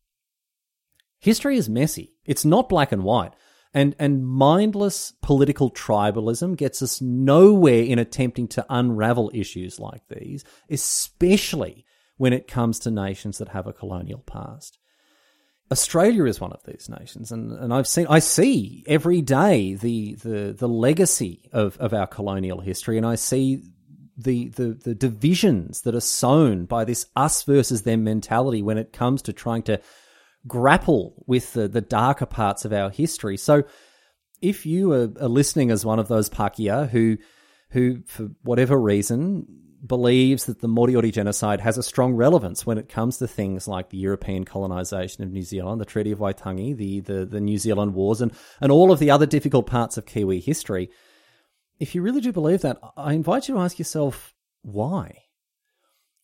History 1.19 1.57
is 1.57 1.67
messy. 1.67 2.13
It's 2.23 2.45
not 2.45 2.69
black 2.69 2.93
and 2.93 3.03
white. 3.03 3.33
And, 3.73 3.97
and 3.99 4.25
mindless 4.25 5.11
political 5.21 5.69
tribalism 5.71 6.55
gets 6.55 6.81
us 6.81 7.01
nowhere 7.01 7.83
in 7.83 7.99
attempting 7.99 8.47
to 8.47 8.65
unravel 8.69 9.29
issues 9.33 9.77
like 9.77 10.07
these, 10.07 10.45
especially 10.69 11.85
when 12.19 12.33
it 12.33 12.47
comes 12.47 12.79
to 12.79 12.91
nations 12.91 13.37
that 13.37 13.47
have 13.47 13.65
a 13.65 13.73
colonial 13.73 14.19
past. 14.19 14.77
Australia 15.71 16.25
is 16.25 16.41
one 16.41 16.51
of 16.51 16.61
these 16.65 16.89
nations, 16.89 17.31
and, 17.31 17.53
and 17.53 17.73
I've 17.73 17.87
seen 17.87 18.07
I 18.09 18.19
see 18.19 18.83
every 18.87 19.21
day 19.21 19.75
the 19.75 20.15
the, 20.15 20.55
the 20.57 20.67
legacy 20.67 21.49
of, 21.53 21.77
of 21.77 21.93
our 21.93 22.07
colonial 22.07 22.59
history, 22.59 22.97
and 22.97 23.05
I 23.05 23.15
see 23.15 23.63
the, 24.17 24.49
the 24.49 24.73
the 24.73 24.95
divisions 24.95 25.81
that 25.83 25.95
are 25.95 26.01
sown 26.01 26.65
by 26.65 26.83
this 26.83 27.05
us 27.15 27.43
versus 27.43 27.83
them 27.83 28.03
mentality 28.03 28.61
when 28.61 28.77
it 28.77 28.91
comes 28.91 29.21
to 29.23 29.33
trying 29.33 29.63
to 29.63 29.79
grapple 30.45 31.23
with 31.25 31.53
the, 31.53 31.69
the 31.69 31.81
darker 31.81 32.25
parts 32.25 32.65
of 32.65 32.73
our 32.73 32.89
history. 32.89 33.37
So 33.37 33.63
if 34.41 34.65
you 34.65 34.91
are, 34.91 35.09
are 35.21 35.29
listening 35.29 35.71
as 35.71 35.85
one 35.85 35.99
of 35.99 36.09
those 36.09 36.29
Pakeha 36.29 36.89
who 36.89 37.17
who 37.69 38.01
for 38.07 38.29
whatever 38.41 38.77
reason 38.77 39.68
believes 39.85 40.45
that 40.45 40.61
the 40.61 40.67
Moriori 40.67 41.11
genocide 41.11 41.61
has 41.61 41.77
a 41.77 41.83
strong 41.83 42.13
relevance 42.13 42.65
when 42.65 42.77
it 42.77 42.89
comes 42.89 43.17
to 43.17 43.27
things 43.27 43.67
like 43.67 43.89
the 43.89 43.97
European 43.97 44.45
colonization 44.45 45.23
of 45.23 45.31
New 45.31 45.41
Zealand, 45.41 45.79
the 45.79 45.85
Treaty 45.85 46.11
of 46.11 46.19
Waitangi, 46.19 46.75
the, 46.75 46.99
the, 46.99 47.25
the 47.25 47.39
New 47.39 47.57
Zealand 47.57 47.93
Wars, 47.93 48.21
and, 48.21 48.31
and 48.59 48.71
all 48.71 48.91
of 48.91 48.99
the 48.99 49.11
other 49.11 49.25
difficult 49.25 49.67
parts 49.67 49.97
of 49.97 50.05
Kiwi 50.05 50.39
history. 50.39 50.89
If 51.79 51.95
you 51.95 52.01
really 52.01 52.21
do 52.21 52.33
believe 52.33 52.61
that, 52.61 52.79
I 52.97 53.13
invite 53.13 53.47
you 53.47 53.55
to 53.55 53.61
ask 53.61 53.79
yourself 53.79 54.33
why? 54.61 55.23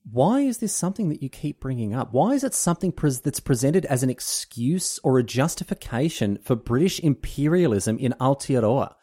Why 0.10 0.41
is 0.41 0.60
this 0.60 0.76
something 0.76 1.10
that 1.10 1.24
you 1.24 1.30
keep 1.30 1.60
bringing 1.60 1.95
up? 1.95 2.14
Why 2.14 2.34
is 2.34 2.43
it 2.43 2.53
something 2.53 2.93
that's 2.95 3.39
presented 3.39 3.86
as 3.86 4.03
an 4.03 4.10
excuse 4.10 4.99
or 5.03 5.18
a 5.18 5.24
justification 5.24 6.38
for 6.43 6.56
British 6.56 6.99
imperialism 6.99 7.97
in 7.97 8.14
Aotearoa? 8.20 8.93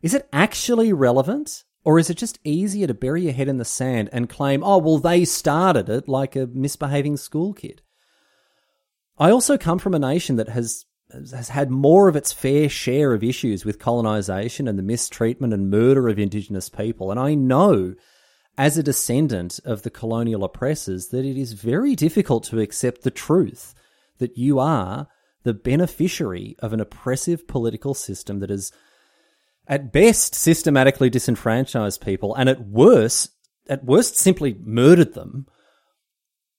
Is 0.00 0.14
it 0.14 0.28
actually 0.32 0.92
relevant? 0.92 1.64
Or 1.84 1.98
is 1.98 2.10
it 2.10 2.18
just 2.18 2.38
easier 2.44 2.86
to 2.86 2.94
bury 2.94 3.22
your 3.22 3.32
head 3.32 3.48
in 3.48 3.58
the 3.58 3.64
sand 3.64 4.10
and 4.12 4.28
claim, 4.28 4.62
oh, 4.62 4.78
well, 4.78 4.98
they 4.98 5.24
started 5.24 5.88
it 5.88 6.08
like 6.08 6.36
a 6.36 6.46
misbehaving 6.46 7.16
school 7.16 7.54
kid? 7.54 7.82
I 9.18 9.30
also 9.30 9.58
come 9.58 9.78
from 9.78 9.94
a 9.94 9.98
nation 9.98 10.36
that 10.36 10.48
has 10.48 10.84
has 11.10 11.48
had 11.48 11.70
more 11.70 12.08
of 12.08 12.16
its 12.16 12.34
fair 12.34 12.68
share 12.68 13.14
of 13.14 13.24
issues 13.24 13.64
with 13.64 13.78
colonization 13.78 14.68
and 14.68 14.78
the 14.78 14.82
mistreatment 14.82 15.54
and 15.54 15.70
murder 15.70 16.06
of 16.08 16.18
indigenous 16.18 16.68
people. 16.68 17.10
And 17.10 17.18
I 17.18 17.34
know, 17.34 17.94
as 18.58 18.76
a 18.76 18.82
descendant 18.82 19.58
of 19.64 19.82
the 19.82 19.90
colonial 19.90 20.44
oppressors, 20.44 21.08
that 21.08 21.24
it 21.24 21.38
is 21.38 21.54
very 21.54 21.96
difficult 21.96 22.44
to 22.44 22.60
accept 22.60 23.02
the 23.02 23.10
truth 23.10 23.74
that 24.18 24.36
you 24.36 24.58
are 24.58 25.08
the 25.44 25.54
beneficiary 25.54 26.56
of 26.58 26.72
an 26.74 26.80
oppressive 26.80 27.48
political 27.48 27.94
system 27.94 28.40
that 28.40 28.50
has 28.50 28.70
at 29.68 29.92
best 29.92 30.34
systematically 30.34 31.10
disenfranchised 31.10 32.00
people, 32.00 32.34
and 32.34 32.48
at 32.48 32.66
worst, 32.66 33.30
at 33.68 33.84
worst 33.84 34.16
simply 34.16 34.56
murdered 34.60 35.14
them. 35.14 35.46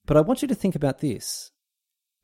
But 0.06 0.16
I 0.16 0.22
want 0.22 0.42
you 0.42 0.48
to 0.48 0.56
think 0.56 0.76
about 0.76 1.00
this. 1.00 1.52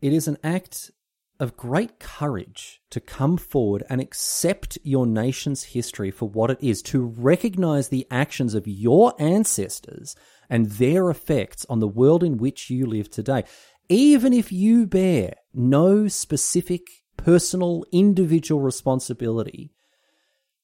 It 0.02 0.14
is 0.14 0.28
an 0.28 0.38
act 0.44 0.92
of 1.40 1.58
great 1.58 2.00
courage 2.00 2.82
to 2.90 3.00
come 3.00 3.36
forward 3.36 3.84
and 3.90 4.00
accept 4.00 4.78
your 4.84 5.06
nation's 5.06 5.64
history 5.64 6.12
for 6.12 6.30
what 6.30 6.52
it 6.52 6.60
is, 6.62 6.82
to 6.84 7.04
recognize 7.04 7.90
the 7.90 8.08
actions 8.10 8.54
of 8.54 8.68
your 8.68 9.14
ancestors 9.20 10.16
and 10.50 10.68
their 10.72 11.10
effects 11.10 11.66
on 11.68 11.80
the 11.80 11.88
world 11.88 12.24
in 12.24 12.38
which 12.38 12.70
you 12.70 12.86
live 12.86 13.10
today, 13.10 13.44
even 13.90 14.32
if 14.32 14.52
you 14.52 14.86
bear 14.86 15.34
no 15.54 16.08
specific 16.08 16.88
personal 17.18 17.84
individual 17.92 18.62
responsibility 18.62 19.75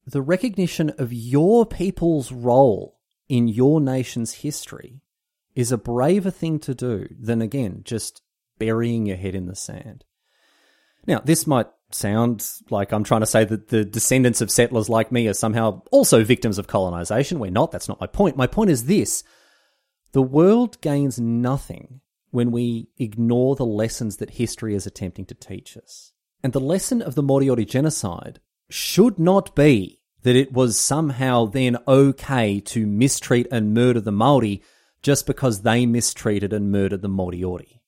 the 0.05 0.21
recognition 0.21 0.91
of 0.97 1.13
your 1.13 1.65
people's 1.65 2.31
role 2.31 2.99
in 3.29 3.47
your 3.47 3.79
nation's 3.79 4.33
history 4.33 5.01
is 5.55 5.71
a 5.71 5.77
braver 5.77 6.31
thing 6.31 6.59
to 6.59 6.73
do 6.73 7.07
than, 7.19 7.41
again, 7.41 7.81
just 7.83 8.21
burying 8.57 9.05
your 9.05 9.17
head 9.17 9.35
in 9.35 9.47
the 9.47 9.55
sand. 9.55 10.03
Now, 11.07 11.19
this 11.19 11.47
might 11.47 11.67
sound 11.91 12.47
like 12.69 12.91
I'm 12.91 13.03
trying 13.03 13.21
to 13.21 13.27
say 13.27 13.43
that 13.43 13.67
the 13.67 13.83
descendants 13.83 14.41
of 14.41 14.51
settlers 14.51 14.89
like 14.89 15.11
me 15.11 15.27
are 15.27 15.33
somehow 15.33 15.81
also 15.91 16.23
victims 16.23 16.57
of 16.57 16.67
colonization. 16.67 17.39
We're 17.39 17.51
not. 17.51 17.71
That's 17.71 17.89
not 17.89 17.99
my 17.99 18.07
point. 18.07 18.37
My 18.37 18.47
point 18.47 18.69
is 18.69 18.85
this 18.85 19.23
the 20.13 20.21
world 20.21 20.79
gains 20.81 21.19
nothing 21.19 22.01
when 22.31 22.51
we 22.51 22.89
ignore 22.97 23.55
the 23.55 23.65
lessons 23.65 24.17
that 24.17 24.31
history 24.31 24.75
is 24.75 24.85
attempting 24.85 25.25
to 25.25 25.35
teach 25.35 25.77
us. 25.77 26.13
And 26.43 26.53
the 26.53 26.59
lesson 26.59 27.01
of 27.01 27.15
the 27.15 27.23
Moriori 27.23 27.67
genocide 27.67 28.39
should 28.73 29.19
not 29.19 29.55
be 29.55 30.01
that 30.23 30.35
it 30.35 30.53
was 30.53 30.79
somehow 30.79 31.45
then 31.45 31.77
okay 31.87 32.59
to 32.59 32.85
mistreat 32.85 33.47
and 33.51 33.73
murder 33.73 33.99
the 33.99 34.11
Maori 34.11 34.61
just 35.01 35.25
because 35.25 35.61
they 35.61 35.85
mistreated 35.85 36.53
and 36.53 36.71
murdered 36.71 37.01
the 37.01 37.09
Moriori. 37.09 37.79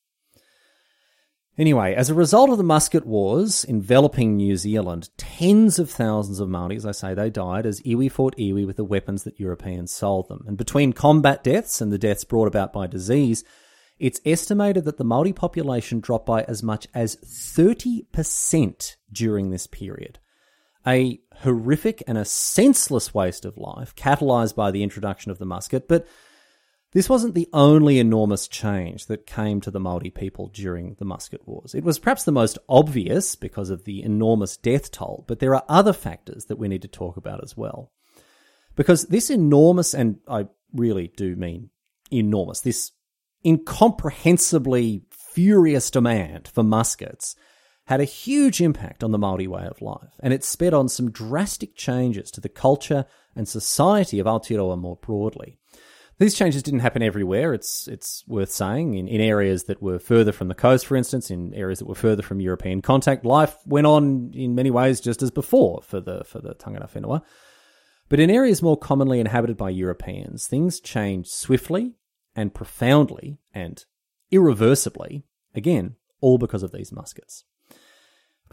Anyway, 1.55 1.93
as 1.93 2.09
a 2.09 2.15
result 2.15 2.49
of 2.49 2.57
the 2.57 2.63
musket 2.63 3.05
wars 3.05 3.63
enveloping 3.63 4.35
New 4.35 4.57
Zealand, 4.57 5.11
tens 5.17 5.77
of 5.77 5.91
thousands 5.91 6.39
of 6.39 6.49
Maori, 6.49 6.75
as 6.75 6.85
I 6.85 6.91
say, 6.91 7.13
they 7.13 7.29
died 7.29 7.67
as 7.67 7.79
iwi 7.81 8.11
fought 8.11 8.35
iwi 8.37 8.65
with 8.65 8.77
the 8.77 8.83
weapons 8.83 9.23
that 9.23 9.39
Europeans 9.39 9.93
sold 9.93 10.27
them. 10.29 10.43
And 10.47 10.57
between 10.57 10.93
combat 10.93 11.43
deaths 11.43 11.79
and 11.79 11.93
the 11.93 11.99
deaths 11.99 12.23
brought 12.23 12.47
about 12.47 12.73
by 12.73 12.87
disease, 12.87 13.43
it's 13.99 14.19
estimated 14.25 14.85
that 14.85 14.97
the 14.97 15.03
Maori 15.03 15.31
population 15.31 15.99
dropped 15.99 16.25
by 16.25 16.41
as 16.43 16.63
much 16.63 16.87
as 16.95 17.17
30% 17.17 18.95
during 19.11 19.51
this 19.51 19.67
period 19.67 20.17
A 20.85 21.19
horrific 21.37 22.03
and 22.07 22.17
a 22.17 22.25
senseless 22.25 23.13
waste 23.13 23.45
of 23.45 23.57
life, 23.57 23.95
catalysed 23.95 24.55
by 24.55 24.71
the 24.71 24.83
introduction 24.83 25.31
of 25.31 25.39
the 25.39 25.45
musket, 25.45 25.87
but 25.87 26.05
this 26.93 27.09
wasn't 27.09 27.33
the 27.33 27.49
only 27.53 27.97
enormous 27.97 28.47
change 28.47 29.07
that 29.07 29.25
came 29.25 29.59
to 29.61 29.71
the 29.71 29.79
Maori 29.79 30.11
people 30.11 30.51
during 30.53 30.95
the 30.99 31.05
Musket 31.05 31.47
Wars. 31.47 31.73
It 31.73 31.83
was 31.83 31.97
perhaps 31.97 32.23
the 32.23 32.31
most 32.31 32.59
obvious 32.69 33.35
because 33.35 33.71
of 33.71 33.83
the 33.83 34.03
enormous 34.03 34.57
death 34.57 34.91
toll, 34.91 35.25
but 35.27 35.39
there 35.39 35.55
are 35.55 35.65
other 35.67 35.93
factors 35.93 36.45
that 36.45 36.59
we 36.59 36.67
need 36.67 36.83
to 36.83 36.87
talk 36.87 37.17
about 37.17 37.43
as 37.43 37.57
well. 37.57 37.91
Because 38.75 39.05
this 39.05 39.31
enormous, 39.31 39.95
and 39.95 40.19
I 40.27 40.47
really 40.71 41.11
do 41.17 41.35
mean 41.35 41.71
enormous, 42.11 42.61
this 42.61 42.91
incomprehensibly 43.43 45.03
furious 45.09 45.89
demand 45.89 46.47
for 46.53 46.63
muskets 46.63 47.35
had 47.85 47.99
a 47.99 48.05
huge 48.05 48.61
impact 48.61 49.03
on 49.03 49.11
the 49.11 49.17
Maori 49.17 49.47
way 49.47 49.65
of 49.65 49.81
life, 49.81 50.13
and 50.21 50.33
it 50.33 50.43
sped 50.43 50.73
on 50.73 50.87
some 50.87 51.11
drastic 51.11 51.75
changes 51.75 52.31
to 52.31 52.41
the 52.41 52.49
culture 52.49 53.05
and 53.35 53.47
society 53.47 54.19
of 54.19 54.27
Aotearoa 54.27 54.79
more 54.79 54.95
broadly. 54.97 55.57
These 56.19 56.35
changes 56.35 56.63
didn't 56.63 56.81
happen 56.81 57.01
everywhere. 57.01 57.53
It's 57.53 57.87
it's 57.87 58.23
worth 58.27 58.51
saying 58.51 58.93
in, 58.93 59.07
in 59.07 59.19
areas 59.19 59.63
that 59.63 59.81
were 59.81 59.99
further 59.99 60.31
from 60.31 60.47
the 60.47 60.55
coast, 60.55 60.85
for 60.85 60.95
instance, 60.95 61.31
in 61.31 61.53
areas 61.53 61.79
that 61.79 61.87
were 61.87 61.95
further 61.95 62.21
from 62.21 62.39
European 62.39 62.81
contact, 62.81 63.25
life 63.25 63.57
went 63.65 63.87
on 63.87 64.31
in 64.33 64.55
many 64.55 64.69
ways 64.69 65.01
just 65.01 65.23
as 65.23 65.31
before 65.31 65.81
for 65.81 65.99
the 65.99 66.23
for 66.23 66.39
the 66.39 66.53
Tangata 66.53 66.89
Whenua. 66.89 67.23
But 68.09 68.19
in 68.19 68.29
areas 68.29 68.61
more 68.61 68.77
commonly 68.77 69.19
inhabited 69.19 69.57
by 69.57 69.71
Europeans, 69.71 70.47
things 70.47 70.79
changed 70.79 71.31
swiftly 71.31 71.95
and 72.35 72.53
profoundly 72.53 73.39
and 73.53 73.83
irreversibly, 74.31 75.25
again, 75.55 75.95
all 76.21 76.37
because 76.37 76.63
of 76.63 76.71
these 76.71 76.91
muskets. 76.91 77.43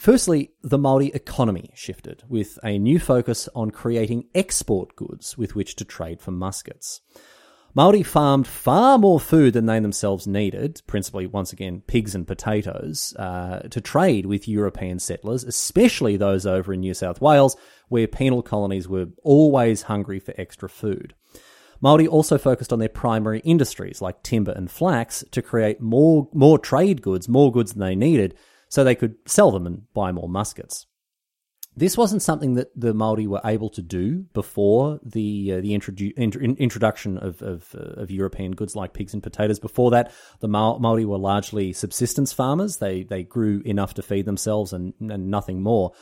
Firstly, 0.01 0.53
the 0.62 0.78
Maori 0.78 1.09
economy 1.09 1.72
shifted 1.74 2.22
with 2.26 2.59
a 2.64 2.78
new 2.78 2.98
focus 2.98 3.51
on 3.55 3.70
creating 3.70 4.28
export 4.34 4.96
goods 4.96 5.36
with 5.36 5.55
which 5.55 5.76
to 5.76 5.84
trade 5.84 6.22
for 6.22 6.30
muskets. 6.30 7.03
Maori 7.74 8.03
farmed 8.03 8.46
far 8.46 8.96
more 8.96 9.20
food 9.20 9.53
than 9.53 9.66
they 9.66 9.78
themselves 9.78 10.26
needed, 10.26 10.80
principally, 10.86 11.26
once 11.26 11.53
again, 11.53 11.82
pigs 11.86 12.14
and 12.14 12.26
potatoes, 12.26 13.14
uh, 13.18 13.59
to 13.68 13.78
trade 13.82 14.24
with 14.24 14.48
European 14.48 14.98
settlers, 14.98 15.44
especially 15.44 16.16
those 16.16 16.46
over 16.46 16.72
in 16.72 16.80
New 16.80 16.94
South 16.94 17.20
Wales, 17.20 17.55
where 17.88 18.09
penal 18.09 18.40
colonies 18.40 18.88
were 18.88 19.09
always 19.22 19.82
hungry 19.82 20.18
for 20.18 20.32
extra 20.38 20.70
food. 20.70 21.14
Maori 21.82 22.09
also 22.09 22.38
focused 22.38 22.72
on 22.72 22.78
their 22.78 22.88
primary 22.88 23.40
industries 23.40 24.01
like 24.01 24.22
timber 24.22 24.53
and 24.53 24.70
flax 24.70 25.22
to 25.30 25.42
create 25.42 25.78
more 25.78 26.26
more 26.32 26.59
trade 26.59 27.03
goods, 27.03 27.28
more 27.28 27.53
goods 27.53 27.74
than 27.74 27.80
they 27.80 27.94
needed, 27.94 28.34
so 28.70 28.82
they 28.82 28.94
could 28.94 29.16
sell 29.26 29.50
them 29.50 29.66
and 29.66 29.92
buy 29.92 30.12
more 30.12 30.28
muskets. 30.28 30.86
This 31.76 31.96
wasn't 31.96 32.22
something 32.22 32.54
that 32.54 32.68
the 32.74 32.94
Maori 32.94 33.26
were 33.26 33.40
able 33.44 33.70
to 33.70 33.82
do 33.82 34.24
before 34.32 34.98
the 35.04 35.52
uh, 35.52 35.60
the 35.60 35.70
introdu- 35.70 36.16
introduction 36.58 37.16
of 37.18 37.42
of, 37.42 37.74
uh, 37.76 38.00
of, 38.00 38.10
European 38.10 38.52
goods 38.52 38.74
like 38.74 38.92
pigs 38.92 39.14
and 39.14 39.22
potatoes. 39.22 39.60
Before 39.60 39.92
that, 39.92 40.12
the 40.40 40.48
Ma- 40.48 40.78
Maori 40.78 41.04
were 41.04 41.18
largely 41.18 41.72
subsistence 41.72 42.32
farmers. 42.32 42.78
They 42.78 43.04
they 43.04 43.22
grew 43.22 43.62
enough 43.64 43.94
to 43.94 44.02
feed 44.02 44.26
themselves 44.26 44.72
and, 44.72 44.94
and 45.00 45.30
nothing 45.30 45.62
more. 45.62 45.92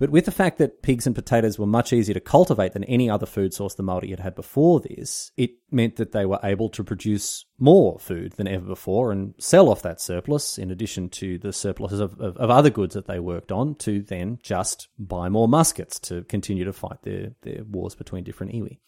But 0.00 0.08
with 0.08 0.24
the 0.24 0.32
fact 0.32 0.56
that 0.56 0.80
pigs 0.80 1.06
and 1.06 1.14
potatoes 1.14 1.58
were 1.58 1.66
much 1.66 1.92
easier 1.92 2.14
to 2.14 2.20
cultivate 2.20 2.72
than 2.72 2.84
any 2.84 3.10
other 3.10 3.26
food 3.26 3.52
source 3.52 3.74
the 3.74 3.82
Maori 3.82 4.08
had 4.08 4.20
had 4.20 4.34
before 4.34 4.80
this, 4.80 5.30
it 5.36 5.50
meant 5.70 5.96
that 5.96 6.12
they 6.12 6.24
were 6.24 6.40
able 6.42 6.70
to 6.70 6.82
produce 6.82 7.44
more 7.58 7.98
food 7.98 8.32
than 8.32 8.48
ever 8.48 8.64
before 8.64 9.12
and 9.12 9.34
sell 9.36 9.68
off 9.68 9.82
that 9.82 10.00
surplus, 10.00 10.56
in 10.56 10.70
addition 10.70 11.10
to 11.10 11.36
the 11.36 11.52
surpluses 11.52 12.00
of, 12.00 12.18
of, 12.18 12.38
of 12.38 12.48
other 12.48 12.70
goods 12.70 12.94
that 12.94 13.08
they 13.08 13.20
worked 13.20 13.52
on, 13.52 13.74
to 13.74 14.00
then 14.00 14.38
just 14.42 14.88
buy 14.98 15.28
more 15.28 15.46
muskets 15.46 15.98
to 15.98 16.24
continue 16.24 16.64
to 16.64 16.72
fight 16.72 17.02
their, 17.02 17.32
their 17.42 17.62
wars 17.64 17.94
between 17.94 18.24
different 18.24 18.54
iwi. 18.54 18.78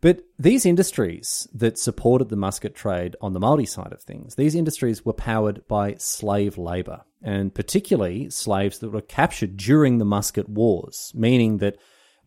But 0.00 0.20
these 0.38 0.64
industries 0.64 1.48
that 1.52 1.78
supported 1.78 2.28
the 2.28 2.36
musket 2.36 2.74
trade 2.74 3.16
on 3.20 3.32
the 3.32 3.40
Maori 3.40 3.66
side 3.66 3.92
of 3.92 4.02
things, 4.02 4.36
these 4.36 4.54
industries 4.54 5.04
were 5.04 5.12
powered 5.12 5.66
by 5.66 5.96
slave 5.98 6.56
labour, 6.56 7.00
and 7.20 7.52
particularly 7.52 8.30
slaves 8.30 8.78
that 8.78 8.90
were 8.90 9.00
captured 9.00 9.56
during 9.56 9.98
the 9.98 10.04
musket 10.04 10.48
wars, 10.48 11.10
meaning 11.16 11.58
that 11.58 11.78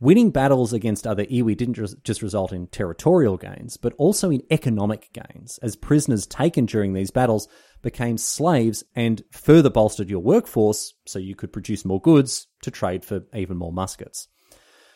winning 0.01 0.32
battles 0.32 0.74
against 0.74 1.07
other 1.07 1.24
iwi 1.26 1.55
didn't 1.55 2.03
just 2.03 2.22
result 2.22 2.51
in 2.51 2.67
territorial 2.67 3.38
gains, 3.38 3.78
but 3.78 3.93
also 3.97 4.30
in 4.30 4.43
economic 4.51 5.09
gains, 5.13 5.57
as 5.59 5.78
prisoners 5.78 6.28
taken 6.28 6.65
during 6.65 6.91
these 6.91 7.11
battles 7.11 7.47
became 7.82 8.17
slaves 8.17 8.84
and 8.97 9.24
further 9.32 9.69
bolstered 9.69 10.09
your 10.09 10.19
workforce 10.19 10.93
so 11.05 11.19
you 11.19 11.36
could 11.36 11.53
produce 11.53 11.86
more 11.86 12.01
goods 12.01 12.47
to 12.63 12.69
trade 12.69 13.05
for 13.05 13.22
even 13.34 13.55
more 13.55 13.72
muskets. 13.72 14.28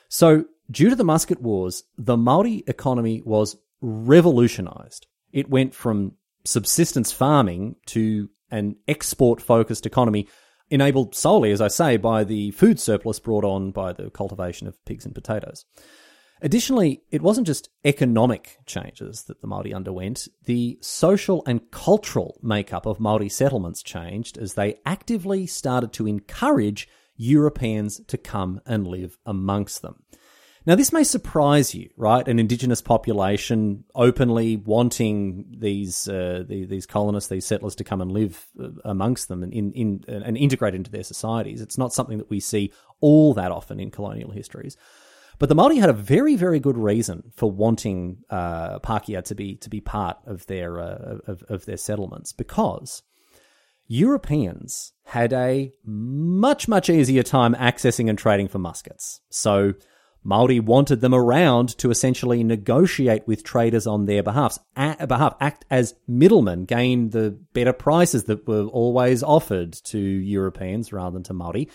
So 0.09 0.45
Due 0.70 0.89
to 0.89 0.95
the 0.95 1.03
musket 1.03 1.41
wars, 1.41 1.84
the 1.97 2.18
Maori 2.18 2.63
economy 2.68 3.22
was 3.24 3.57
revolutionized. 3.82 5.07
It 5.32 5.49
went 5.49 5.76
from 5.76 6.13
subsistence 6.43 7.11
farming 7.11 7.76
to 7.88 8.30
an 8.51 8.78
export 8.88 9.41
focused 9.41 9.86
economy 9.86 10.28
enabled 10.70 11.16
solely, 11.16 11.51
as 11.51 11.61
I 11.61 11.68
say, 11.68 11.97
by 11.97 12.24
the 12.24 12.51
food 12.51 12.80
surplus 12.80 13.20
brought 13.20 13.43
on 13.43 13.72
by 13.72 13.93
the 13.93 14.09
cultivation 14.09 14.68
of 14.68 14.84
pigs 14.86 15.05
and 15.05 15.13
potatoes. 15.13 15.66
Additionally, 16.41 17.01
it 17.11 17.22
wasn't 17.22 17.47
just 17.47 17.70
economic 17.86 18.57
changes 18.66 19.24
that 19.24 19.41
the 19.41 19.47
Maori 19.47 19.74
underwent. 19.74 20.28
The 20.43 20.78
social 20.82 21.43
and 21.47 21.72
cultural 21.72 22.39
makeup 22.41 22.86
of 22.86 22.99
Maori 22.99 23.30
settlements 23.30 23.82
changed 23.82 24.38
as 24.38 24.53
they 24.53 24.80
actively 24.86 25.47
started 25.47 25.93
to 25.93 26.07
encourage 26.07 26.88
Europeans 27.16 28.01
to 28.07 28.18
come 28.18 28.59
and 28.66 28.86
live 28.86 29.18
amongst 29.26 29.82
them. 29.82 30.03
Now, 30.68 30.74
this 30.74 30.91
may 30.91 31.03
surprise 31.03 31.76
you, 31.76 31.89
right? 31.95 32.28
An 32.28 32.39
indigenous 32.39 32.82
population 32.82 33.84
openly 33.93 34.57
wanting 34.57 35.45
these 35.59 36.07
uh, 36.07 36.43
the, 36.47 36.66
these 36.66 36.88
colonists, 36.88 37.30
these 37.30 37.45
settlers, 37.45 37.76
to 37.76 37.84
come 37.84 38.01
and 38.01 38.11
live 38.11 38.47
uh, 38.59 38.70
amongst 38.84 39.28
them 39.28 39.43
and 39.43 39.53
in, 39.53 39.72
in 39.74 40.03
and 40.07 40.36
integrate 40.36 40.74
into 40.74 40.89
their 40.89 41.03
societies. 41.03 41.61
It's 41.61 41.78
not 41.78 41.93
something 41.93 42.18
that 42.18 42.32
we 42.32 42.39
see 42.39 42.74
all 42.99 43.36
that 43.36 43.51
often 43.51 43.80
in 43.80 43.91
colonial 43.91 44.32
histories. 44.32 44.76
But 45.38 45.49
the 45.49 45.55
Maori 45.55 45.78
had 45.78 45.89
a 45.89 45.93
very, 45.93 46.36
very 46.36 46.59
good 46.59 46.78
reason 46.78 47.32
for 47.36 47.51
wanting 47.51 48.20
uh, 48.30 48.80
Pakeha 48.80 49.24
to 49.26 49.36
be 49.36 49.57
to 49.57 49.70
be 49.70 49.82
part 49.82 50.18
of 50.26 50.47
their 50.47 50.80
uh, 50.80 51.18
of, 51.28 51.43
of 51.47 51.66
their 51.66 51.78
settlements 51.78 52.34
because 52.34 53.03
Europeans 53.88 54.93
had 55.03 55.32
a 55.32 55.74
much 55.84 56.68
much 56.68 56.89
easier 56.89 57.22
time 57.22 57.53
accessing 57.53 58.09
and 58.09 58.18
trading 58.18 58.47
for 58.47 58.57
muskets. 58.57 59.22
So 59.30 59.74
Maori 60.28 60.59
wanted 60.59 61.01
them 61.01 61.13
around 61.13 61.78
to 61.78 61.91
essentially 61.91 62.43
negotiate 62.43 63.28
with 63.28 63.43
traders 63.43 63.86
on 63.86 64.07
their 64.07 64.23
behalf, 64.23 64.57
behalf, 64.76 65.36
act 65.39 65.65
as 65.69 65.93
middlemen, 66.07 66.65
gain 66.65 67.11
the 67.11 67.38
better 67.53 67.73
prices 67.73 68.23
that 68.23 68.47
were 68.47 68.65
always 68.65 69.21
offered 69.21 69.73
to 69.73 69.99
Europeans 69.99 70.91
rather 70.91 71.13
than 71.13 71.23
to 71.23 71.34
Maori. 71.34 71.69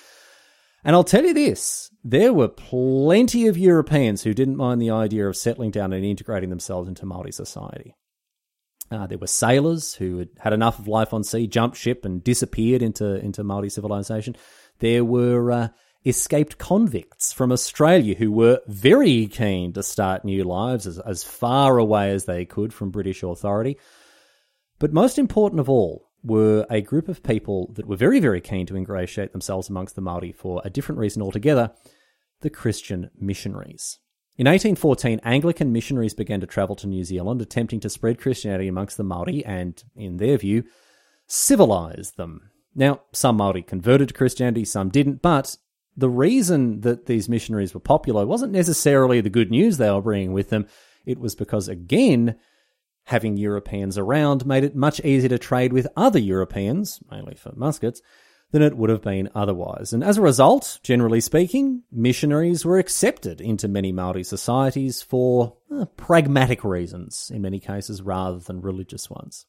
And 0.82 0.96
I'll 0.96 1.04
tell 1.04 1.24
you 1.24 1.32
this, 1.32 1.90
there 2.02 2.32
were 2.32 2.48
plenty 2.48 3.46
of 3.46 3.56
Europeans 3.56 4.24
who 4.24 4.34
didn't 4.34 4.56
mind 4.56 4.82
the 4.82 4.90
idea 4.90 5.28
of 5.28 5.36
settling 5.36 5.70
down 5.70 5.92
and 5.92 6.04
integrating 6.04 6.50
themselves 6.50 6.88
into 6.88 7.06
Maori 7.06 7.32
society. 7.32 7.94
Uh, 8.90 9.06
there 9.06 9.18
were 9.18 9.28
sailors 9.28 9.94
who 9.94 10.18
had 10.18 10.30
had 10.40 10.52
enough 10.52 10.80
of 10.80 10.88
life 10.88 11.14
on 11.14 11.22
sea, 11.22 11.46
jumped 11.46 11.76
ship, 11.76 12.04
and 12.04 12.24
disappeared 12.24 12.82
into, 12.82 13.24
into 13.24 13.44
Maori 13.44 13.70
civilization. 13.70 14.34
There 14.80 15.04
were 15.04 15.52
uh, 15.52 15.68
escaped 16.04 16.58
convicts 16.58 17.32
from 17.32 17.52
Australia 17.52 18.14
who 18.14 18.32
were 18.32 18.60
very 18.66 19.26
keen 19.26 19.72
to 19.74 19.82
start 19.82 20.24
new 20.24 20.44
lives 20.44 20.86
as, 20.86 20.98
as 21.00 21.22
far 21.22 21.78
away 21.78 22.10
as 22.10 22.24
they 22.24 22.44
could 22.44 22.72
from 22.72 22.90
British 22.90 23.22
authority. 23.22 23.76
But 24.78 24.92
most 24.92 25.18
important 25.18 25.60
of 25.60 25.68
all 25.68 26.08
were 26.22 26.66
a 26.70 26.80
group 26.80 27.08
of 27.08 27.22
people 27.22 27.72
that 27.74 27.86
were 27.86 27.96
very, 27.96 28.20
very 28.20 28.40
keen 28.40 28.66
to 28.66 28.76
ingratiate 28.76 29.32
themselves 29.32 29.68
amongst 29.68 29.94
the 29.94 30.00
Maori 30.00 30.32
for 30.32 30.62
a 30.64 30.70
different 30.70 30.98
reason 30.98 31.22
altogether 31.22 31.72
the 32.40 32.50
Christian 32.50 33.10
missionaries. 33.18 33.98
In 34.38 34.46
1814, 34.46 35.20
Anglican 35.22 35.70
missionaries 35.70 36.14
began 36.14 36.40
to 36.40 36.46
travel 36.46 36.74
to 36.76 36.86
New 36.86 37.04
Zealand, 37.04 37.42
attempting 37.42 37.80
to 37.80 37.90
spread 37.90 38.18
Christianity 38.18 38.68
amongst 38.68 38.96
the 38.96 39.04
Maori 39.04 39.44
and, 39.44 39.82
in 39.94 40.16
their 40.16 40.38
view, 40.38 40.64
civilize 41.26 42.12
them. 42.16 42.50
Now, 42.74 43.02
some 43.12 43.36
Maori 43.36 43.62
converted 43.62 44.08
to 44.08 44.14
Christianity, 44.14 44.64
some 44.64 44.88
didn't, 44.88 45.20
but 45.20 45.58
the 45.96 46.08
reason 46.08 46.80
that 46.82 47.06
these 47.06 47.28
missionaries 47.28 47.74
were 47.74 47.80
popular 47.80 48.26
wasn't 48.26 48.52
necessarily 48.52 49.20
the 49.20 49.30
good 49.30 49.50
news 49.50 49.76
they 49.76 49.90
were 49.90 50.00
bringing 50.00 50.32
with 50.32 50.50
them. 50.50 50.66
It 51.04 51.18
was 51.18 51.34
because, 51.34 51.68
again, 51.68 52.36
having 53.04 53.36
Europeans 53.36 53.98
around 53.98 54.46
made 54.46 54.64
it 54.64 54.76
much 54.76 55.00
easier 55.00 55.28
to 55.30 55.38
trade 55.38 55.72
with 55.72 55.88
other 55.96 56.18
Europeans, 56.18 57.00
mainly 57.10 57.34
for 57.34 57.52
muskets, 57.56 58.00
than 58.52 58.62
it 58.62 58.76
would 58.76 58.90
have 58.90 59.02
been 59.02 59.30
otherwise. 59.34 59.92
And 59.92 60.02
as 60.02 60.18
a 60.18 60.22
result, 60.22 60.80
generally 60.82 61.20
speaking, 61.20 61.82
missionaries 61.92 62.64
were 62.64 62.78
accepted 62.78 63.40
into 63.40 63.68
many 63.68 63.92
Maori 63.92 64.24
societies 64.24 65.02
for 65.02 65.56
uh, 65.72 65.84
pragmatic 65.96 66.64
reasons, 66.64 67.30
in 67.32 67.42
many 67.42 67.60
cases, 67.60 68.02
rather 68.02 68.38
than 68.38 68.60
religious 68.60 69.08
ones. 69.08 69.46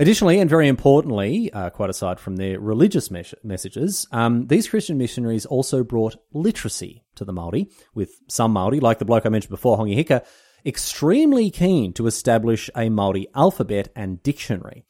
Additionally, 0.00 0.38
and 0.38 0.48
very 0.48 0.68
importantly, 0.68 1.52
uh, 1.52 1.70
quite 1.70 1.90
aside 1.90 2.20
from 2.20 2.36
their 2.36 2.60
religious 2.60 3.10
mes- 3.10 3.34
messages, 3.42 4.06
um, 4.12 4.46
these 4.46 4.68
Christian 4.68 4.96
missionaries 4.96 5.44
also 5.44 5.82
brought 5.82 6.16
literacy 6.32 7.04
to 7.16 7.24
the 7.24 7.32
Maori, 7.32 7.68
with 7.94 8.12
some 8.28 8.52
Maori, 8.52 8.78
like 8.78 9.00
the 9.00 9.04
bloke 9.04 9.26
I 9.26 9.28
mentioned 9.28 9.50
before, 9.50 9.76
Hongi 9.76 9.96
Hika, 9.96 10.24
extremely 10.64 11.50
keen 11.50 11.92
to 11.94 12.06
establish 12.06 12.70
a 12.76 12.88
Maori 12.88 13.26
alphabet 13.34 13.88
and 13.96 14.22
dictionary. 14.22 14.84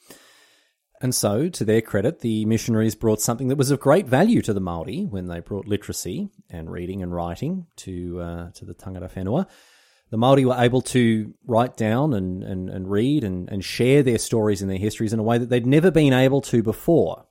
And 1.01 1.15
so, 1.15 1.49
to 1.49 1.65
their 1.65 1.81
credit, 1.81 2.21
the 2.21 2.45
missionaries 2.45 2.95
brought 2.95 3.21
something 3.21 3.49
that 3.49 3.57
was 3.57 3.71
of 3.71 3.81
great 3.81 4.07
value 4.07 4.43
to 4.43 4.53
the 4.53 4.61
Maori 4.61 5.07
when 5.09 5.27
they 5.27 5.41
brought 5.41 5.67
literacy 5.67 6.29
and 6.51 6.71
reading 6.71 7.03
and 7.03 7.15
writing 7.15 7.67
to 7.77 8.21
uh, 8.21 8.51
to 8.51 8.65
the 8.65 8.75
tangata 8.75 9.11
whenua. 9.11 9.47
The 10.11 10.17
Maori 10.17 10.45
were 10.45 10.57
able 10.59 10.81
to 10.83 11.35
write 11.47 11.77
down 11.77 12.15
and, 12.15 12.43
and, 12.43 12.71
and 12.71 12.91
read 12.91 13.25
and, 13.25 13.49
and 13.51 13.63
share 13.63 14.03
their 14.03 14.19
stories 14.19 14.63
and 14.63 14.71
their 14.71 14.79
histories 14.79 15.13
in 15.13 15.19
a 15.19 15.23
way 15.23 15.39
that 15.39 15.51
they'd 15.51 15.67
never 15.67 15.91
been 15.91 16.13
able 16.13 16.41
to 16.43 16.63
before. 16.63 17.27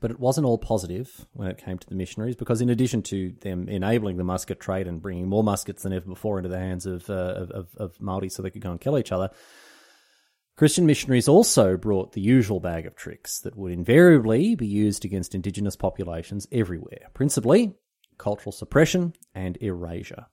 But 0.00 0.10
it 0.10 0.20
wasn't 0.20 0.46
all 0.46 0.58
positive 0.58 1.26
when 1.32 1.48
it 1.48 1.58
came 1.58 1.78
to 1.78 1.88
the 1.88 1.94
missionaries, 1.94 2.36
because 2.36 2.60
in 2.60 2.70
addition 2.70 3.02
to 3.02 3.32
them 3.40 3.68
enabling 3.68 4.16
the 4.16 4.24
musket 4.24 4.58
trade 4.58 4.88
and 4.88 5.02
bringing 5.02 5.28
more 5.28 5.44
muskets 5.44 5.82
than 5.82 5.92
ever 5.92 6.06
before 6.06 6.38
into 6.38 6.48
the 6.48 6.58
hands 6.58 6.86
of, 6.86 7.08
uh, 7.08 7.46
of, 7.50 7.68
of 7.76 8.00
Maori 8.00 8.28
so 8.28 8.42
they 8.42 8.50
could 8.50 8.62
go 8.62 8.72
and 8.72 8.80
kill 8.80 8.98
each 8.98 9.12
other, 9.12 9.30
Christian 10.56 10.86
missionaries 10.86 11.28
also 11.28 11.76
brought 11.76 12.12
the 12.12 12.20
usual 12.20 12.60
bag 12.60 12.86
of 12.86 12.94
tricks 12.94 13.40
that 13.40 13.56
would 13.56 13.72
invariably 13.72 14.54
be 14.54 14.66
used 14.66 15.04
against 15.04 15.34
indigenous 15.34 15.76
populations 15.76 16.46
everywhere, 16.52 17.08
principally 17.14 17.74
cultural 18.18 18.52
suppression 18.52 19.14
and 19.34 19.56
erasure. 19.60 20.26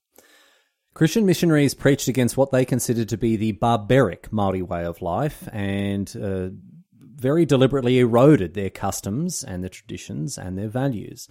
Christian 1.00 1.26
missionaries 1.26 1.74
preached 1.76 2.10
against 2.10 2.36
what 2.36 2.52
they 2.52 2.66
considered 2.66 3.08
to 3.08 3.18
be 3.18 3.38
the 3.38 3.54
barbaric 3.54 4.34
Maori 4.34 4.62
way 4.62 4.84
of 4.84 5.02
life 5.02 5.47
and 5.54 6.14
uh, 6.22 6.50
very 7.16 7.45
deliberately 7.45 8.00
eroded 8.00 8.54
their 8.54 8.70
customs 8.70 9.41
and 9.41 9.64
their 9.64 9.70
traditions 9.70 10.38
and 10.38 10.58
their 10.58 10.68
values. 10.68 11.30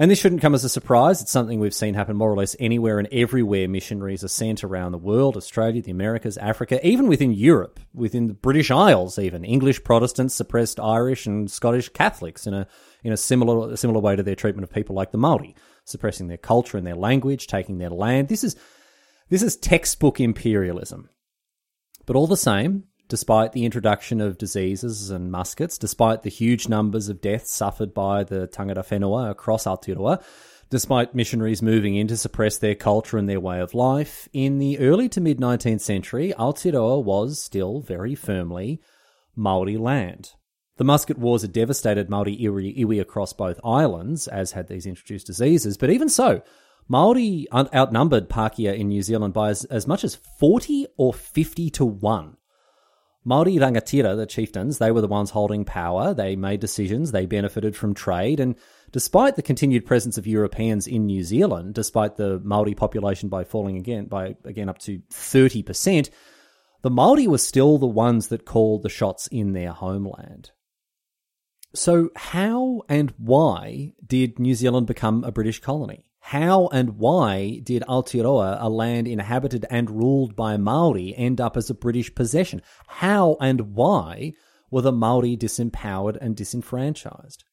And 0.00 0.10
this 0.10 0.18
shouldn't 0.18 0.42
come 0.42 0.52
as 0.52 0.64
a 0.64 0.68
surprise. 0.68 1.22
It's 1.22 1.30
something 1.30 1.60
we've 1.60 1.72
seen 1.72 1.94
happen 1.94 2.16
more 2.16 2.32
or 2.32 2.36
less 2.36 2.56
anywhere 2.58 2.98
and 2.98 3.06
everywhere 3.12 3.68
missionaries 3.68 4.24
are 4.24 4.28
sent 4.28 4.64
around 4.64 4.90
the 4.90 4.98
world 4.98 5.36
Australia, 5.36 5.80
the 5.80 5.92
Americas, 5.92 6.36
Africa, 6.36 6.84
even 6.84 7.06
within 7.06 7.32
Europe, 7.32 7.78
within 7.94 8.26
the 8.26 8.34
British 8.34 8.72
Isles, 8.72 9.16
even. 9.16 9.44
English 9.44 9.84
Protestants 9.84 10.34
suppressed 10.34 10.80
Irish 10.80 11.24
and 11.24 11.48
Scottish 11.48 11.88
Catholics 11.90 12.48
in 12.48 12.54
a, 12.54 12.66
in 13.04 13.12
a 13.12 13.16
similar, 13.16 13.76
similar 13.76 14.00
way 14.00 14.16
to 14.16 14.24
their 14.24 14.34
treatment 14.34 14.64
of 14.64 14.74
people 14.74 14.96
like 14.96 15.12
the 15.12 15.18
Maori, 15.18 15.54
suppressing 15.84 16.26
their 16.26 16.36
culture 16.36 16.76
and 16.76 16.84
their 16.84 16.96
language, 16.96 17.46
taking 17.46 17.78
their 17.78 17.90
land. 17.90 18.26
This 18.26 18.42
is, 18.42 18.56
this 19.28 19.42
is 19.42 19.56
textbook 19.56 20.20
imperialism. 20.20 21.10
But 22.06 22.16
all 22.16 22.26
the 22.26 22.36
same, 22.36 22.84
despite 23.08 23.52
the 23.52 23.64
introduction 23.64 24.20
of 24.20 24.38
diseases 24.38 25.10
and 25.10 25.30
muskets, 25.30 25.78
despite 25.78 26.22
the 26.22 26.30
huge 26.30 26.68
numbers 26.68 27.08
of 27.08 27.20
deaths 27.20 27.52
suffered 27.52 27.94
by 27.94 28.24
the 28.24 28.48
tangata 28.48 28.84
whenua 28.86 29.30
across 29.30 29.64
Aotearoa, 29.64 30.22
despite 30.70 31.14
missionaries 31.14 31.62
moving 31.62 31.96
in 31.96 32.06
to 32.08 32.16
suppress 32.16 32.58
their 32.58 32.74
culture 32.74 33.16
and 33.16 33.28
their 33.28 33.40
way 33.40 33.60
of 33.60 33.74
life, 33.74 34.28
in 34.32 34.58
the 34.58 34.78
early 34.78 35.08
to 35.08 35.20
mid 35.20 35.38
19th 35.38 35.80
century, 35.80 36.32
Aotearoa 36.38 37.02
was 37.02 37.42
still 37.42 37.80
very 37.80 38.14
firmly 38.14 38.80
Maori 39.34 39.76
land. 39.76 40.32
The 40.76 40.84
musket 40.84 41.18
wars 41.18 41.42
had 41.42 41.52
devastated 41.52 42.08
Maori 42.08 42.36
iwi, 42.36 42.78
iwi 42.78 43.00
across 43.00 43.32
both 43.32 43.60
islands, 43.64 44.28
as 44.28 44.52
had 44.52 44.68
these 44.68 44.86
introduced 44.86 45.26
diseases, 45.26 45.76
but 45.76 45.90
even 45.90 46.08
so, 46.08 46.42
Maori 46.88 47.46
outnumbered 47.52 48.30
Pakeha 48.30 48.76
in 48.76 48.88
New 48.88 49.02
Zealand 49.02 49.34
by 49.34 49.50
as, 49.50 49.64
as 49.66 49.86
much 49.86 50.04
as 50.04 50.14
40 50.14 50.86
or 50.96 51.12
50 51.12 51.70
to 51.70 51.84
1. 51.84 52.36
Maori 53.24 53.56
rangatira, 53.56 54.16
the 54.16 54.24
chieftains, 54.24 54.78
they 54.78 54.90
were 54.90 55.02
the 55.02 55.06
ones 55.06 55.30
holding 55.30 55.66
power. 55.66 56.14
They 56.14 56.34
made 56.34 56.60
decisions. 56.60 57.12
They 57.12 57.26
benefited 57.26 57.76
from 57.76 57.92
trade. 57.92 58.40
And 58.40 58.54
despite 58.90 59.36
the 59.36 59.42
continued 59.42 59.84
presence 59.84 60.16
of 60.16 60.26
Europeans 60.26 60.86
in 60.86 61.04
New 61.04 61.22
Zealand, 61.22 61.74
despite 61.74 62.16
the 62.16 62.40
Maori 62.42 62.74
population 62.74 63.28
by 63.28 63.44
falling 63.44 63.76
again 63.76 64.06
by 64.06 64.36
again 64.44 64.70
up 64.70 64.78
to 64.80 65.00
30%, 65.12 66.08
the 66.80 66.90
Maori 66.90 67.26
were 67.26 67.36
still 67.36 67.76
the 67.76 67.86
ones 67.86 68.28
that 68.28 68.46
called 68.46 68.82
the 68.82 68.88
shots 68.88 69.26
in 69.26 69.52
their 69.52 69.72
homeland. 69.72 70.52
So 71.74 72.10
how 72.16 72.82
and 72.88 73.12
why 73.18 73.92
did 74.06 74.38
New 74.38 74.54
Zealand 74.54 74.86
become 74.86 75.22
a 75.22 75.32
British 75.32 75.60
colony? 75.60 76.06
How 76.28 76.68
and 76.72 76.98
why 76.98 77.60
did 77.62 77.84
Aotearoa, 77.88 78.58
a 78.60 78.68
land 78.68 79.08
inhabited 79.08 79.64
and 79.70 79.88
ruled 79.88 80.36
by 80.36 80.58
Maori, 80.58 81.14
end 81.16 81.40
up 81.40 81.56
as 81.56 81.70
a 81.70 81.74
British 81.74 82.14
possession? 82.14 82.60
How 82.86 83.38
and 83.40 83.74
why 83.74 84.34
were 84.70 84.82
the 84.82 84.92
Maori 84.92 85.38
disempowered 85.38 86.18
and 86.20 86.36
disenfranchised? 86.36 87.44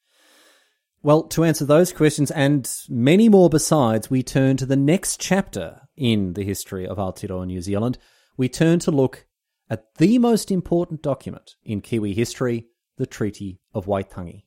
Well, 1.02 1.24
to 1.24 1.46
answer 1.46 1.64
those 1.64 1.94
questions 1.94 2.32
and 2.32 2.70
many 2.90 3.30
more 3.30 3.50
besides, 3.50 4.10
we 4.10 4.22
turn 4.24 4.58
to 4.58 4.66
the 4.66 4.76
next 4.76 5.22
chapter 5.22 5.84
in 5.96 6.34
the 6.34 6.44
history 6.44 6.86
of 6.86 6.98
Aotearoa 6.98 7.46
New 7.46 7.62
Zealand. 7.62 7.98
We 8.36 8.50
turn 8.50 8.80
to 8.80 8.92
look 8.92 9.26
at 9.70 9.86
the 10.00 10.20
most 10.20 10.52
important 10.52 11.02
document 11.02 11.56
in 11.64 11.80
Kiwi 11.80 12.14
history, 12.14 12.66
the 12.98 13.06
Treaty 13.06 13.62
of 13.74 13.86
Waitangi. 13.86 14.45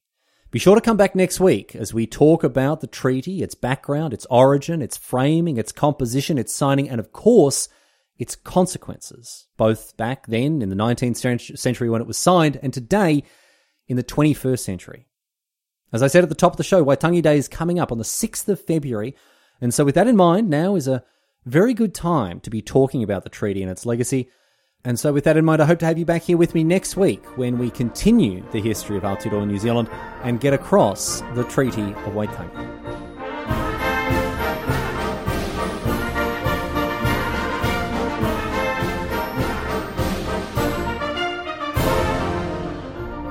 Be 0.50 0.58
sure 0.58 0.76
to 0.76 0.80
come 0.80 0.96
back 0.96 1.14
next 1.14 1.40
week 1.40 1.76
as 1.76 1.92
we 1.92 2.06
talk 2.06 2.42
about 2.42 2.80
the 2.80 2.86
treaty, 2.86 3.42
its 3.42 3.54
background, 3.54 4.14
its 4.14 4.26
origin, 4.30 4.80
its 4.80 4.96
framing, 4.96 5.58
its 5.58 5.72
composition, 5.72 6.38
its 6.38 6.54
signing, 6.54 6.88
and 6.88 6.98
of 6.98 7.12
course, 7.12 7.68
its 8.18 8.34
consequences, 8.34 9.46
both 9.58 9.94
back 9.98 10.26
then 10.26 10.62
in 10.62 10.70
the 10.70 10.76
19th 10.76 11.58
century 11.58 11.90
when 11.90 12.00
it 12.00 12.06
was 12.06 12.16
signed 12.16 12.58
and 12.62 12.72
today 12.72 13.24
in 13.88 13.98
the 13.98 14.02
21st 14.02 14.60
century. 14.60 15.06
As 15.92 16.02
I 16.02 16.06
said 16.06 16.22
at 16.22 16.30
the 16.30 16.34
top 16.34 16.54
of 16.54 16.56
the 16.56 16.64
show, 16.64 16.82
Waitangi 16.82 17.22
Day 17.22 17.36
is 17.36 17.46
coming 17.46 17.78
up 17.78 17.92
on 17.92 17.98
the 17.98 18.04
6th 18.04 18.48
of 18.48 18.58
February, 18.58 19.14
and 19.60 19.74
so 19.74 19.84
with 19.84 19.96
that 19.96 20.08
in 20.08 20.16
mind, 20.16 20.48
now 20.48 20.76
is 20.76 20.88
a 20.88 21.04
very 21.44 21.74
good 21.74 21.94
time 21.94 22.40
to 22.40 22.48
be 22.48 22.62
talking 22.62 23.02
about 23.02 23.22
the 23.22 23.30
treaty 23.30 23.60
and 23.60 23.70
its 23.70 23.84
legacy. 23.84 24.30
And 24.84 24.98
so, 24.98 25.12
with 25.12 25.24
that 25.24 25.36
in 25.36 25.44
mind, 25.44 25.60
I 25.60 25.64
hope 25.64 25.80
to 25.80 25.86
have 25.86 25.98
you 25.98 26.04
back 26.04 26.22
here 26.22 26.36
with 26.36 26.54
me 26.54 26.62
next 26.62 26.96
week 26.96 27.24
when 27.36 27.58
we 27.58 27.68
continue 27.68 28.44
the 28.52 28.60
history 28.60 28.96
of 28.96 29.02
Aotearoa 29.02 29.46
New 29.46 29.58
Zealand 29.58 29.88
and 30.22 30.40
get 30.40 30.54
across 30.54 31.20
the 31.34 31.42
Treaty 31.44 31.82
of 31.82 32.12
Waitangi. 32.14 32.78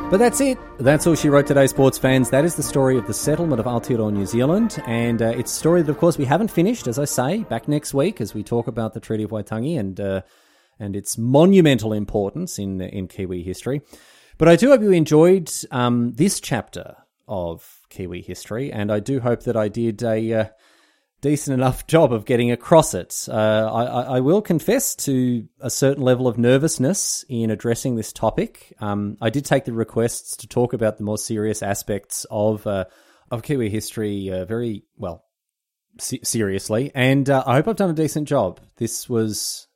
But 0.09 0.19
that's 0.19 0.39
it. 0.39 0.57
That's 0.79 1.05
all 1.05 1.15
she 1.15 1.27
wrote 1.27 1.47
today, 1.47 1.67
sports 1.67 1.97
fans. 1.97 2.29
That 2.29 2.45
is 2.45 2.55
the 2.55 2.63
story 2.63 2.97
of 2.97 3.07
the 3.07 3.13
settlement 3.13 3.59
of 3.59 3.65
Aotearoa, 3.65 4.11
New 4.13 4.25
Zealand. 4.25 4.81
And 4.85 5.21
uh, 5.21 5.33
it's 5.35 5.51
a 5.51 5.55
story 5.55 5.81
that, 5.81 5.91
of 5.91 5.97
course, 5.97 6.17
we 6.17 6.23
haven't 6.23 6.49
finished, 6.49 6.87
as 6.87 6.97
I 6.97 7.05
say, 7.05 7.43
back 7.43 7.67
next 7.67 7.93
week 7.93 8.21
as 8.21 8.33
we 8.33 8.41
talk 8.41 8.67
about 8.67 8.93
the 8.93 9.01
Treaty 9.01 9.23
of 9.23 9.31
Waitangi 9.31 9.77
and 9.77 9.99
uh, 9.99 10.21
and 10.79 10.95
its 10.95 11.17
monumental 11.17 11.93
importance 11.93 12.59
in 12.59 12.81
in 12.81 13.07
Kiwi 13.07 13.43
history. 13.43 13.81
But 14.37 14.47
I 14.47 14.55
do 14.55 14.69
hope 14.69 14.81
you 14.81 14.91
enjoyed 14.91 15.51
um, 15.71 16.13
this 16.13 16.39
chapter 16.39 16.95
of 17.27 17.81
Kiwi 17.89 18.21
history, 18.21 18.71
and 18.71 18.91
I 18.91 18.99
do 18.99 19.19
hope 19.19 19.43
that 19.43 19.57
I 19.57 19.67
did 19.67 20.03
a 20.03 20.33
uh, 20.33 20.45
decent 21.21 21.55
enough 21.55 21.87
job 21.93 22.13
of 22.13 22.25
getting 22.25 22.51
across 22.51 22.93
it. 22.93 23.27
Uh, 23.27 23.33
I, 23.73 24.17
I, 24.17 24.19
will 24.19 24.41
confess 24.41 24.95
to 24.95 25.47
a 25.59 25.69
certain 25.69 26.03
level 26.03 26.27
of 26.27 26.37
nervousness 26.37 27.25
in 27.27 27.49
addressing 27.49 27.95
this 27.95 28.13
topic. 28.13 28.73
Um, 28.79 29.17
I 29.21 29.29
did 29.29 29.45
take 29.45 29.65
the 29.65 29.73
requests 29.73 30.37
to 30.37 30.47
talk 30.47 30.73
about 30.73 30.97
the 30.97 31.03
more 31.03 31.17
serious 31.17 31.63
aspects 31.63 32.25
of 32.29 32.65
uh, 32.67 32.85
of 33.31 33.43
Kiwi 33.43 33.69
history 33.69 34.31
uh, 34.31 34.45
very 34.45 34.83
well 34.95 35.25
se- 35.99 36.21
seriously, 36.23 36.91
and 36.93 37.29
uh, 37.29 37.43
I 37.45 37.55
hope 37.55 37.67
I've 37.67 37.75
done 37.75 37.89
a 37.89 37.93
decent 37.93 38.27
job. 38.27 38.61
This 38.77 39.09
was 39.09 39.67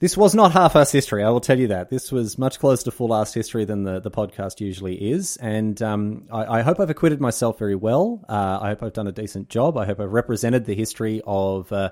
this 0.00 0.16
was 0.16 0.34
not 0.34 0.52
half-ass 0.52 0.90
history, 0.90 1.22
I 1.22 1.28
will 1.30 1.40
tell 1.40 1.58
you 1.58 1.68
that. 1.68 1.90
This 1.90 2.10
was 2.10 2.38
much 2.38 2.58
closer 2.58 2.84
to 2.84 2.90
full-ass 2.90 3.34
history 3.34 3.66
than 3.66 3.84
the, 3.84 4.00
the 4.00 4.10
podcast 4.10 4.60
usually 4.60 4.96
is, 5.12 5.36
and 5.36 5.80
um, 5.82 6.26
I, 6.32 6.58
I, 6.58 6.62
hope 6.62 6.80
I've 6.80 6.90
acquitted 6.90 7.20
myself 7.20 7.58
very 7.58 7.74
well. 7.76 8.24
Uh, 8.28 8.58
I 8.62 8.68
hope 8.70 8.82
I've 8.82 8.92
done 8.94 9.06
a 9.06 9.12
decent 9.12 9.50
job. 9.50 9.76
I 9.76 9.84
hope 9.84 10.00
I've 10.00 10.12
represented 10.12 10.64
the 10.64 10.74
history 10.74 11.20
of 11.26 11.70
uh, 11.70 11.90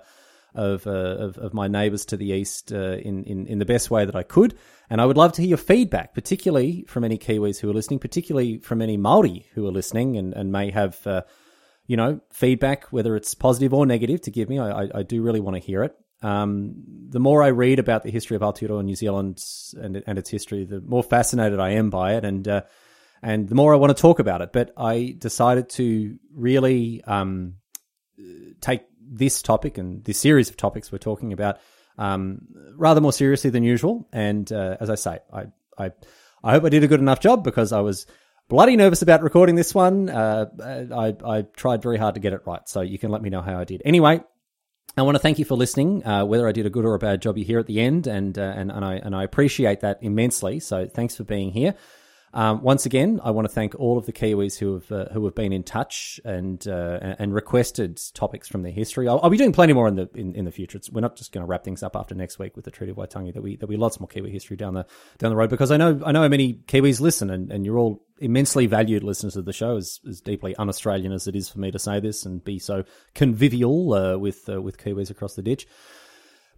of, 0.54 0.86
uh, 0.86 0.90
of, 0.90 1.38
of 1.38 1.54
my 1.54 1.68
neighbours 1.68 2.06
to 2.06 2.16
the 2.16 2.30
east 2.30 2.72
uh, 2.72 2.96
in, 2.96 3.24
in 3.24 3.46
in 3.46 3.58
the 3.58 3.66
best 3.66 3.90
way 3.90 4.06
that 4.06 4.16
I 4.16 4.22
could. 4.22 4.56
And 4.88 5.00
I 5.00 5.06
would 5.06 5.18
love 5.18 5.32
to 5.32 5.42
hear 5.42 5.50
your 5.50 5.58
feedback, 5.58 6.14
particularly 6.14 6.84
from 6.88 7.04
any 7.04 7.18
Kiwis 7.18 7.60
who 7.60 7.68
are 7.68 7.74
listening, 7.74 7.98
particularly 7.98 8.58
from 8.58 8.80
any 8.80 8.96
Maori 8.96 9.46
who 9.52 9.66
are 9.66 9.70
listening 9.70 10.16
and, 10.16 10.32
and 10.32 10.50
may 10.50 10.70
have 10.70 11.06
uh, 11.06 11.22
you 11.86 11.96
know 11.98 12.20
feedback, 12.30 12.86
whether 12.86 13.16
it's 13.16 13.34
positive 13.34 13.74
or 13.74 13.84
negative, 13.84 14.22
to 14.22 14.30
give 14.30 14.48
me. 14.48 14.58
I, 14.58 14.84
I, 14.84 14.88
I 14.94 15.02
do 15.02 15.20
really 15.20 15.40
want 15.40 15.56
to 15.56 15.62
hear 15.62 15.84
it. 15.84 15.94
Um, 16.22 16.74
the 17.08 17.20
more 17.20 17.42
I 17.42 17.48
read 17.48 17.78
about 17.78 18.02
the 18.02 18.10
history 18.10 18.36
of 18.36 18.42
Aotearoa 18.42 18.84
New 18.84 18.96
Zealand 18.96 19.42
and, 19.80 20.02
and 20.06 20.18
its 20.18 20.30
history, 20.30 20.64
the 20.64 20.80
more 20.80 21.02
fascinated 21.02 21.60
I 21.60 21.70
am 21.70 21.90
by 21.90 22.14
it, 22.14 22.24
and 22.24 22.46
uh, 22.46 22.62
and 23.22 23.48
the 23.48 23.54
more 23.54 23.72
I 23.72 23.76
want 23.76 23.96
to 23.96 24.00
talk 24.00 24.18
about 24.18 24.42
it. 24.42 24.52
But 24.52 24.72
I 24.76 25.14
decided 25.18 25.68
to 25.70 26.18
really 26.34 27.02
um, 27.04 27.54
take 28.60 28.82
this 29.00 29.42
topic 29.42 29.78
and 29.78 30.04
this 30.04 30.18
series 30.18 30.50
of 30.50 30.56
topics 30.56 30.92
we're 30.92 30.98
talking 30.98 31.32
about 31.32 31.58
um, 31.96 32.40
rather 32.76 33.00
more 33.00 33.12
seriously 33.12 33.50
than 33.50 33.62
usual. 33.62 34.08
And 34.12 34.50
uh, 34.52 34.76
as 34.80 34.90
I 34.90 34.94
say, 34.96 35.18
I, 35.32 35.46
I 35.78 35.92
I 36.42 36.52
hope 36.52 36.64
I 36.64 36.68
did 36.68 36.84
a 36.84 36.88
good 36.88 37.00
enough 37.00 37.20
job 37.20 37.42
because 37.42 37.72
I 37.72 37.80
was 37.80 38.06
bloody 38.48 38.76
nervous 38.76 39.02
about 39.02 39.22
recording 39.22 39.56
this 39.56 39.74
one. 39.74 40.08
Uh, 40.08 40.46
I, 40.94 41.16
I 41.24 41.42
tried 41.42 41.82
very 41.82 41.98
hard 41.98 42.14
to 42.14 42.20
get 42.20 42.32
it 42.32 42.42
right, 42.46 42.66
so 42.68 42.80
you 42.80 42.98
can 42.98 43.10
let 43.10 43.22
me 43.22 43.30
know 43.30 43.42
how 43.42 43.58
I 43.58 43.64
did. 43.64 43.82
Anyway, 43.84 44.22
I 44.98 45.02
want 45.02 45.14
to 45.14 45.20
thank 45.20 45.38
you 45.38 45.44
for 45.44 45.54
listening. 45.54 46.04
Uh, 46.04 46.24
whether 46.24 46.48
I 46.48 46.52
did 46.52 46.66
a 46.66 46.70
good 46.70 46.84
or 46.84 46.94
a 46.94 46.98
bad 46.98 47.22
job, 47.22 47.38
you 47.38 47.44
hear 47.44 47.58
at 47.58 47.66
the 47.66 47.80
end, 47.80 48.06
and 48.06 48.38
uh, 48.38 48.42
and 48.56 48.70
and 48.72 48.84
I 48.84 48.94
and 48.96 49.14
I 49.14 49.22
appreciate 49.22 49.80
that 49.80 49.98
immensely. 50.02 50.60
So 50.60 50.86
thanks 50.86 51.16
for 51.16 51.24
being 51.24 51.52
here. 51.52 51.74
Um, 52.34 52.62
once 52.62 52.84
again, 52.84 53.20
I 53.24 53.30
want 53.30 53.46
to 53.46 53.52
thank 53.52 53.74
all 53.76 53.96
of 53.96 54.06
the 54.06 54.12
Kiwis 54.12 54.58
who 54.58 54.74
have 54.74 54.92
uh, 54.92 55.06
who 55.12 55.24
have 55.24 55.34
been 55.34 55.52
in 55.52 55.62
touch 55.62 56.20
and 56.24 56.66
uh, 56.68 57.14
and 57.18 57.34
requested 57.34 57.98
topics 58.14 58.48
from 58.48 58.62
their 58.62 58.72
history. 58.72 59.08
I'll, 59.08 59.20
I'll, 59.22 59.30
be 59.30 59.38
doing 59.38 59.52
plenty 59.52 59.72
more 59.72 59.88
in 59.88 59.96
the 59.96 60.10
in, 60.14 60.34
in 60.34 60.44
the 60.44 60.52
future. 60.52 60.76
It's, 60.76 60.90
we're 60.90 61.00
not 61.00 61.16
just 61.16 61.32
going 61.32 61.42
to 61.42 61.48
wrap 61.48 61.64
things 61.64 61.82
up 61.82 61.96
after 61.96 62.14
next 62.14 62.38
week 62.38 62.54
with 62.54 62.64
the 62.64 62.70
Treaty 62.70 62.90
of 62.90 62.98
Waitangi. 62.98 63.32
That 63.32 63.42
we 63.42 63.56
there'll 63.56 63.70
be 63.70 63.76
lots 63.76 63.98
more 63.98 64.08
Kiwi 64.08 64.30
history 64.30 64.56
down 64.56 64.74
the 64.74 64.86
down 65.18 65.30
the 65.30 65.36
road 65.36 65.50
because 65.50 65.70
I 65.70 65.78
know 65.78 66.00
I 66.04 66.12
know 66.12 66.22
how 66.22 66.28
many 66.28 66.54
Kiwis 66.54 67.00
listen, 67.00 67.30
and, 67.30 67.50
and 67.50 67.64
you're 67.64 67.78
all 67.78 68.04
immensely 68.20 68.66
valued 68.66 69.04
listeners 69.04 69.36
of 69.36 69.46
the 69.46 69.52
show. 69.52 69.76
As, 69.76 70.00
as 70.06 70.20
deeply 70.20 70.54
un-Australian 70.56 71.12
as 71.12 71.26
it 71.26 71.36
is 71.36 71.48
for 71.48 71.60
me 71.60 71.70
to 71.70 71.78
say 71.78 72.00
this 72.00 72.26
and 72.26 72.44
be 72.44 72.58
so 72.58 72.84
convivial 73.14 73.94
uh, 73.94 74.18
with 74.18 74.48
uh, 74.48 74.60
with 74.60 74.76
Kiwis 74.76 75.10
across 75.10 75.34
the 75.34 75.42
ditch. 75.42 75.66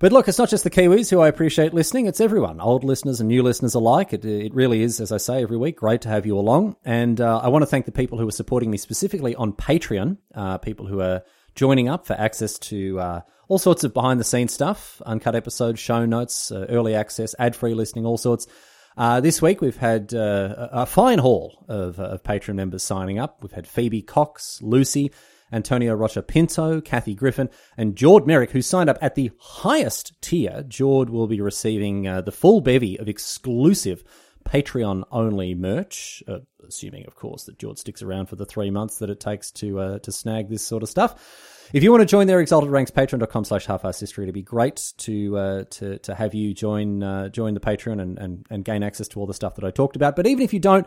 But 0.00 0.12
look, 0.12 0.28
it's 0.28 0.38
not 0.38 0.48
just 0.48 0.64
the 0.64 0.70
Kiwis 0.70 1.10
who 1.10 1.20
I 1.20 1.28
appreciate 1.28 1.74
listening, 1.74 2.06
it's 2.06 2.22
everyone, 2.22 2.58
old 2.58 2.84
listeners 2.84 3.20
and 3.20 3.28
new 3.28 3.42
listeners 3.42 3.74
alike. 3.74 4.14
It, 4.14 4.24
it 4.24 4.54
really 4.54 4.80
is, 4.80 4.98
as 4.98 5.12
I 5.12 5.18
say 5.18 5.42
every 5.42 5.58
week, 5.58 5.76
great 5.76 6.00
to 6.00 6.08
have 6.08 6.24
you 6.24 6.38
along. 6.38 6.76
And 6.86 7.20
uh, 7.20 7.38
I 7.40 7.48
want 7.48 7.64
to 7.64 7.66
thank 7.66 7.84
the 7.84 7.92
people 7.92 8.16
who 8.16 8.26
are 8.26 8.32
supporting 8.32 8.70
me 8.70 8.78
specifically 8.78 9.34
on 9.34 9.52
Patreon, 9.52 10.16
uh, 10.34 10.56
people 10.56 10.86
who 10.86 11.02
are 11.02 11.20
joining 11.54 11.90
up 11.90 12.06
for 12.06 12.14
access 12.14 12.58
to 12.60 12.98
uh, 12.98 13.20
all 13.48 13.58
sorts 13.58 13.84
of 13.84 13.92
behind 13.92 14.18
the 14.18 14.24
scenes 14.24 14.54
stuff, 14.54 15.02
uncut 15.04 15.34
episodes, 15.34 15.78
show 15.78 16.06
notes, 16.06 16.50
uh, 16.50 16.64
early 16.70 16.94
access, 16.94 17.34
ad 17.38 17.54
free 17.54 17.74
listening, 17.74 18.06
all 18.06 18.16
sorts. 18.16 18.46
Uh, 18.96 19.20
this 19.20 19.42
week 19.42 19.60
we've 19.60 19.76
had 19.76 20.14
uh, 20.14 20.68
a 20.72 20.86
fine 20.86 21.18
haul 21.18 21.62
of, 21.68 22.00
of 22.00 22.22
Patreon 22.22 22.54
members 22.54 22.82
signing 22.82 23.18
up. 23.18 23.42
We've 23.42 23.52
had 23.52 23.66
Phoebe 23.66 24.00
Cox, 24.00 24.62
Lucy, 24.62 25.12
Antonio 25.52 25.94
Rocha 25.94 26.22
Pinto, 26.22 26.80
Kathy 26.80 27.14
Griffin, 27.14 27.50
and 27.76 27.96
Jord 27.96 28.26
Merrick, 28.26 28.50
who 28.50 28.62
signed 28.62 28.90
up 28.90 28.98
at 29.00 29.14
the 29.14 29.30
highest 29.38 30.20
tier. 30.20 30.64
Jord 30.66 31.10
will 31.10 31.26
be 31.26 31.40
receiving 31.40 32.06
uh, 32.06 32.20
the 32.20 32.32
full 32.32 32.60
bevy 32.60 32.98
of 32.98 33.08
exclusive 33.08 34.04
Patreon 34.44 35.04
only 35.10 35.54
merch, 35.54 36.22
uh, 36.26 36.38
assuming, 36.66 37.06
of 37.06 37.14
course, 37.14 37.44
that 37.44 37.58
Jord 37.58 37.78
sticks 37.78 38.02
around 38.02 38.26
for 38.26 38.36
the 38.36 38.46
three 38.46 38.70
months 38.70 38.98
that 38.98 39.10
it 39.10 39.20
takes 39.20 39.50
to 39.52 39.78
uh, 39.78 39.98
to 40.00 40.12
snag 40.12 40.48
this 40.48 40.66
sort 40.66 40.82
of 40.82 40.88
stuff. 40.88 41.68
If 41.72 41.84
you 41.84 41.92
want 41.92 42.00
to 42.00 42.06
join 42.06 42.26
their 42.26 42.40
exalted 42.40 42.70
ranks, 42.70 42.90
patreon.com 42.90 43.44
slash 43.44 43.66
half 43.66 43.82
history. 43.82 44.24
It'd 44.24 44.34
be 44.34 44.42
great 44.42 44.92
to 44.98 45.36
uh, 45.36 45.64
to 45.70 45.98
to 45.98 46.14
have 46.14 46.34
you 46.34 46.52
join 46.52 47.02
uh, 47.02 47.28
join 47.28 47.54
the 47.54 47.60
Patreon 47.60 48.00
and, 48.00 48.18
and, 48.18 48.46
and 48.50 48.64
gain 48.64 48.82
access 48.82 49.08
to 49.08 49.20
all 49.20 49.26
the 49.26 49.34
stuff 49.34 49.54
that 49.56 49.64
I 49.64 49.70
talked 49.70 49.96
about. 49.96 50.16
But 50.16 50.26
even 50.26 50.42
if 50.42 50.52
you 50.52 50.60
don't, 50.60 50.86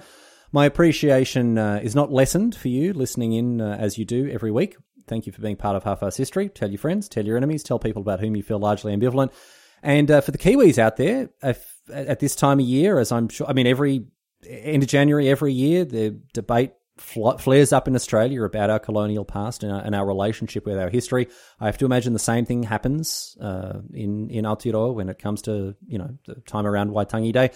my 0.54 0.66
appreciation 0.66 1.58
uh, 1.58 1.80
is 1.84 1.96
not 1.96 2.12
lessened 2.12 2.56
for 2.56 2.70
you 2.70 2.94
listening 2.94 3.34
in 3.34 3.60
uh, 3.60 3.76
as 3.78 3.98
you 3.98 4.06
do 4.06 4.30
every 4.30 4.52
week. 4.52 4.78
Thank 5.08 5.26
you 5.26 5.34
for 5.34 5.42
being 5.42 5.58
part 5.58 5.76
of 5.76 5.84
Half 5.84 6.04
Ass 6.04 6.16
History. 6.16 6.48
Tell 6.48 6.70
your 6.70 6.78
friends, 6.78 7.10
tell 7.10 7.26
your 7.26 7.36
enemies, 7.36 7.64
tell 7.64 7.80
people 7.80 8.04
about 8.04 8.20
whom 8.20 8.36
you 8.36 8.44
feel 8.44 8.60
largely 8.60 8.96
ambivalent. 8.96 9.34
And 9.82 10.10
uh, 10.10 10.22
for 10.22 10.32
the 10.32 10.38
Kiwis 10.38 10.78
out 10.78 10.96
there, 10.96 11.30
if, 11.42 11.76
at 11.92 12.20
this 12.20 12.36
time 12.36 12.60
of 12.60 12.66
year, 12.66 13.00
as 13.00 13.12
I'm 13.12 13.28
sure, 13.28 13.48
I 13.50 13.54
mean, 13.54 13.68
every 13.68 14.06
end 14.48 14.84
of 14.84 14.88
January 14.88 15.28
every 15.28 15.52
year, 15.52 15.84
the 15.84 16.22
debate 16.34 16.72
flares 16.98 17.74
up 17.74 17.88
in 17.88 17.96
Australia 17.96 18.44
about 18.44 18.70
our 18.70 18.80
colonial 18.80 19.26
past 19.26 19.64
and 19.64 19.74
our, 19.74 19.82
and 19.82 19.96
our, 19.96 20.06
relationship 20.06 20.66
with 20.66 20.78
our 20.78 20.90
history. 20.90 21.28
I 21.60 21.66
have 21.66 21.80
to 21.80 21.86
imagine 21.86 22.14
the 22.14 22.20
same 22.20 22.46
thing 22.46 22.62
happens 22.62 23.36
uh, 23.42 23.80
in 23.92 24.30
in 24.30 24.46
Aotearoa 24.46 24.94
when 24.94 25.10
it 25.10 25.18
comes 25.18 25.42
to 25.44 25.76
you 25.88 25.98
know 25.98 26.16
the 26.28 26.36
time 26.42 26.68
around 26.68 26.92
Waitangi 26.92 27.34
Day. 27.34 27.50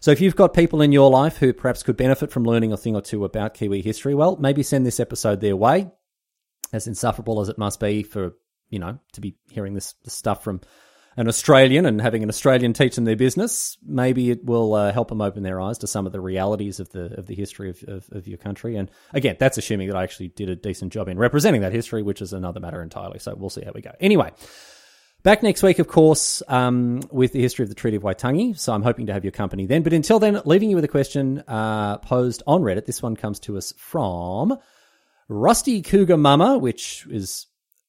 So 0.00 0.10
if 0.10 0.20
you've 0.20 0.36
got 0.36 0.54
people 0.54 0.80
in 0.80 0.92
your 0.92 1.10
life 1.10 1.38
who 1.38 1.52
perhaps 1.52 1.82
could 1.82 1.96
benefit 1.96 2.30
from 2.30 2.44
learning 2.44 2.72
a 2.72 2.76
thing 2.76 2.94
or 2.94 3.02
two 3.02 3.24
about 3.24 3.54
Kiwi 3.54 3.82
history, 3.82 4.14
well, 4.14 4.36
maybe 4.36 4.62
send 4.62 4.86
this 4.86 5.00
episode 5.00 5.40
their 5.40 5.56
way. 5.56 5.90
As 6.72 6.86
insufferable 6.86 7.40
as 7.40 7.48
it 7.48 7.58
must 7.58 7.80
be 7.80 8.02
for, 8.02 8.32
you 8.68 8.78
know, 8.78 8.98
to 9.12 9.20
be 9.20 9.36
hearing 9.50 9.74
this, 9.74 9.94
this 10.04 10.12
stuff 10.12 10.44
from 10.44 10.60
an 11.18 11.26
Australian 11.26 11.84
and 11.84 12.00
having 12.00 12.22
an 12.22 12.28
Australian 12.28 12.72
teach 12.72 12.94
them 12.94 13.04
their 13.04 13.16
business, 13.16 13.76
maybe 13.84 14.30
it 14.30 14.44
will 14.44 14.74
uh, 14.74 14.92
help 14.92 15.08
them 15.08 15.20
open 15.20 15.42
their 15.42 15.60
eyes 15.60 15.78
to 15.78 15.86
some 15.88 16.06
of 16.06 16.12
the 16.12 16.20
realities 16.20 16.78
of 16.78 16.90
the 16.90 17.18
of 17.18 17.26
the 17.26 17.34
history 17.34 17.70
of, 17.70 17.82
of, 17.88 18.08
of, 18.12 18.28
your 18.28 18.38
country. 18.38 18.76
And 18.76 18.88
again, 19.12 19.36
that's 19.36 19.58
assuming 19.58 19.88
that 19.88 19.96
I 19.96 20.04
actually 20.04 20.28
did 20.28 20.48
a 20.48 20.54
decent 20.54 20.92
job 20.92 21.08
in 21.08 21.18
representing 21.18 21.62
that 21.62 21.72
history, 21.72 22.04
which 22.04 22.22
is 22.22 22.32
another 22.32 22.60
matter 22.60 22.80
entirely. 22.82 23.18
So 23.18 23.34
we'll 23.34 23.50
see 23.50 23.64
how 23.64 23.72
we 23.74 23.80
go. 23.80 23.90
Anyway, 23.98 24.30
Back 25.24 25.42
next 25.42 25.64
week, 25.64 25.80
of 25.80 25.88
course, 25.88 26.44
um, 26.46 27.00
with 27.10 27.32
the 27.32 27.40
history 27.40 27.64
of 27.64 27.68
the 27.68 27.74
Treaty 27.74 27.96
of 27.96 28.04
Waitangi. 28.04 28.56
So 28.56 28.72
I'm 28.72 28.84
hoping 28.84 29.06
to 29.06 29.12
have 29.12 29.24
your 29.24 29.32
company 29.32 29.66
then. 29.66 29.82
But 29.82 29.92
until 29.92 30.20
then, 30.20 30.40
leaving 30.44 30.70
you 30.70 30.76
with 30.76 30.84
a 30.84 30.88
question 30.88 31.42
uh, 31.48 31.98
posed 31.98 32.44
on 32.46 32.62
Reddit. 32.62 32.86
This 32.86 33.02
one 33.02 33.16
comes 33.16 33.40
to 33.40 33.56
us 33.56 33.74
from 33.76 34.56
Rusty 35.28 35.82
Cougar 35.82 36.16
Mama, 36.16 36.56
which 36.56 37.04
is 37.10 37.46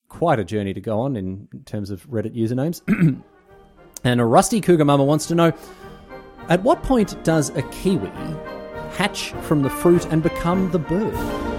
quite 0.07 0.39
a 0.39 0.43
journey 0.43 0.73
to 0.73 0.81
go 0.81 1.01
on 1.01 1.15
in 1.15 1.47
terms 1.65 1.91
of 1.91 2.05
Reddit 2.09 2.35
usernames. 2.35 2.81
and 4.03 4.21
a 4.21 4.25
Rusty 4.25 4.59
Cougar 4.59 4.85
Mama 4.85 5.03
wants 5.03 5.27
to 5.27 5.35
know 5.35 5.53
at 6.47 6.63
what 6.63 6.81
point 6.81 7.23
does 7.23 7.49
a 7.51 7.61
kiwi 7.69 8.09
hatch 8.93 9.33
from 9.43 9.61
the 9.61 9.69
fruit 9.69 10.03
and 10.07 10.23
become 10.23 10.71
the 10.71 10.79
bird? 10.79 11.58